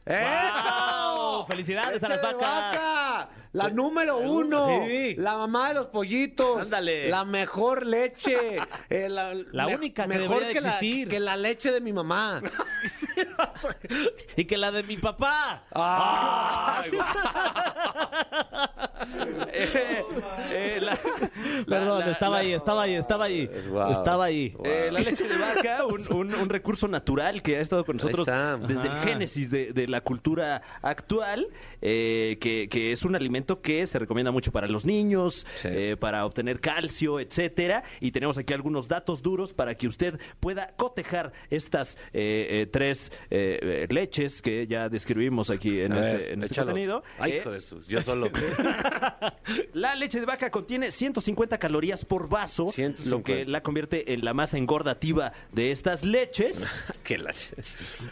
¡Eso! 0.05 1.47
¡Felicidades 1.49 2.03
a 2.03 2.09
¡Leche 2.09 2.23
las 2.23 2.31
de 2.31 2.35
vacas! 2.45 2.77
vaca! 2.77 3.29
La 3.57 3.69
número 3.71 4.19
uno. 4.19 4.85
Sí. 4.87 5.15
La 5.17 5.37
mamá 5.37 5.69
de 5.69 5.75
los 5.75 5.87
pollitos. 5.87 6.63
Ándale. 6.63 7.09
La 7.09 7.25
mejor 7.25 7.87
leche. 7.87 8.37
Eh, 8.89 9.09
la 9.09 9.35
La 9.53 9.67
me- 9.67 9.75
única 9.77 10.03
que 10.05 10.09
mejor 10.09 10.47
que 10.47 10.61
la- 10.61 10.69
existir. 10.69 11.09
que 11.09 11.19
la 11.19 11.37
leche 11.37 11.73
de 11.73 11.81
mi 11.81 11.93
mamá. 11.93 12.41
Y 14.37 14.45
que 14.45 14.57
la 14.57 14.71
de 14.71 14.83
mi 14.83 14.97
papá. 14.97 15.65
Ay, 15.73 16.91
Eh, 19.53 20.03
eh, 20.53 20.79
la- 20.81 20.93
la- 20.93 20.99
Perdón, 21.67 22.01
la- 22.01 22.11
estaba 22.13 22.37
la- 22.37 22.41
ahí, 22.43 22.53
estaba 22.53 22.83
ahí, 22.83 22.95
estaba 22.95 23.25
ahí. 23.25 23.51
Wow. 23.71 23.93
Estaba 23.93 24.25
ahí. 24.25 24.51
Wow. 24.57 24.67
Eh, 24.67 24.89
la 24.93 25.01
leche 25.01 25.25
de 25.29 25.37
vaca, 25.37 25.87
un, 25.87 26.03
un- 26.15 26.35
un 26.35 26.49
recurso 26.49 26.89
natural 26.89 27.43
que 27.43 27.57
ha 27.57 27.61
estado 27.61 27.85
con 27.85 27.97
nosotros 27.97 28.27
desde 28.27 28.87
el 28.89 29.01
génesis 29.03 29.51
de, 29.51 29.73
de 29.73 29.87
la 29.89 30.01
cultura 30.01 30.63
actual, 30.83 31.49
eh, 31.83 32.37
que, 32.41 32.69
que 32.69 32.93
es 32.93 33.05
un 33.05 33.15
alimento 33.17 33.46
que 33.63 33.87
se 33.87 33.99
recomienda 33.99 34.31
mucho 34.31 34.53
para 34.53 34.67
los 34.69 34.85
niños, 34.85 35.47
Sí. 35.57 35.69
eh, 35.71 35.97
para 35.99 36.25
obtener 36.27 36.61
calcio, 36.61 37.21
etcétera. 37.21 37.83
Y 38.01 38.11
tenemos 38.13 38.37
aquí 38.39 38.53
algunos 38.53 38.89
datos 38.89 39.23
duros 39.23 39.53
para 39.53 39.75
que 39.75 39.87
usted 39.89 40.19
pueda 40.41 40.73
cotejar 40.77 41.33
estas 41.51 41.97
eh, 42.13 42.47
eh, 42.63 42.67
tres 42.71 43.13
eh, 43.31 43.87
leches 43.91 44.43
que 44.43 44.67
ya 44.67 44.89
describimos 44.89 45.51
aquí 45.51 45.81
en 45.81 45.93
A 45.93 46.01
este, 46.01 46.17
ver, 46.17 46.33
en 46.33 46.43
este 46.43 46.55
contenido. 46.57 47.03
Ay, 47.19 47.41
Yo 47.89 48.03
solo. 48.03 48.31
la 49.75 49.95
leche 49.95 50.21
de 50.21 50.27
vaca 50.27 50.51
contiene 50.51 50.91
150 50.91 51.59
calorías 51.59 52.05
por 52.05 52.29
vaso, 52.29 52.71
150. 52.71 53.11
lo 53.11 53.23
que 53.23 53.45
la 53.51 53.63
convierte 53.63 54.13
en 54.13 54.25
la 54.25 54.35
más 54.35 54.55
engordativa 54.55 55.33
de 55.53 55.71
estas 55.73 56.05
leches. 56.05 56.67
Qué 57.05 57.19
leche. 57.19 57.51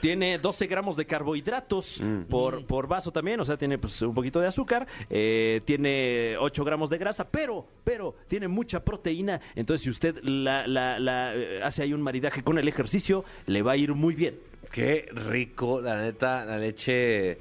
Tiene 0.01 0.39
12 0.39 0.67
gramos 0.67 0.97
de 0.97 1.07
carbohidratos 1.07 2.01
Mm. 2.01 2.23
por, 2.25 2.65
por 2.67 2.89
vaso 2.89 3.13
también, 3.13 3.39
o 3.41 3.45
sea, 3.45 3.57
tiene 3.57 3.79
pues, 3.79 4.01
un 4.03 4.15
poquito 4.15 4.41
de 4.41 4.47
azúcar. 4.49 4.87
eh, 5.11 5.24
tiene 5.65 6.37
8 6.39 6.65
gramos 6.65 6.91
de 6.91 6.99
grasa, 6.99 7.29
pero, 7.29 7.67
pero 7.85 8.15
tiene 8.27 8.49
mucha 8.49 8.85
proteína. 8.85 9.41
Entonces, 9.55 9.83
si 9.85 9.91
usted 9.91 10.23
la, 10.23 10.67
la- 10.67 10.99
la, 10.99 11.35
eh, 11.35 11.61
hace 11.63 11.83
ahí 11.83 11.93
un 11.93 12.03
maridaje 12.03 12.43
con 12.43 12.59
el 12.59 12.67
ejercicio, 12.69 13.25
le 13.47 13.63
va 13.63 13.73
a 13.73 13.77
ir 13.77 13.95
muy 13.95 14.15
bien. 14.15 14.37
Qué 14.73 15.09
rico, 15.13 15.81
la 15.81 16.01
neta, 16.03 16.45
la 16.45 16.59
leche. 16.59 17.39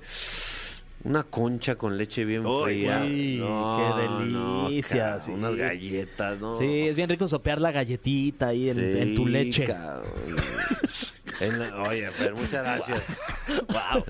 Una 1.05 1.23
concha 1.23 1.75
con 1.75 1.97
leche 1.97 2.23
bien 2.23 2.45
Uy, 2.45 2.63
fría. 2.63 3.01
qué 3.01 4.01
delicia, 4.01 4.97
cara, 4.97 5.21
sí. 5.21 5.31
Unas 5.31 5.55
galletas, 5.55 6.39
¿no? 6.39 6.55
Sí, 6.57 6.87
es 6.87 6.95
bien 6.95 7.09
rico 7.09 7.27
sopear 7.27 7.59
la 7.59 7.71
galletita 7.73 8.47
ahí 8.49 8.69
en, 8.69 8.75
Sí, 8.77 8.99
en 8.99 9.15
tu 9.15 9.25
leche. 9.27 9.65
cabrón. 11.39 11.53
En 11.53 11.59
la- 11.59 11.81
Oye, 11.89 12.11
Fer, 12.11 12.33
muchas 12.33 12.51
gracias. 12.63 13.19
Wow. 13.67 14.03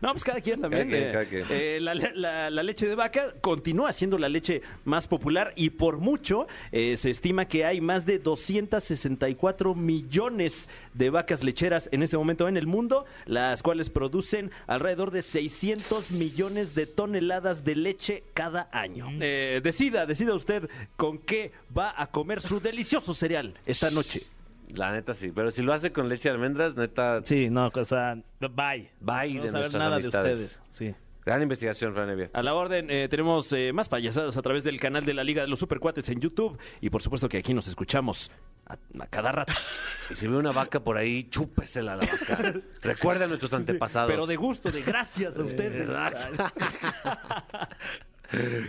No, 0.00 0.12
pues 0.12 0.22
cada 0.24 0.40
quien 0.40 0.60
también. 0.60 0.88
Cada 0.88 0.98
quien, 0.98 1.08
eh, 1.08 1.12
cada 1.12 1.24
quien. 1.26 1.44
eh, 1.50 1.78
la, 1.80 1.94
la- 1.94 2.50
la 2.50 2.62
leche 2.62 2.86
de 2.86 2.94
vaca 2.94 3.34
continúa 3.40 3.92
siendo 3.92 4.16
la 4.18 4.28
leche 4.28 4.62
más 4.84 5.08
popular 5.08 5.52
y 5.56 5.70
por 5.70 5.98
mucho 5.98 6.46
eh, 6.70 6.96
se 6.96 7.10
estima 7.10 7.46
que 7.46 7.64
hay 7.64 7.80
más 7.80 8.06
de 8.06 8.18
264 8.18 9.74
millones 9.74 10.68
de 10.94 11.10
vacas 11.10 11.42
lecheras 11.42 11.88
en 11.92 12.02
este 12.02 12.16
momento 12.16 12.48
en 12.48 12.56
el 12.56 12.66
mundo, 12.66 13.06
las 13.26 13.62
cuales 13.62 13.90
producen 13.90 14.50
alrededor 14.66 15.10
de 15.10 15.22
600 15.22 16.12
millones 16.12 16.74
de 16.74 16.86
toneladas 16.86 17.64
de 17.64 17.76
leche 17.76 18.22
cada 18.34 18.68
año. 18.72 19.08
Eh, 19.20 19.60
decida, 19.64 20.06
decida 20.06 20.34
usted 20.34 20.68
con 20.96 21.18
qué 21.18 21.52
va 21.76 21.94
a 21.96 22.06
comer 22.08 22.40
su 22.40 22.60
delicioso 22.60 23.14
cereal 23.14 23.54
esta 23.66 23.90
noche. 23.90 24.22
La 24.68 24.90
neta 24.92 25.12
sí, 25.14 25.30
pero 25.34 25.50
si 25.50 25.62
lo 25.62 25.72
hace 25.72 25.92
con 25.92 26.08
leche 26.08 26.28
de 26.28 26.34
almendras, 26.34 26.76
neta, 26.76 27.20
Sí, 27.24 27.50
no, 27.50 27.70
o 27.74 27.84
sea, 27.84 28.14
bye. 28.40 28.90
Bye 29.00 29.34
no 29.34 29.42
de 29.42 29.48
saber 29.50 29.52
nuestras 29.52 29.74
nada 29.74 29.96
amistades. 29.96 30.38
de 30.38 30.44
ustedes. 30.44 30.60
Sí. 30.72 30.94
gran 31.26 31.42
investigación, 31.42 31.92
Fran 31.94 32.08
Evia. 32.10 32.30
A 32.32 32.42
la 32.42 32.54
orden, 32.54 32.90
eh, 32.90 33.08
tenemos 33.08 33.52
eh, 33.52 33.72
más 33.72 33.88
payasadas 33.88 34.36
a 34.36 34.42
través 34.42 34.64
del 34.64 34.80
canal 34.80 35.04
de 35.04 35.14
la 35.14 35.24
Liga 35.24 35.42
de 35.42 35.48
los 35.48 35.58
Supercuates 35.58 36.08
en 36.08 36.20
YouTube 36.20 36.58
y 36.80 36.88
por 36.90 37.02
supuesto 37.02 37.28
que 37.28 37.38
aquí 37.38 37.52
nos 37.54 37.68
escuchamos 37.68 38.30
a, 38.66 38.74
a 38.98 39.06
cada 39.08 39.32
rato. 39.32 39.52
Y 40.10 40.14
si 40.14 40.26
ve 40.26 40.36
una 40.36 40.52
vaca 40.52 40.80
por 40.80 40.96
ahí, 40.98 41.24
chúpesela 41.30 41.92
a 41.92 41.96
la 41.96 42.06
vaca. 42.06 42.54
Recuerda 42.82 43.24
a 43.24 43.28
nuestros 43.28 43.52
antepasados. 43.52 44.10
Pero 44.10 44.26
de 44.26 44.36
gusto, 44.36 44.70
de 44.70 44.82
gracias 44.82 45.38
a 45.38 45.42
ustedes. 45.44 45.88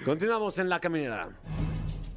Continuamos 0.05 0.57
en 0.59 0.69
la 0.69 0.79
caminera. 0.79 1.29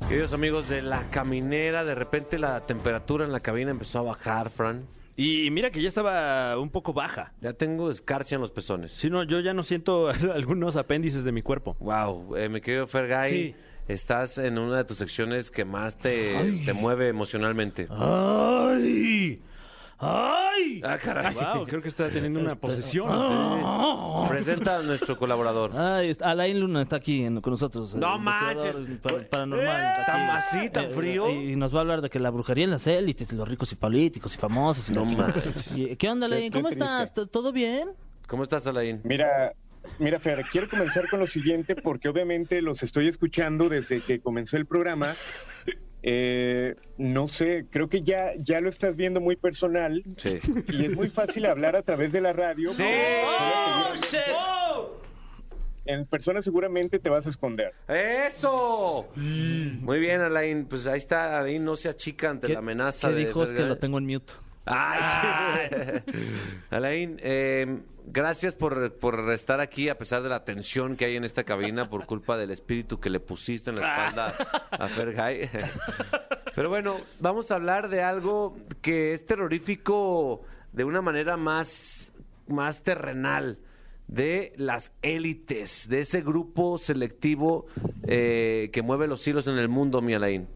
Queridos 0.09 0.33
amigos 0.33 0.69
de 0.69 0.83
la 0.83 1.03
caminera, 1.11 1.85
de 1.85 1.95
repente 1.97 2.38
la 2.38 2.64
temperatura 2.64 3.25
en 3.25 3.33
la 3.33 3.40
cabina 3.40 3.73
empezó 3.73 3.99
a 3.99 4.03
bajar, 4.03 4.51
Fran. 4.51 4.87
Y 5.16 5.51
mira 5.51 5.71
que 5.71 5.83
ya 5.83 5.88
estaba 5.88 6.59
un 6.61 6.71
poco 6.71 6.92
baja. 6.92 7.33
Ya 7.40 7.55
tengo 7.55 7.90
escarcha 7.90 8.37
en 8.37 8.40
los 8.40 8.51
pezones. 8.53 8.92
Si 8.92 9.11
no, 9.11 9.25
yo 9.25 9.40
ya 9.40 9.53
no 9.53 9.62
siento 9.64 10.09
algunos 10.35 10.77
apéndices 10.77 11.25
de 11.25 11.33
mi 11.33 11.42
cuerpo. 11.42 11.77
Wow, 11.81 12.37
eh, 12.37 12.49
mi 12.49 12.61
querido 12.61 12.87
Fergay, 12.87 13.31
Sí. 13.31 13.55
estás 13.88 14.38
en 14.38 14.59
una 14.59 14.77
de 14.79 14.85
tus 14.85 14.99
secciones 14.99 15.51
que 15.51 15.64
más 15.64 15.99
te, 15.99 16.61
te 16.64 16.73
mueve 16.73 17.09
emocionalmente. 17.09 17.88
¡Ay! 17.90 19.40
¡Ay! 19.99 20.83
Ah, 20.85 20.99
caray. 21.03 21.33
Wow, 21.35 21.65
creo 21.67 21.81
que 21.81 21.89
está 21.89 22.11
teniendo 22.11 22.39
una 22.41 22.55
posesión. 22.55 23.09
Presenta 24.29 24.79
a 24.79 24.83
nuestro 24.83 25.17
colaborador. 25.19 25.73
Ay, 25.75 26.11
está- 26.11 26.31
Alain 26.31 26.61
Luna 26.61 26.83
está 26.83 26.97
aquí 26.97 27.25
en- 27.25 27.40
con 27.40 27.53
nosotros. 27.53 27.94
No 27.94 28.17
investigador 28.17 28.81
manches. 28.83 29.29
paranormal. 29.31 29.67
Eh, 29.81 29.87
aquí. 29.87 30.03
¿tan 30.07 30.31
así, 30.31 30.71
tan 30.71 30.90
frío? 30.90 31.31
Y 31.31 31.57
nos 31.57 31.75
va 31.75 31.79
a 31.79 31.81
hablar 31.81 32.03
de 32.03 32.11
que 32.11 32.19
la 32.19 32.29
brujería 32.31 32.65
en 32.65 32.73
las 32.73 32.87
élites, 32.87 33.33
los 33.33 33.49
ricos 33.49 33.73
y 33.73 33.77
políticos 33.77 34.35
y 34.35 34.38
famosos. 34.38 34.90
y 34.90 34.92
No 34.92 35.05
la 35.05 35.11
manches. 35.13 35.77
Y- 35.77 35.97
¿Qué 35.97 36.09
onda, 36.11 36.27
Alain? 36.27 36.53
¿Cómo 36.53 36.69
triste. 36.69 36.85
estás? 36.85 37.15
¿T- 37.15 37.27
¿Todo 37.27 37.53
bien? 37.53 37.90
¿Cómo 38.29 38.42
estás, 38.42 38.67
Alain? 38.67 39.01
Mira, 39.05 39.53
mira, 39.99 40.19
Fer, 40.21 40.44
quiero 40.53 40.69
comenzar 40.69 41.09
con 41.09 41.21
lo 41.21 41.27
siguiente 41.27 41.75
porque 41.75 42.09
obviamente 42.11 42.61
los 42.61 42.83
estoy 42.83 43.09
escuchando 43.09 43.69
desde 43.71 44.03
que 44.03 44.21
comenzó 44.21 44.57
el 44.59 44.67
programa. 44.67 45.15
Eh, 46.09 46.77
no 46.98 47.27
sé, 47.27 47.67
creo 47.69 47.88
que 47.88 48.02
ya, 48.02 48.31
ya 48.38 48.61
lo 48.61 48.69
estás 48.69 48.94
viendo 48.94 49.21
muy 49.21 49.35
personal 49.35 50.04
Sí. 50.17 50.38
y 50.69 50.85
es 50.85 50.92
muy 50.94 51.09
fácil 51.09 51.46
hablar 51.46 51.75
a 51.75 51.83
través 51.83 52.13
de 52.13 52.21
la 52.21 52.33
radio. 52.33 52.69
porque 52.71 53.23
Oh, 54.38 55.00
en 55.85 56.07
persona 56.07 56.42
seguramente 56.42 57.00
te 57.00 57.11
vas 57.11 57.27
a 57.27 57.31
esconder. 57.31 57.73
¡Eso! 57.88 59.09
Muy 59.17 59.98
bien, 59.98 60.21
Alain. 60.21 60.67
Pues 60.67 60.87
ahí 60.87 60.98
está, 60.98 61.38
Alain 61.40 61.65
no 61.65 61.75
se 61.75 61.88
achica 61.88 62.31
ante 62.31 62.46
¿Qué, 62.48 62.52
la 62.52 62.61
amenaza 62.61 63.09
qué 63.09 63.15
de... 63.15 63.27
dijo? 63.27 63.42
Es 63.42 63.52
que 63.52 63.63
lo 63.63 63.77
tengo 63.79 63.98
en 63.98 64.07
mute. 64.07 64.33
Ay. 64.67 65.71
Alain, 66.71 67.19
eh, 67.23 67.83
gracias 68.04 68.56
por, 68.56 68.92
por 68.98 69.33
estar 69.33 69.60
aquí 69.60 69.88
a 69.88 69.96
pesar 69.96 70.23
de 70.23 70.29
la 70.29 70.44
tensión 70.44 70.96
que 70.96 71.04
hay 71.04 71.17
en 71.17 71.25
esta 71.25 71.44
cabina 71.44 71.88
por 71.88 72.04
culpa 72.06 72.37
del 72.37 72.50
espíritu 72.50 72.98
que 72.98 73.08
le 73.08 73.21
pusiste 73.21 73.71
en 73.71 73.77
la 73.77 73.88
espalda 73.88 74.35
a 74.71 74.88
Fergay. 74.88 75.48
Pero 76.54 76.69
bueno, 76.69 76.96
vamos 77.21 77.50
a 77.50 77.54
hablar 77.54 77.88
de 77.88 78.02
algo 78.02 78.56
que 78.83 79.12
es 79.12 79.25
terrorífico 79.25 80.42
de 80.73 80.85
una 80.85 81.00
manera 81.00 81.37
más, 81.37 82.12
más 82.48 82.83
terrenal 82.83 83.58
de 84.08 84.52
las 84.56 84.92
élites, 85.02 85.88
de 85.88 86.00
ese 86.00 86.23
grupo 86.23 86.79
selectivo 86.79 87.67
eh, 88.06 88.71
que 88.73 88.83
mueve 88.83 89.06
los 89.06 89.27
hilos 89.27 89.46
en 89.48 89.58
el 89.58 89.69
mundo, 89.69 90.00
mi 90.00 90.14
Alain. 90.14 90.48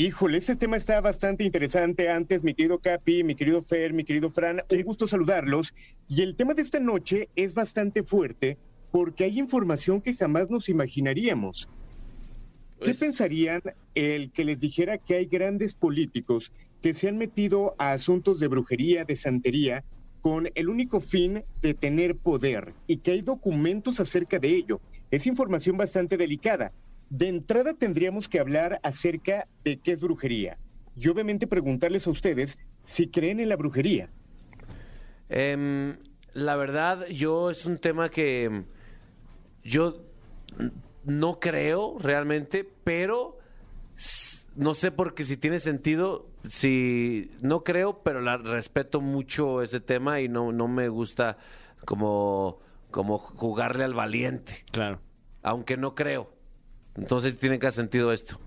Híjole, 0.00 0.38
ese 0.38 0.54
tema 0.54 0.76
está 0.76 1.00
bastante 1.00 1.42
interesante. 1.42 2.08
Antes, 2.08 2.44
mi 2.44 2.54
querido 2.54 2.78
Capi, 2.78 3.24
mi 3.24 3.34
querido 3.34 3.64
Fer, 3.64 3.92
mi 3.92 4.04
querido 4.04 4.30
Fran, 4.30 4.62
un 4.70 4.82
gusto 4.82 5.08
saludarlos. 5.08 5.74
Y 6.06 6.22
el 6.22 6.36
tema 6.36 6.54
de 6.54 6.62
esta 6.62 6.78
noche 6.78 7.30
es 7.34 7.52
bastante 7.52 8.04
fuerte 8.04 8.58
porque 8.92 9.24
hay 9.24 9.40
información 9.40 10.00
que 10.00 10.14
jamás 10.14 10.50
nos 10.50 10.68
imaginaríamos. 10.68 11.68
¿Qué 12.78 12.90
Pues- 12.90 12.98
pensarían 12.98 13.60
el 13.96 14.30
que 14.30 14.44
les 14.44 14.60
dijera 14.60 14.98
que 14.98 15.16
hay 15.16 15.26
grandes 15.26 15.74
políticos 15.74 16.52
que 16.80 16.94
se 16.94 17.08
han 17.08 17.18
metido 17.18 17.74
a 17.76 17.90
asuntos 17.90 18.38
de 18.38 18.46
brujería, 18.46 19.04
de 19.04 19.16
santería, 19.16 19.84
con 20.20 20.48
el 20.54 20.68
único 20.68 21.00
fin 21.00 21.42
de 21.60 21.74
tener 21.74 22.14
poder 22.14 22.72
y 22.86 22.98
que 22.98 23.10
hay 23.10 23.22
documentos 23.22 23.98
acerca 23.98 24.38
de 24.38 24.46
ello? 24.54 24.80
Es 25.10 25.26
información 25.26 25.76
bastante 25.76 26.16
delicada. 26.16 26.72
De 27.10 27.28
entrada 27.28 27.74
tendríamos 27.74 28.28
que 28.28 28.38
hablar 28.40 28.80
acerca 28.82 29.48
de 29.64 29.78
qué 29.78 29.92
es 29.92 30.00
brujería. 30.00 30.58
Y 30.96 31.08
obviamente 31.08 31.46
preguntarles 31.46 32.06
a 32.06 32.10
ustedes 32.10 32.58
si 32.82 33.08
creen 33.08 33.40
en 33.40 33.48
la 33.48 33.56
brujería. 33.56 34.10
Em, 35.28 35.96
la 36.34 36.56
verdad, 36.56 37.06
yo 37.08 37.50
es 37.50 37.64
un 37.66 37.78
tema 37.78 38.08
que 38.10 38.64
yo 39.62 40.02
no 41.04 41.38
creo 41.40 41.96
realmente, 41.98 42.68
pero 42.84 43.38
no 44.56 44.74
sé 44.74 44.90
porque 44.90 45.24
si 45.24 45.36
tiene 45.36 45.60
sentido, 45.60 46.26
si 46.48 47.30
no 47.42 47.62
creo, 47.64 48.02
pero 48.02 48.20
la 48.20 48.36
respeto 48.36 49.00
mucho 49.00 49.62
ese 49.62 49.80
tema 49.80 50.20
y 50.20 50.28
no, 50.28 50.52
no 50.52 50.68
me 50.68 50.88
gusta 50.88 51.38
como, 51.84 52.58
como 52.90 53.18
jugarle 53.18 53.84
al 53.84 53.94
valiente, 53.94 54.64
Claro. 54.70 55.00
aunque 55.42 55.76
no 55.76 55.94
creo. 55.94 56.36
Entonces 56.98 57.38
tiene 57.38 57.58
que 57.58 57.66
haber 57.66 57.74
sentido 57.74 58.12
esto. 58.12 58.38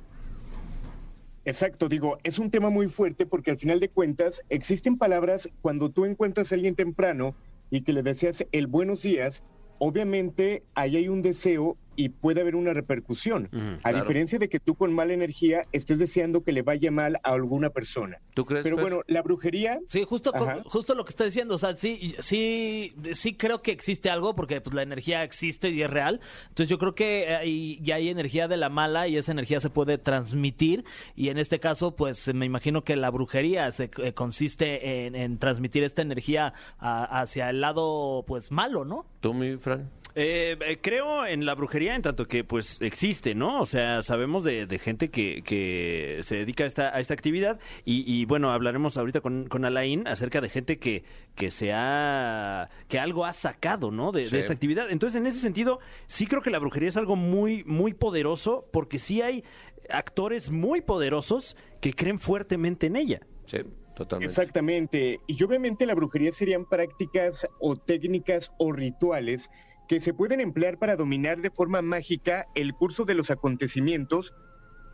Exacto, 1.43 1.89
digo, 1.89 2.20
es 2.24 2.38
un 2.38 2.52
tema 2.52 2.70
muy 2.70 2.88
fuerte 2.88 3.26
porque 3.26 3.52
al 3.52 3.58
final 3.58 3.80
de 3.80 3.89
cuentas 3.89 4.43
existen 4.49 4.97
palabras 4.97 5.49
cuando 5.62 5.89
tú 5.89 6.06
encuentras 6.06 6.52
a 6.52 6.56
alguien 6.56 6.76
temprano 6.76 7.34
y 7.72 7.82
que 7.82 7.93
le 7.93 8.04
deseas 8.04 8.45
el 8.52 8.68
buenos 8.68 9.02
días, 9.02 9.43
obviamente 9.80 10.64
ahí 10.76 10.97
hay 10.97 11.08
un 11.08 11.24
deseo 11.24 11.78
y 11.96 12.10
puede 12.10 12.42
haber 12.42 12.56
una 12.56 12.74
repercusión, 12.74 13.50
a 13.84 13.89
claro. 13.89 14.00
diferencia 14.02 14.39
de 14.39 14.50
que 14.50 14.60
tú 14.60 14.76
con 14.76 14.94
mala 14.94 15.14
energía 15.14 15.66
estés 15.72 16.00
deseando 16.00 16.44
que 16.44 16.52
le 16.52 16.62
vaya 16.62 16.92
mal 16.92 17.18
a 17.24 17.32
alguna 17.34 17.70
persona. 17.70 18.20
¿Tú 18.34 18.46
crees? 18.46 18.64
Pero 18.64 18.78
Fer? 18.78 18.84
bueno, 18.84 19.02
la 19.08 19.22
brujería, 19.22 19.80
Sí, 19.88 20.04
justo, 20.08 20.32
Ajá. 20.36 20.62
justo 20.66 20.96
lo 20.96 21.04
que 21.04 21.10
está 21.10 21.26
diciendo. 21.26 21.56
O 21.56 21.58
sea, 21.58 21.76
sí, 21.76 22.16
sí, 22.20 22.94
sí 23.14 23.34
creo 23.34 23.62
que 23.62 23.72
existe 23.72 24.10
algo 24.10 24.36
porque 24.36 24.62
pues, 24.62 24.74
la 24.74 24.84
energía 24.84 25.24
existe 25.24 25.70
y 25.70 25.82
es 25.84 25.89
real. 25.89 26.22
Entonces 26.50 26.68
yo 26.70 26.78
creo 26.78 26.96
que 26.96 27.28
hay, 27.36 27.80
ya 27.82 27.96
hay 27.96 28.10
energía 28.10 28.48
de 28.48 28.58
la 28.58 28.70
mala 28.70 29.08
y 29.08 29.18
esa 29.18 29.32
energía 29.32 29.60
se 29.60 29.70
puede 29.70 29.98
transmitir. 29.98 30.86
Y 31.16 31.30
en 31.30 31.38
este 31.38 31.60
caso, 31.60 31.96
pues 31.96 32.34
me 32.34 32.46
imagino 32.46 32.84
que 32.84 32.96
la 32.96 33.10
brujería 33.10 33.72
se, 33.72 33.89
eh, 33.98 34.14
consiste 34.14 35.06
en, 35.06 35.16
en 35.16 35.38
transmitir 35.38 35.84
esta 35.84 36.02
energía 36.02 36.54
a- 36.80 37.22
hacia 37.22 37.50
el 37.50 37.62
lado, 37.62 38.24
pues 38.28 38.52
malo, 38.52 38.86
¿no? 38.86 39.06
¿Tú, 39.20 39.34
mi 39.34 39.58
Fran? 39.58 39.89
Eh, 40.16 40.57
eh, 40.59 40.80
creo 40.82 41.26
en 41.26 41.45
la 41.45 41.55
brujería 41.55 41.95
en 41.95 42.01
tanto 42.01 42.28
que 42.28 42.43
pues 42.43 42.82
existe, 42.82 43.34
¿no? 43.34 43.62
O 43.62 43.66
sea, 43.66 44.03
sabemos 44.03 44.43
de, 44.43 44.66
de 44.66 44.80
gente 44.80 45.09
que, 45.09 45.41
que 45.43 46.20
se 46.24 46.36
dedica 46.38 46.66
a 46.66 46.68
esta, 46.68 46.95
a 46.95 46.99
esta 46.99 47.14
actividad 47.14 47.59
y, 47.86 48.03
y, 48.12 48.26
bueno, 48.26 48.51
hablaremos 48.51 48.97
ahorita 48.97 49.22
con, 49.22 49.47
con 49.47 49.64
Alain 49.64 50.07
acerca 50.07 50.41
de 50.41 50.49
gente 50.49 50.80
que, 50.80 51.03
que 51.36 51.49
se 51.49 51.72
ha, 51.74 52.70
que 52.88 52.99
algo 52.99 53.26
ha 53.26 53.34
sacado, 53.34 53.91
¿no? 53.91 54.12
De, 54.12 54.28
de 54.28 54.39
esta 54.39 54.53
actividad. 54.53 54.91
Entonces, 54.91 55.20
en 55.20 55.28
ese 55.28 55.39
sentido, 55.39 55.80
sí 56.07 56.28
creo 56.28 56.41
que 56.41 56.49
la 56.49 56.59
brujería 56.59 56.89
es 56.89 56.97
algo 56.97 57.16
muy, 57.16 57.64
muy 57.64 57.93
poderoso 57.93 58.68
porque 58.72 58.99
sí 58.99 59.22
hay 59.22 59.43
actores 59.89 60.49
muy 60.51 60.82
poderosos 60.82 61.55
que 61.80 61.93
creen 61.93 62.20
fuertemente 62.20 62.88
en 62.88 62.95
ella. 62.95 63.22
Sí, 63.45 63.59
totalmente. 63.95 64.30
Exactamente. 64.30 65.20
Y 65.28 65.41
obviamente 65.43 65.86
la 65.86 65.95
brujería 65.95 66.32
serían 66.32 66.66
prácticas 66.66 67.47
o 67.59 67.76
técnicas 67.76 68.53
o 68.57 68.72
rituales 68.72 69.49
que 69.92 70.00
se 70.00 70.14
pueden 70.14 70.39
emplear 70.39 70.78
para 70.78 70.96
dominar 70.96 71.42
de 71.42 71.50
forma 71.50 71.82
mágica 71.82 72.48
el 72.56 72.74
curso 72.74 73.04
de 73.04 73.14
los 73.14 73.30
acontecimientos 73.30 74.34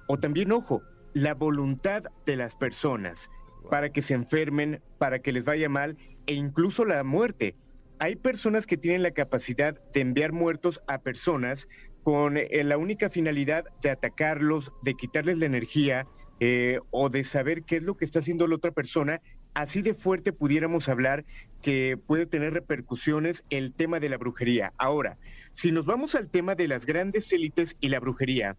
o 0.07 0.17
también, 0.17 0.51
ojo, 0.51 0.81
la 1.13 1.35
voluntad 1.35 2.05
de 2.25 2.35
las 2.35 2.55
personas 2.55 3.29
para 3.69 3.89
que 3.89 4.01
se 4.01 4.15
enfermen, 4.15 4.81
para 4.97 5.19
que 5.19 5.31
les 5.31 5.45
vaya 5.45 5.69
mal 5.69 5.99
e 6.25 6.33
incluso 6.33 6.83
la 6.83 7.03
muerte. 7.03 7.55
Hay 7.99 8.15
personas 8.15 8.65
que 8.65 8.75
tienen 8.75 9.03
la 9.03 9.11
capacidad 9.11 9.79
de 9.93 10.01
enviar 10.01 10.31
muertos 10.31 10.81
a 10.87 10.97
personas 10.97 11.67
con 12.01 12.35
eh, 12.35 12.49
la 12.63 12.79
única 12.79 13.11
finalidad 13.11 13.65
de 13.83 13.91
atacarlos, 13.91 14.73
de 14.81 14.95
quitarles 14.95 15.37
la 15.37 15.45
energía 15.45 16.07
eh, 16.39 16.79
o 16.89 17.09
de 17.09 17.23
saber 17.23 17.65
qué 17.65 17.75
es 17.75 17.83
lo 17.83 17.97
que 17.97 18.05
está 18.05 18.17
haciendo 18.17 18.47
la 18.47 18.55
otra 18.55 18.71
persona. 18.71 19.21
Así 19.57 19.81
de 19.81 19.95
fuerte 19.95 20.33
pudiéramos 20.33 20.87
hablar 20.87 21.25
que 21.63 21.97
puede 21.97 22.27
tener 22.27 22.53
repercusiones 22.53 23.43
el 23.49 23.73
tema 23.73 23.99
de 23.99 24.07
la 24.07 24.19
brujería. 24.19 24.71
Ahora, 24.77 25.17
si 25.51 25.71
nos 25.71 25.87
vamos 25.87 26.13
al 26.13 26.29
tema 26.29 26.53
de 26.53 26.67
las 26.67 26.85
grandes 26.85 27.33
élites 27.33 27.75
y 27.81 27.89
la 27.89 27.99
brujería, 27.99 28.55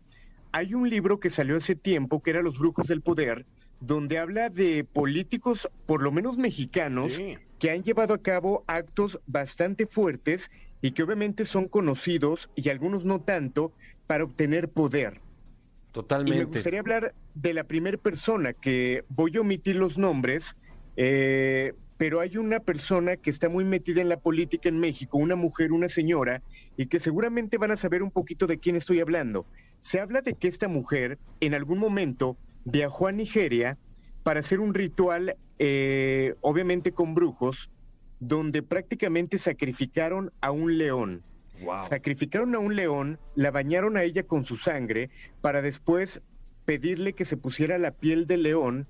hay 0.51 0.75
un 0.75 0.91
libro 0.91 1.21
que 1.21 1.31
salió 1.31 1.57
hace 1.57 1.77
tiempo 1.77 2.21
que 2.21 2.31
era 2.31 2.43
Los 2.43 2.59
Brujos 2.59 2.89
del 2.89 3.01
Poder, 3.01 3.47
donde 3.79 4.19
habla 4.19 4.51
de 4.51 4.83
políticos, 4.83 5.69
por 5.87 6.03
lo 6.03 6.11
menos 6.11 6.37
mexicanos, 6.37 7.13
Sí. 7.13 7.37
que 7.61 7.71
han 7.71 7.85
llevado 7.85 8.13
a 8.13 8.19
cabo 8.21 8.65
actos 8.67 9.21
bastante 9.29 9.87
fuertes 9.87 10.51
y 10.83 10.91
que 10.91 11.05
obviamente 11.05 11.45
son 11.45 11.69
conocidos 11.69 12.51
y 12.57 12.71
algunos 12.71 13.05
no 13.05 13.21
tanto 13.21 13.73
para 14.09 14.25
obtener 14.25 14.69
poder. 14.69 15.13
Y 15.15 15.21
me 15.21 15.93
Totalmente. 15.93 16.45
gustaría 16.47 16.81
hablar 16.81 17.15
de 17.37 17.55
la 17.55 17.63
primera 17.63 17.99
persona, 17.99 18.53
que 18.53 19.05
voy 19.09 19.37
a 19.37 19.43
omitir 19.43 19.77
los 19.77 19.97
nombres, 19.97 20.57
eh, 21.01 21.75
pero 21.97 22.19
hay 22.19 22.37
una 22.39 22.59
persona 22.59 23.17
que 23.17 23.31
está 23.31 23.49
muy 23.49 23.65
metida 23.65 24.01
en 24.01 24.09
la 24.09 24.19
política 24.19 24.69
en 24.69 24.81
México, 24.81 25.17
una 25.17 25.37
mujer, 25.37 25.71
una 25.71 25.89
señora, 25.89 26.43
y 26.77 26.87
que 26.87 26.99
seguramente 26.99 27.57
van 27.57 27.71
a 27.71 27.77
saber 27.77 28.03
un 28.03 28.11
poquito 28.11 28.49
de 28.49 28.59
quién 28.59 28.75
estoy 28.75 28.99
hablando. 28.99 29.47
Se 29.79 30.01
habla 30.01 30.23
de 30.23 30.35
que 30.35 30.49
esta 30.49 30.67
mujer 30.67 31.19
en 31.41 31.55
algún 31.55 31.79
momento 31.79 32.37
viajó 32.65 33.07
a 33.07 33.13
Nigeria 33.13 33.79
para 34.25 34.41
hacer 34.41 34.59
un 34.59 34.75
ritual, 34.75 35.37
eh, 35.61 36.35
obviamente 36.41 36.91
con 36.91 37.15
brujos, 37.15 37.71
donde 38.19 38.63
prácticamente 38.63 39.39
sacrificaron 39.39 40.33
a 40.41 40.51
un 40.51 40.79
león. 40.79 41.23
Wow. 41.63 41.83
Sacrificaron 41.83 42.57
a 42.57 42.59
un 42.59 42.75
león, 42.75 43.21
la 43.37 43.53
bañaron 43.53 43.97
a 43.97 44.03
ella 44.03 44.25
con 44.25 44.45
su 44.45 44.57
sangre 44.57 45.11
para 45.41 45.63
después 45.63 46.23
pedirle 46.65 47.13
que 47.13 47.25
se 47.25 47.37
pusiera 47.37 47.79
la 47.79 47.93
piel 47.93 48.27
del 48.27 48.43
león, 48.43 48.89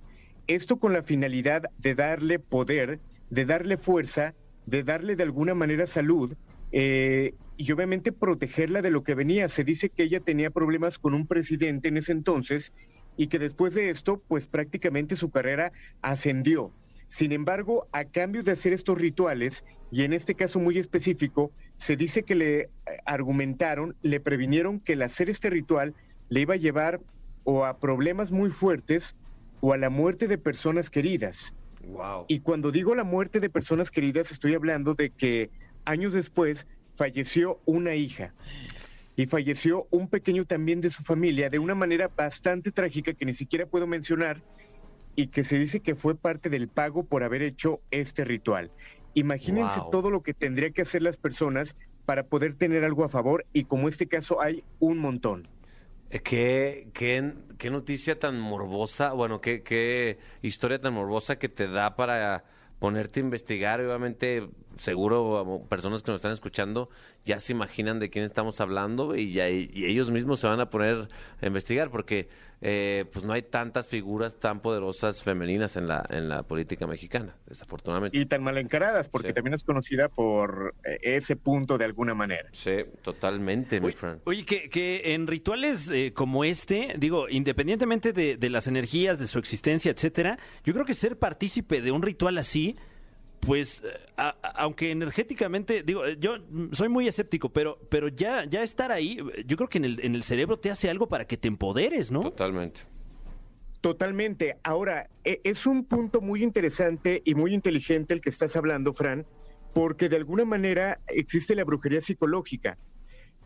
esto 0.49 0.78
con 0.78 0.92
la 0.92 1.03
finalidad 1.03 1.64
de 1.78 1.94
darle 1.94 2.38
poder, 2.38 3.01
de 3.30 3.44
darle 3.44 3.76
fuerza, 3.76 4.34
de 4.66 4.82
darle 4.82 5.14
de 5.14 5.22
alguna 5.22 5.55
manera 5.55 5.86
salud 5.86 6.34
eh, 6.72 7.34
y 7.57 7.70
obviamente 7.70 8.12
protegerla 8.12 8.82
de 8.82 8.90
lo 8.90 9.05
que 9.05 9.14
venía. 9.14 9.49
Se 9.49 9.62
dice 9.62 9.90
que 9.90 10.05
ella 10.05 10.20
tenía 10.20 10.51
problemas 10.51 10.99
con 10.99 11.14
un 11.14 11.26
presidente 11.26 11.88
en 11.88 11.99
ese 11.99 12.12
entonces 12.12 12.72
y 13.16 13.26
que 13.26 13.38
después 13.38 13.74
de 13.74 13.90
esto, 13.90 14.22
pues 14.26 14.46
prácticamente 14.46 15.16
su 15.16 15.30
carrera 15.30 15.72
ascendió. 16.01 16.72
Sin 17.09 17.32
embargo, 17.32 17.86
a 17.92 18.05
cambio 18.05 18.42
de 18.42 18.53
hacer 18.53 18.72
estos 18.72 18.99
rituales, 18.99 19.64
y 19.90 20.03
en 20.03 20.12
este 20.12 20.34
caso 20.34 20.61
muy 20.61 20.78
específico, 20.78 21.51
se 21.76 21.96
dice 21.96 22.22
que 22.22 22.34
le 22.34 22.61
eh, 22.61 22.70
argumentaron, 23.07 23.96
le 24.03 24.20
previnieron 24.20 24.80
que 24.80 24.92
el 24.92 25.03
hacer 25.03 25.28
este 25.30 25.51
ritual 25.51 25.94
le 26.28 26.40
iba 26.40 26.55
a 26.55 26.59
llevar 26.59 27.01
o 27.44 27.64
a 27.64 27.78
problemas 27.78 28.30
muy 28.30 28.51
fuertes 28.51 29.16
o 29.61 29.72
a 29.72 29.76
la 29.76 29.90
muerte 29.90 30.28
de 30.28 30.38
personas 30.38 30.90
queridas. 30.90 31.54
Wow. 31.86 32.24
Y 32.28 32.40
cuando 32.40 32.70
digo 32.70 32.94
la 32.94 33.04
muerte 33.04 33.40
de 33.40 33.50
personas 33.50 33.90
queridas, 33.90 34.30
estoy 34.30 34.54
hablando 34.54 34.94
de 34.94 35.11
que 35.11 35.50
años 35.84 36.12
después 36.12 36.66
falleció 36.96 37.61
una 37.64 37.94
hija 37.94 38.34
y 39.16 39.26
falleció 39.26 39.86
un 39.90 40.09
pequeño 40.09 40.44
también 40.44 40.80
de 40.80 40.90
su 40.90 41.02
familia 41.02 41.50
de 41.50 41.59
una 41.59 41.74
manera 41.74 42.11
bastante 42.16 42.70
trágica 42.70 43.14
que 43.14 43.24
ni 43.24 43.34
siquiera 43.34 43.66
puedo 43.66 43.86
mencionar 43.86 44.42
y 45.16 45.28
que 45.28 45.42
se 45.42 45.59
dice 45.59 45.80
que 45.80 45.96
fue 45.96 46.14
parte 46.16 46.50
del 46.50 46.68
pago 46.68 47.04
por 47.04 47.22
haber 47.24 47.42
hecho 47.42 47.80
este 47.90 48.24
ritual. 48.24 48.70
Imagínense 49.14 49.80
Wow. 49.80 49.90
todo 49.90 50.11
lo 50.11 50.22
que 50.22 50.34
tendría 50.34 50.70
que 50.70 50.82
hacer 50.82 51.02
las 51.02 51.16
personas 51.16 51.74
para 52.04 52.22
poder 52.26 52.54
tener 52.54 52.84
algo 52.84 53.04
a 53.04 53.09
favor 53.09 53.44
y 53.52 53.64
como 53.64 53.88
este 53.88 54.06
caso 54.06 54.40
hay 54.40 54.62
un 54.78 54.98
montón. 54.98 55.42
Eh, 56.11 56.20
¿Qué, 56.20 56.90
qué, 56.94 57.34
qué 57.59 57.70
noticia 57.70 58.18
tan 58.18 58.40
morbosa, 58.40 59.12
bueno, 59.12 59.40
qué, 59.40 59.62
qué 59.62 60.18
historia 60.42 60.80
tan 60.80 60.94
morbosa 60.94 61.38
que 61.38 61.48
te 61.50 61.68
da 61.68 61.96
para 61.96 62.44
ponerte 62.78 63.20
a 63.20 63.22
investigar. 63.24 63.80
Obviamente, 63.80 64.48
seguro 64.78 65.66
personas 65.68 66.02
que 66.02 66.10
nos 66.10 66.16
están 66.18 66.32
escuchando 66.32 66.88
ya 67.24 67.40
se 67.40 67.52
imaginan 67.52 67.98
de 67.98 68.10
quién 68.10 68.24
estamos 68.24 68.60
hablando 68.60 69.14
y, 69.16 69.32
ya, 69.32 69.48
y 69.50 69.70
ellos 69.84 70.10
mismos 70.10 70.40
se 70.40 70.46
van 70.46 70.60
a 70.60 70.70
poner 70.70 71.08
a 71.42 71.46
investigar 71.46 71.90
porque 71.90 72.28
eh, 72.60 73.04
pues 73.12 73.24
no 73.24 73.32
hay 73.34 73.42
tantas 73.42 73.86
figuras 73.86 74.36
tan 74.40 74.60
poderosas 74.60 75.22
femeninas 75.22 75.76
en 75.76 75.86
la, 75.86 76.04
en 76.10 76.28
la 76.28 76.42
política 76.42 76.86
mexicana, 76.88 77.36
desafortunadamente. 77.46 78.18
Y 78.18 78.26
tan 78.26 78.42
mal 78.42 78.58
encaradas, 78.58 79.08
porque 79.08 79.28
Sí. 79.28 79.34
también 79.34 79.54
es 79.54 79.62
conocida 79.62 80.08
por 80.08 80.74
eh, 80.84 80.98
ese 81.02 81.36
punto 81.36 81.78
de 81.78 81.84
alguna 81.84 82.14
manera. 82.14 82.48
Sí, 82.52 82.72
totalmente, 83.02 83.80
mi 83.80 83.88
Oye, 83.88 83.96
friend. 83.96 84.20
Oye, 84.24 84.44
que, 84.44 84.68
que 84.70 85.14
en 85.14 85.26
rituales 85.26 85.90
eh, 85.90 86.12
como 86.14 86.42
este, 86.44 86.94
digo, 86.98 87.28
independientemente 87.28 88.12
de, 88.12 88.36
de 88.36 88.50
las 88.50 88.66
energías, 88.66 89.18
de 89.18 89.26
su 89.28 89.38
existencia, 89.38 89.90
etcétera, 89.92 90.38
yo 90.64 90.72
creo 90.72 90.84
que 90.84 90.94
ser 90.94 91.16
partícipe 91.18 91.80
de 91.80 91.92
un 91.92 92.02
ritual 92.02 92.38
así, 92.38 92.76
pues, 93.41 93.82
eh, 93.84 93.89
a- 94.16 94.36
a- 94.43 94.49
aunque 94.62 94.91
energéticamente, 94.91 95.82
digo, 95.82 96.05
eh, 96.07 96.16
yo 96.20 96.36
soy 96.72 96.89
muy 96.89 97.09
escéptico, 97.09 97.49
pero, 97.51 97.78
pero 97.89 98.09
ya, 98.09 98.45
ya 98.45 98.62
estar 98.62 98.93
ahí, 98.93 99.18
eh, 99.34 99.45
yo 99.47 99.57
creo 99.57 99.68
que 99.68 99.78
en 99.78 99.84
el, 99.84 100.01
en 100.05 100.14
el 100.14 100.22
cerebro 100.22 100.59
te 100.59 100.70
hace 100.70 100.91
algo 100.91 101.09
para 101.09 101.26
que 101.26 101.36
te 101.36 101.49
empoderes, 101.49 102.11
¿no? 102.11 102.22
Totalmente. 102.22 102.80
Totalmente. 103.80 104.59
Ahora, 104.64 105.09
e- 105.24 105.41
es 105.45 105.66
un 105.66 105.84
punto 105.84 106.20
muy 106.20 106.43
interesante 106.43 107.22
y 107.24 107.34
muy 107.34 107.55
inteligente 107.55 108.12
el 108.14 108.20
que 108.20 108.30
estás 108.30 108.57
hablando, 108.57 108.93
Fran, 108.93 109.24
porque 109.72 110.09
de 110.09 110.16
alguna 110.16 110.45
manera 110.45 111.01
existe 111.07 111.55
la 111.55 111.64
brujería 111.64 112.01
psicológica. 112.01 112.76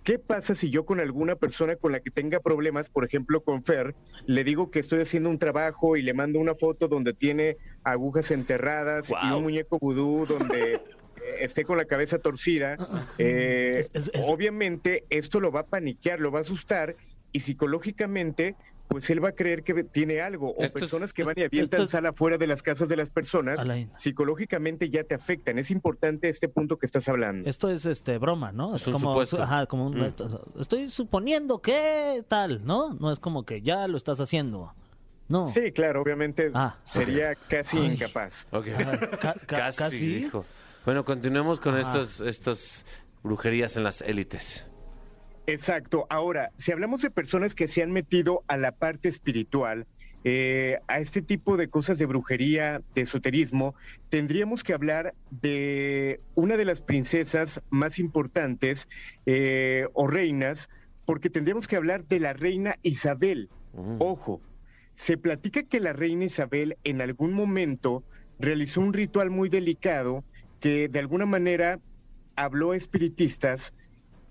¿Qué 0.05 0.19
pasa 0.19 0.55
si 0.55 0.69
yo 0.71 0.85
con 0.85 0.99
alguna 1.01 1.37
persona 1.37 1.77
con 1.77 1.93
la 1.93 2.01
que 2.01 2.11
tenga 2.11 2.41
problemas, 2.41 2.91
por 2.91 3.05
ejemplo 3.05 3.43
con 3.43 3.63
Fer, 3.65 3.95
le 4.27 4.43
digo 4.43 4.71
que 4.71 4.81
estoy 4.81 5.01
haciendo 5.01 5.31
un 5.31 5.39
trabajo 5.39 5.97
y 5.97 6.03
le 6.03 6.13
mando 6.13 6.41
una 6.41 6.55
foto 6.57 6.89
donde 6.89 7.13
tiene 7.15 7.57
agujas 7.85 8.31
enterradas 8.33 9.11
y 9.11 9.31
un 9.33 9.43
muñeco 9.45 9.79
vudú 9.81 10.27
donde 10.27 10.75
eh, 10.75 10.81
esté 11.41 11.65
con 11.65 11.77
la 11.77 11.85
cabeza 11.85 12.19
torcida? 12.19 12.77
Eh, 13.19 13.81
Es- 13.81 13.91
es- 13.93 14.11
es- 14.13 14.25
Obviamente 14.27 15.05
esto 15.09 15.39
lo 15.41 15.53
va 15.53 15.61
a 15.61 15.67
paniquear, 15.67 16.19
lo 16.21 16.33
va 16.33 16.41
a 16.41 16.43
asustar 16.43 16.97
y 17.31 17.41
psicológicamente 17.41 18.57
pues 18.93 19.11
él 19.11 19.25
va 19.25 19.31
a 19.31 19.33
creer 19.33 19.63
que 19.65 19.83
tiene 19.85 20.21
algo. 20.21 20.51
O 20.51 20.63
Esto 20.63 20.79
es- 20.79 20.83
personas 20.83 21.13
que 21.13 21.25
van 21.25 21.35
y 21.37 21.43
avientan 21.43 21.79
esto 21.81 21.85
es- 21.85 21.91
sal 21.91 22.07
afuera 22.07 22.39
de 22.39 22.47
las 22.47 22.63
casas 22.63 22.89
de 22.89 22.97
las 22.97 23.11
personas, 23.11 23.61
Alain. 23.61 23.91
psicológicamente 23.97 24.89
ya 24.91 25.05
te 25.05 25.15
afectan. 25.15 25.59
Es 25.59 25.71
importante 25.71 26.29
este 26.29 26.49
punto 26.49 26.79
que 26.79 26.87
estás 26.87 27.09
hablando. 27.09 27.49
Esto 27.49 27.71
es 27.71 27.87
este 27.87 28.19
broma, 28.19 28.53
¿no? 28.53 28.77
Es 28.77 28.87
un 28.87 28.93
como, 28.95 29.11
supuesto. 29.13 29.43
Ajá, 29.43 29.67
como 29.67 29.87
un- 29.87 29.99
Mm. 30.01 30.05
esto- 30.05 30.45
estoy 30.61 30.91
suponiendo 30.91 31.61
que 31.61 32.25
tal, 32.29 32.65
¿no? 32.65 32.95
No 32.95 33.11
es 33.11 33.19
como 33.19 33.45
que 33.45 33.63
ya 33.63 33.89
lo 33.89 33.97
estás 33.97 34.21
haciendo. 34.21 34.75
No. 35.29 35.47
Sí, 35.47 35.73
claro, 35.73 36.03
obviamente 36.03 36.51
Ah, 36.53 36.77
sería 36.85 37.35
casi 37.35 37.79
Ay. 37.79 37.87
incapaz. 37.93 38.47
Ok. 38.51 38.67
Ca- 38.67 39.19
ca- 39.19 39.35
casi, 39.47 39.79
casi. 39.79 40.07
dijo. 40.07 40.45
Bueno, 40.85 41.05
continuemos 41.05 41.59
con 41.61 41.79
estos, 41.79 42.21
estas 42.21 42.85
brujerías 43.23 43.77
en 43.77 43.85
las 43.85 44.03
élites. 44.03 44.65
Exacto. 45.47 46.07
Ahora, 46.09 46.53
si 46.57 46.73
hablamos 46.73 47.03
de 47.03 47.11
personas 47.11 47.55
que 47.55 47.69
se 47.69 47.83
han 47.83 47.93
metido 47.93 48.45
a 48.47 48.57
la 48.57 48.73
parte 48.73 49.09
espiritual, 49.09 49.87
eh, 50.25 50.79
a 50.87 51.01
este 51.01 51.21
tipo 51.21 51.57
de 51.57 51.69
cosas 51.69 51.99
de 51.99 52.07
brujería, 52.07 52.81
de 52.95 53.03
esoterismo, 53.03 53.75
tendríamos 54.09 54.63
que 54.63 54.73
hablar 54.73 55.15
de 55.31 56.21
una 56.37 56.57
de 56.57 56.65
las 56.65 56.81
princesas 56.81 57.61
más 57.71 57.99
importantes 57.99 58.89
eh, 59.27 59.89
o 59.95 60.07
reinas, 60.07 60.71
porque 61.07 61.29
tendríamos 61.29 61.67
que 61.67 61.75
hablar 61.75 62.07
de 62.07 62.21
la 62.21 62.35
reina 62.35 62.79
Isabel. 62.83 63.51
Mm. 63.73 63.97
Ojo, 63.99 64.41
se 64.95 65.17
platica 65.17 65.65
que 65.65 65.81
la 65.81 65.93
reina 65.93 66.27
Isabel 66.27 66.77
en 66.85 67.01
algún 67.01 67.33
momento 67.33 68.05
realizó 68.39 68.81
un 68.81 68.93
ritual 68.93 69.31
muy 69.31 69.49
delicado 69.49 70.25
que 70.61 70.87
de 70.89 70.99
alguna 71.01 71.27
manera 71.27 71.81
habló 72.37 72.71
a 72.71 72.77
espiritistas, 72.77 73.75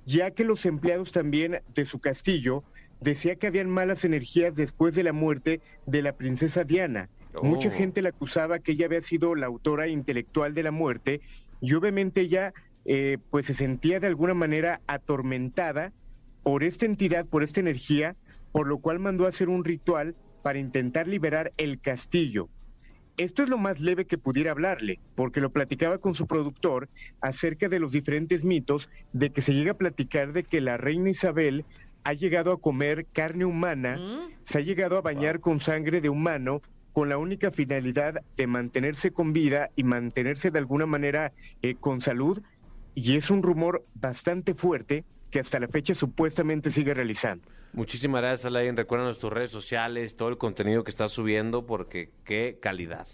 ya 0.05 0.31
que 0.31 0.43
los 0.43 0.65
empleados 0.65 1.11
también 1.11 1.61
de 1.73 1.85
su 1.85 1.99
castillo 1.99 2.63
decía 2.99 3.35
que 3.35 3.47
habían 3.47 3.69
malas 3.69 4.05
energías 4.05 4.55
después 4.55 4.95
de 4.95 5.03
la 5.03 5.13
muerte 5.13 5.61
de 5.85 6.01
la 6.01 6.13
princesa 6.13 6.63
Diana. 6.63 7.09
Oh. 7.33 7.43
Mucha 7.43 7.71
gente 7.71 8.01
la 8.01 8.09
acusaba 8.09 8.59
que 8.59 8.73
ella 8.73 8.85
había 8.85 9.01
sido 9.01 9.35
la 9.35 9.47
autora 9.47 9.87
intelectual 9.87 10.53
de 10.53 10.63
la 10.63 10.71
muerte 10.71 11.21
y 11.61 11.73
obviamente 11.73 12.21
ella 12.21 12.53
eh, 12.85 13.17
pues 13.29 13.45
se 13.45 13.53
sentía 13.53 13.99
de 13.99 14.07
alguna 14.07 14.33
manera 14.33 14.81
atormentada 14.87 15.93
por 16.43 16.63
esta 16.63 16.85
entidad, 16.85 17.25
por 17.25 17.43
esta 17.43 17.59
energía, 17.59 18.15
por 18.51 18.67
lo 18.67 18.79
cual 18.79 18.99
mandó 18.99 19.25
a 19.25 19.29
hacer 19.29 19.49
un 19.49 19.63
ritual 19.63 20.15
para 20.41 20.59
intentar 20.59 21.07
liberar 21.07 21.53
el 21.57 21.79
castillo. 21.79 22.49
Esto 23.17 23.43
es 23.43 23.49
lo 23.49 23.57
más 23.57 23.79
leve 23.79 24.05
que 24.05 24.17
pudiera 24.17 24.51
hablarle, 24.51 24.99
porque 25.15 25.41
lo 25.41 25.51
platicaba 25.51 25.97
con 25.97 26.15
su 26.15 26.27
productor 26.27 26.89
acerca 27.19 27.69
de 27.69 27.79
los 27.79 27.91
diferentes 27.91 28.43
mitos 28.45 28.89
de 29.13 29.31
que 29.31 29.41
se 29.41 29.53
llega 29.53 29.71
a 29.71 29.77
platicar 29.77 30.33
de 30.33 30.43
que 30.43 30.61
la 30.61 30.77
reina 30.77 31.09
Isabel 31.09 31.65
ha 32.03 32.13
llegado 32.13 32.51
a 32.51 32.59
comer 32.59 33.05
carne 33.13 33.45
humana, 33.45 33.99
se 34.43 34.57
ha 34.57 34.61
llegado 34.61 34.97
a 34.97 35.01
bañar 35.01 35.39
con 35.39 35.59
sangre 35.59 36.01
de 36.01 36.09
humano 36.09 36.61
con 36.93 37.09
la 37.09 37.17
única 37.17 37.51
finalidad 37.51 38.21
de 38.35 38.47
mantenerse 38.47 39.11
con 39.11 39.33
vida 39.33 39.69
y 39.75 39.83
mantenerse 39.83 40.51
de 40.51 40.59
alguna 40.59 40.85
manera 40.85 41.31
eh, 41.61 41.75
con 41.75 42.01
salud, 42.01 42.41
y 42.95 43.15
es 43.15 43.29
un 43.29 43.43
rumor 43.43 43.85
bastante 43.93 44.53
fuerte 44.53 45.05
que 45.29 45.39
hasta 45.39 45.59
la 45.59 45.67
fecha 45.67 45.95
supuestamente 45.95 46.71
sigue 46.71 46.93
realizando. 46.93 47.47
Muchísimas 47.73 48.21
gracias, 48.21 48.45
Alain. 48.45 48.75
Recuerda 48.75 49.13
tus 49.13 49.31
redes 49.31 49.51
sociales, 49.51 50.15
todo 50.15 50.29
el 50.29 50.37
contenido 50.37 50.83
que 50.83 50.91
estás 50.91 51.11
subiendo, 51.11 51.65
porque 51.65 52.09
qué 52.25 52.57
calidad. 52.61 53.07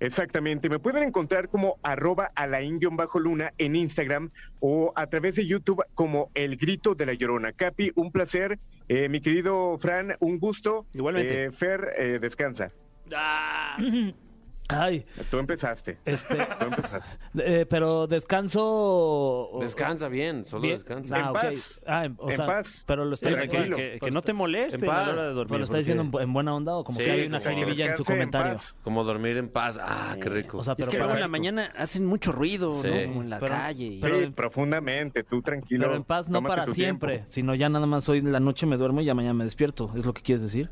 Exactamente, 0.00 0.68
me 0.68 0.78
pueden 0.78 1.02
encontrar 1.02 1.48
como 1.48 1.78
arroba 1.82 2.30
alain-luna 2.36 3.52
en 3.58 3.74
Instagram 3.74 4.30
o 4.60 4.92
a 4.94 5.08
través 5.08 5.34
de 5.36 5.46
YouTube 5.46 5.82
como 5.94 6.30
El 6.34 6.56
Grito 6.56 6.94
de 6.94 7.06
la 7.06 7.14
Llorona. 7.14 7.52
Capi, 7.52 7.90
un 7.96 8.12
placer. 8.12 8.60
Eh, 8.86 9.08
mi 9.08 9.20
querido 9.20 9.76
Fran, 9.78 10.16
un 10.20 10.38
gusto. 10.38 10.86
Igualmente. 10.94 11.44
Eh, 11.44 11.52
Fer, 11.52 11.94
eh, 11.98 12.18
descansa. 12.20 12.70
Ah, 13.12 13.76
Ay, 14.68 15.06
Tú 15.30 15.38
empezaste. 15.38 15.98
este, 16.04 16.36
Tú 16.60 16.64
empezaste. 16.66 17.08
eh, 17.38 17.66
pero 17.68 18.06
descanso. 18.06 19.50
Descansa 19.60 20.08
bien, 20.08 20.44
solo 20.44 20.62
Bien. 20.62 20.76
descansa. 20.76 21.16
Ah, 21.16 21.26
En 21.28 21.32
paz. 21.32 21.80
Ah, 21.86 22.04
en, 22.04 22.14
o 22.18 22.30
En 22.30 22.36
sea, 22.36 22.46
paz. 22.46 22.84
Pero 22.86 23.04
lo 23.04 23.14
está 23.14 23.30
que, 23.30 23.34
Tranquilo. 23.48 23.76
que- 23.76 23.98
que 24.00 24.10
no 24.10 24.22
te 24.22 24.32
molesten 24.32 24.84
En 24.84 24.90
a 24.90 24.92
paz. 24.92 25.06
la 25.06 25.12
hora 25.12 25.22
de 25.22 25.28
dormir. 25.32 25.46
pero 25.48 25.58
lo 25.58 25.64
está 25.64 25.78
diciendo 25.78 26.02
en, 26.02 26.12
bu- 26.12 26.22
en 26.22 26.32
buena 26.32 26.54
onda 26.54 26.76
o 26.76 26.84
como 26.84 26.98
Sí, 26.98 27.04
que 27.06 27.10
hay 27.12 27.26
una 27.26 27.40
jiribilla 27.40 27.86
en 27.86 27.96
su 27.96 28.02
en 28.02 28.06
comentario. 28.18 28.58
Como 28.82 29.04
dormir 29.04 29.36
en 29.38 29.48
paz. 29.48 29.78
Ah, 29.82 30.16
qué 30.20 30.28
rico. 30.28 30.58
O 30.58 30.62
sea, 30.62 30.72
Es 30.74 30.76
pero 30.78 30.90
que 30.90 30.98
luego 30.98 31.12
en 31.14 31.20
la 31.20 31.28
mañana 31.28 31.72
hacen 31.76 32.04
mucho 32.04 32.32
ruido, 32.32 32.72
Sí. 32.72 32.88
¿no? 32.90 33.06
Como 33.08 33.22
en 33.22 33.30
la 33.30 33.38
Pero- 33.38 33.54
calle. 33.54 33.84
y- 33.84 34.00
pero- 34.00 34.20
sí, 34.20 34.26
profundamente, 34.34 35.24
tú 35.24 35.40
tranquilo. 35.42 35.84
pero 35.86 35.96
en 35.96 36.04
paz 36.04 36.28
no 36.28 36.42
para 36.42 36.66
siempre, 36.66 37.12
tiempo. 37.14 37.32
sino 37.32 37.54
ya 37.54 37.68
nada 37.68 37.86
más 37.86 38.08
hoy 38.08 38.18
en 38.18 38.32
la 38.32 38.40
noche 38.40 38.66
me 38.66 38.76
duermo 38.76 39.00
y 39.00 39.06
ya 39.06 39.14
mañana 39.14 39.34
me 39.34 39.44
despierto. 39.44 39.90
¿Es 39.96 40.04
lo 40.04 40.12
que 40.12 40.22
quieres 40.22 40.42
decir? 40.42 40.70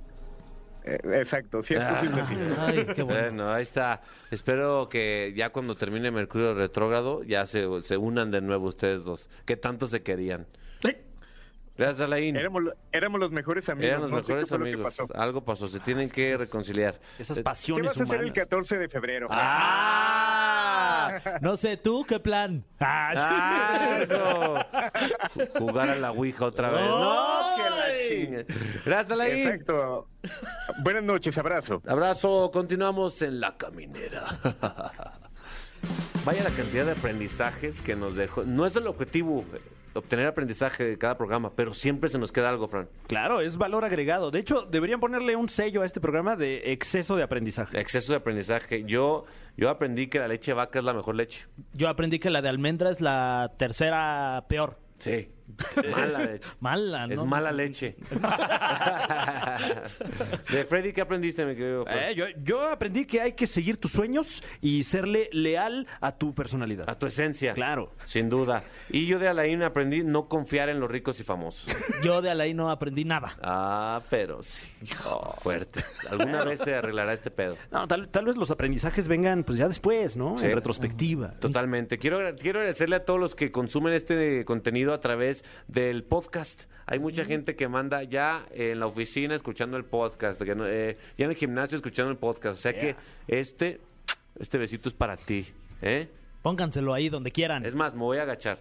Eh, 0.86 0.98
exacto, 1.14 1.62
si 1.62 1.74
es 1.74 1.82
Ah. 1.82 1.94
posible, 1.94 2.24
sí. 2.24 2.34
Ay, 2.58 2.86
qué 2.94 3.02
bueno. 3.02 3.20
Bueno, 3.22 3.52
ahí 3.52 3.62
está. 3.62 4.02
Espero 4.30 4.88
que 4.88 5.32
ya 5.36 5.50
cuando 5.50 5.74
termine 5.74 6.10
Mercurio 6.12 6.54
retrógrado 6.54 7.22
ya 7.24 7.44
se, 7.46 7.66
se 7.82 7.96
unan 7.96 8.30
de 8.30 8.40
nuevo 8.40 8.66
ustedes 8.68 9.04
dos, 9.04 9.28
que 9.44 9.56
tanto 9.56 9.86
se 9.88 10.02
querían. 10.02 10.46
Gracias, 11.78 12.00
Alain. 12.00 12.34
Éramos, 12.36 12.62
lo- 12.62 12.72
éramos 12.90 13.20
los 13.20 13.32
mejores 13.32 13.68
amigos. 13.68 13.86
Eran 13.88 14.00
los 14.00 14.10
no 14.10 14.16
qué 14.22 14.22
mejores 14.32 14.50
lo 14.50 14.56
amigos. 14.56 14.82
pasó. 14.96 15.06
Algo 15.14 15.44
pasó, 15.44 15.68
se 15.68 15.78
tienen 15.78 16.08
que 16.08 16.34
reconciliar. 16.38 16.98
Esas 17.18 17.36
Eh, 17.36 17.40
¿Qué 17.40 17.44
pasiones 17.44 17.88
vas 17.88 18.00
a 18.00 18.04
hacer 18.04 18.14
el 18.20 18.26
humanas. 18.28 18.38
14 18.44 18.78
de 18.78 18.88
febrero? 18.88 19.28
¡Ah! 19.30 21.20
No 21.42 21.56
sé, 21.58 21.76
¿tú 21.76 22.04
qué 22.08 22.18
plan? 22.18 22.64
Ah, 22.80 23.10
sí. 23.12 23.20
¡Ah, 23.20 23.98
eso! 24.00 24.54
Jugar 25.58 25.90
a 25.90 25.96
la 25.96 26.12
Ouija 26.12 26.46
otra 26.46 26.70
vez. 26.70 26.88
¡No! 26.88 27.45
Gracias, 28.84 29.10
Alain. 29.10 29.38
Exacto. 29.38 30.08
Buenas 30.82 31.04
noches, 31.04 31.36
abrazo. 31.38 31.82
Abrazo, 31.86 32.50
continuamos 32.52 33.20
en 33.22 33.40
la 33.40 33.56
caminera. 33.56 34.24
Vaya 36.24 36.42
la 36.42 36.50
cantidad 36.50 36.84
de 36.84 36.92
aprendizajes 36.92 37.80
que 37.80 37.94
nos 37.94 38.16
dejó. 38.16 38.44
No 38.44 38.66
es 38.66 38.74
el 38.74 38.86
objetivo 38.88 39.44
eh, 39.54 39.60
obtener 39.94 40.26
aprendizaje 40.26 40.84
de 40.84 40.98
cada 40.98 41.16
programa, 41.16 41.52
pero 41.54 41.72
siempre 41.74 42.08
se 42.08 42.18
nos 42.18 42.32
queda 42.32 42.48
algo, 42.48 42.68
Fran. 42.68 42.88
Claro, 43.06 43.40
es 43.40 43.56
valor 43.56 43.84
agregado. 43.84 44.30
De 44.30 44.40
hecho, 44.40 44.62
deberían 44.62 45.00
ponerle 45.00 45.36
un 45.36 45.48
sello 45.48 45.82
a 45.82 45.86
este 45.86 46.00
programa 46.00 46.36
de 46.36 46.72
exceso 46.72 47.16
de 47.16 47.22
aprendizaje. 47.22 47.80
Exceso 47.80 48.12
de 48.12 48.18
aprendizaje. 48.18 48.84
Yo, 48.84 49.24
yo 49.56 49.70
aprendí 49.70 50.08
que 50.08 50.18
la 50.18 50.28
leche 50.28 50.50
de 50.50 50.56
vaca 50.56 50.78
es 50.78 50.84
la 50.84 50.94
mejor 50.94 51.14
leche. 51.14 51.46
Yo 51.72 51.88
aprendí 51.88 52.18
que 52.18 52.30
la 52.30 52.42
de 52.42 52.48
almendra 52.48 52.90
es 52.90 53.00
la 53.00 53.52
tercera 53.56 54.44
peor. 54.48 54.78
Sí. 54.98 55.28
Mala 55.92 56.18
leche. 56.18 56.48
Mala, 56.60 57.06
¿no? 57.06 57.14
Es 57.14 57.24
mala 57.24 57.52
leche. 57.52 57.96
de 60.50 60.64
Freddy, 60.64 60.92
¿qué 60.92 61.00
aprendiste, 61.00 61.46
mi 61.46 61.54
querido 61.54 61.84
Fred? 61.84 62.10
Eh, 62.10 62.14
yo, 62.14 62.24
yo 62.42 62.68
aprendí 62.68 63.06
que 63.06 63.20
hay 63.20 63.32
que 63.32 63.46
seguir 63.46 63.78
tus 63.78 63.92
sueños 63.92 64.42
y 64.60 64.84
serle 64.84 65.28
leal 65.32 65.86
a 66.00 66.16
tu 66.16 66.34
personalidad. 66.34 66.88
A 66.90 66.98
tu 66.98 67.06
esencia. 67.06 67.54
Claro. 67.54 67.92
Sin 68.06 68.28
duda. 68.28 68.64
Y 68.90 69.06
yo 69.06 69.18
de 69.18 69.28
Alain 69.28 69.62
aprendí 69.62 70.02
no 70.02 70.28
confiar 70.28 70.68
en 70.68 70.80
los 70.80 70.90
ricos 70.90 71.20
y 71.20 71.24
famosos. 71.24 71.74
Yo 72.02 72.22
de 72.22 72.30
Alain 72.30 72.56
no 72.56 72.70
aprendí 72.70 73.04
nada. 73.04 73.32
Ah, 73.42 74.02
pero 74.10 74.42
sí. 74.42 74.66
Oh, 75.04 75.34
fuerte. 75.38 75.80
Alguna 76.10 76.44
vez 76.44 76.60
se 76.60 76.74
arreglará 76.74 77.12
este 77.12 77.30
pedo. 77.30 77.56
No, 77.70 77.86
tal, 77.88 78.08
tal 78.08 78.24
vez 78.24 78.36
los 78.36 78.50
aprendizajes 78.50 79.08
vengan 79.08 79.44
pues 79.44 79.58
ya 79.58 79.68
después, 79.68 80.16
¿no? 80.16 80.38
Sí. 80.38 80.46
En 80.46 80.54
retrospectiva. 80.54 81.32
Totalmente. 81.38 81.98
Quiero, 81.98 82.34
quiero 82.36 82.60
agradecerle 82.60 82.96
a 82.96 83.04
todos 83.04 83.20
los 83.20 83.34
que 83.34 83.52
consumen 83.52 83.92
este 83.92 84.44
contenido 84.44 84.92
a 84.92 85.00
través 85.00 85.35
del 85.68 86.04
podcast. 86.04 86.62
Hay 86.86 86.98
mucha 87.00 87.24
gente 87.24 87.56
que 87.56 87.66
manda 87.68 88.02
ya 88.04 88.46
en 88.52 88.78
la 88.80 88.86
oficina 88.86 89.34
escuchando 89.34 89.76
el 89.76 89.84
podcast, 89.84 90.40
que 90.42 90.54
no- 90.54 90.66
eh, 90.66 90.96
ya 91.18 91.24
en 91.24 91.32
el 91.32 91.36
gimnasio 91.36 91.76
escuchando 91.76 92.10
el 92.12 92.18
podcast. 92.18 92.58
O 92.58 92.62
sea 92.62 92.72
que 92.78 92.94
este, 93.26 93.80
este 94.38 94.58
besito 94.58 94.88
es 94.88 94.94
para 94.94 95.16
ti. 95.16 95.46
¿eh? 95.82 96.08
Pónganselo 96.42 96.94
ahí 96.94 97.08
donde 97.08 97.32
quieran. 97.32 97.66
Es 97.66 97.74
más, 97.74 97.94
me 97.94 98.00
voy 98.02 98.18
a 98.18 98.22
agachar. 98.22 98.60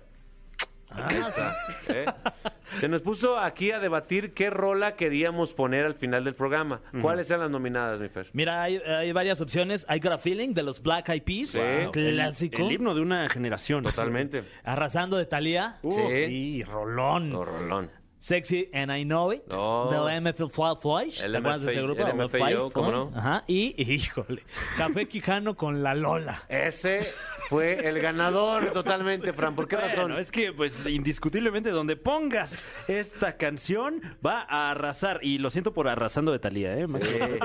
Ah, 0.90 1.08
Ahí 1.10 1.18
está, 1.18 1.58
¿eh? 1.90 2.06
Se 2.80 2.88
nos 2.88 3.02
puso 3.02 3.38
aquí 3.38 3.72
a 3.72 3.80
debatir 3.80 4.34
qué 4.34 4.50
rola 4.50 4.96
queríamos 4.96 5.54
poner 5.54 5.86
al 5.86 5.96
final 5.96 6.24
del 6.24 6.36
programa. 6.36 6.82
¿Cuáles 7.02 7.30
eran 7.30 7.42
las 7.42 7.52
nominadas, 7.52 8.00
mi 8.00 8.10
Fer? 8.10 8.28
Mira, 8.34 8.64
hay, 8.64 8.78
hay 8.78 9.12
varias 9.12 9.42
opciones. 9.42 9.86
I 9.90 10.00
Got 10.00 10.14
a 10.14 10.18
Feeling 10.18 10.54
de 10.54 10.64
los 10.64 10.82
Black 10.82 11.10
Eyed 11.10 11.24
Peas. 11.24 11.50
Sí. 11.50 11.60
Clásico. 11.92 12.58
El 12.58 12.72
himno 12.72 12.96
de 12.96 13.02
una 13.02 13.30
generación. 13.30 13.84
Totalmente. 13.84 14.44
Arrasando 14.64 15.18
de 15.18 15.26
Thalía. 15.26 15.78
Sí. 15.84 16.00
Y 16.00 16.64
rolón. 16.64 17.32
Rolón. 17.32 17.90
Sexy 18.26 18.70
and 18.74 18.92
I 18.92 19.04
Know 19.04 19.32
It. 19.32 19.44
Oh. 19.52 19.88
Del 19.92 20.20
MF 20.20 20.52
Fly 20.52 20.76
Flash. 20.82 21.22
El 21.22 21.34
¿Te 21.34 21.38
acuerdas 21.38 21.62
de 21.62 21.72
ese 21.74 21.80
MF, 21.80 21.86
grupo? 21.86 22.08
el 22.08 22.28
MFAO, 22.28 22.72
¿cómo 22.72 22.92
no? 22.92 23.12
Ajá. 23.16 23.44
Y, 23.46 23.76
híjole, 23.94 24.42
Café 24.78 25.08
Quijano 25.08 25.56
con 25.56 25.84
la 25.84 25.94
Lola. 25.94 26.42
Ese 26.50 27.06
fue 27.50 27.88
el 27.88 28.00
ganador 28.00 28.74
totalmente, 28.74 29.32
Fran. 29.32 29.54
¿Por 29.54 29.68
qué 29.68 29.76
razón? 29.76 30.06
Bueno, 30.06 30.18
es 30.18 30.32
que, 30.32 30.54
pues, 30.54 30.88
indiscutiblemente, 30.88 31.70
donde 31.70 31.98
pongas 31.98 32.66
esta 32.88 33.38
canción, 33.38 34.02
va 34.26 34.42
a 34.50 34.72
arrasar. 34.72 35.20
Y 35.22 35.38
lo 35.38 35.52
siento 35.52 35.72
por 35.72 35.88
arrasando 35.88 36.32
de 36.32 36.40
Talía, 36.40 36.76
¿eh? 36.80 36.88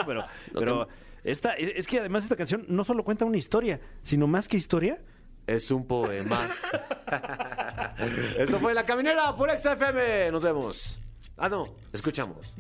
Pero, 0.06 0.24
pero 0.54 0.88
esta, 1.24 1.52
es 1.52 1.72
es 1.76 1.86
que 1.86 2.00
además 2.00 2.22
esta 2.22 2.36
canción 2.36 2.64
no 2.68 2.84
solo 2.84 3.04
cuenta 3.04 3.26
una 3.26 3.36
historia, 3.36 3.80
sino 4.02 4.26
más 4.26 4.48
que 4.48 4.56
historia. 4.56 4.98
Es 5.46 5.70
un 5.70 5.86
poema. 5.86 6.48
Esto 8.38 8.60
fue 8.60 8.74
La 8.74 8.84
Caminera 8.84 9.34
por 9.34 9.50
XFM. 9.50 10.30
Nos 10.30 10.42
vemos. 10.42 11.00
Ah, 11.36 11.48
no. 11.48 11.66
Escuchamos. 11.92 12.54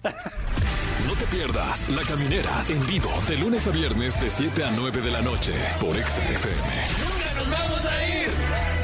No 1.06 1.14
te 1.14 1.24
pierdas 1.26 1.88
La 1.90 2.02
Caminera 2.02 2.64
en 2.68 2.86
vivo 2.86 3.10
de 3.28 3.36
lunes 3.36 3.66
a 3.66 3.70
viernes 3.70 4.20
de 4.20 4.30
7 4.30 4.64
a 4.64 4.70
9 4.70 5.00
de 5.00 5.10
la 5.10 5.22
noche 5.22 5.54
por 5.80 5.94
XFM. 5.94 6.72
¡Nunca 7.04 7.34
nos 7.36 7.50
vamos 7.50 7.86
a 7.86 8.08
ir! 8.08 8.28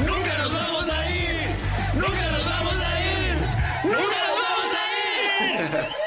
¡Nunca 0.06 0.38
nos 0.38 0.52
vamos 0.52 0.88
a 0.88 1.10
ir! 1.10 1.48
¡Nunca 1.94 2.30
nos 2.30 2.44
vamos 2.44 2.82
a 2.82 3.00
ir! 3.00 3.36
¡Nunca 3.84 4.18
nos 4.26 4.36
vamos 4.42 4.74
a 4.74 5.90
ir! 5.98 6.05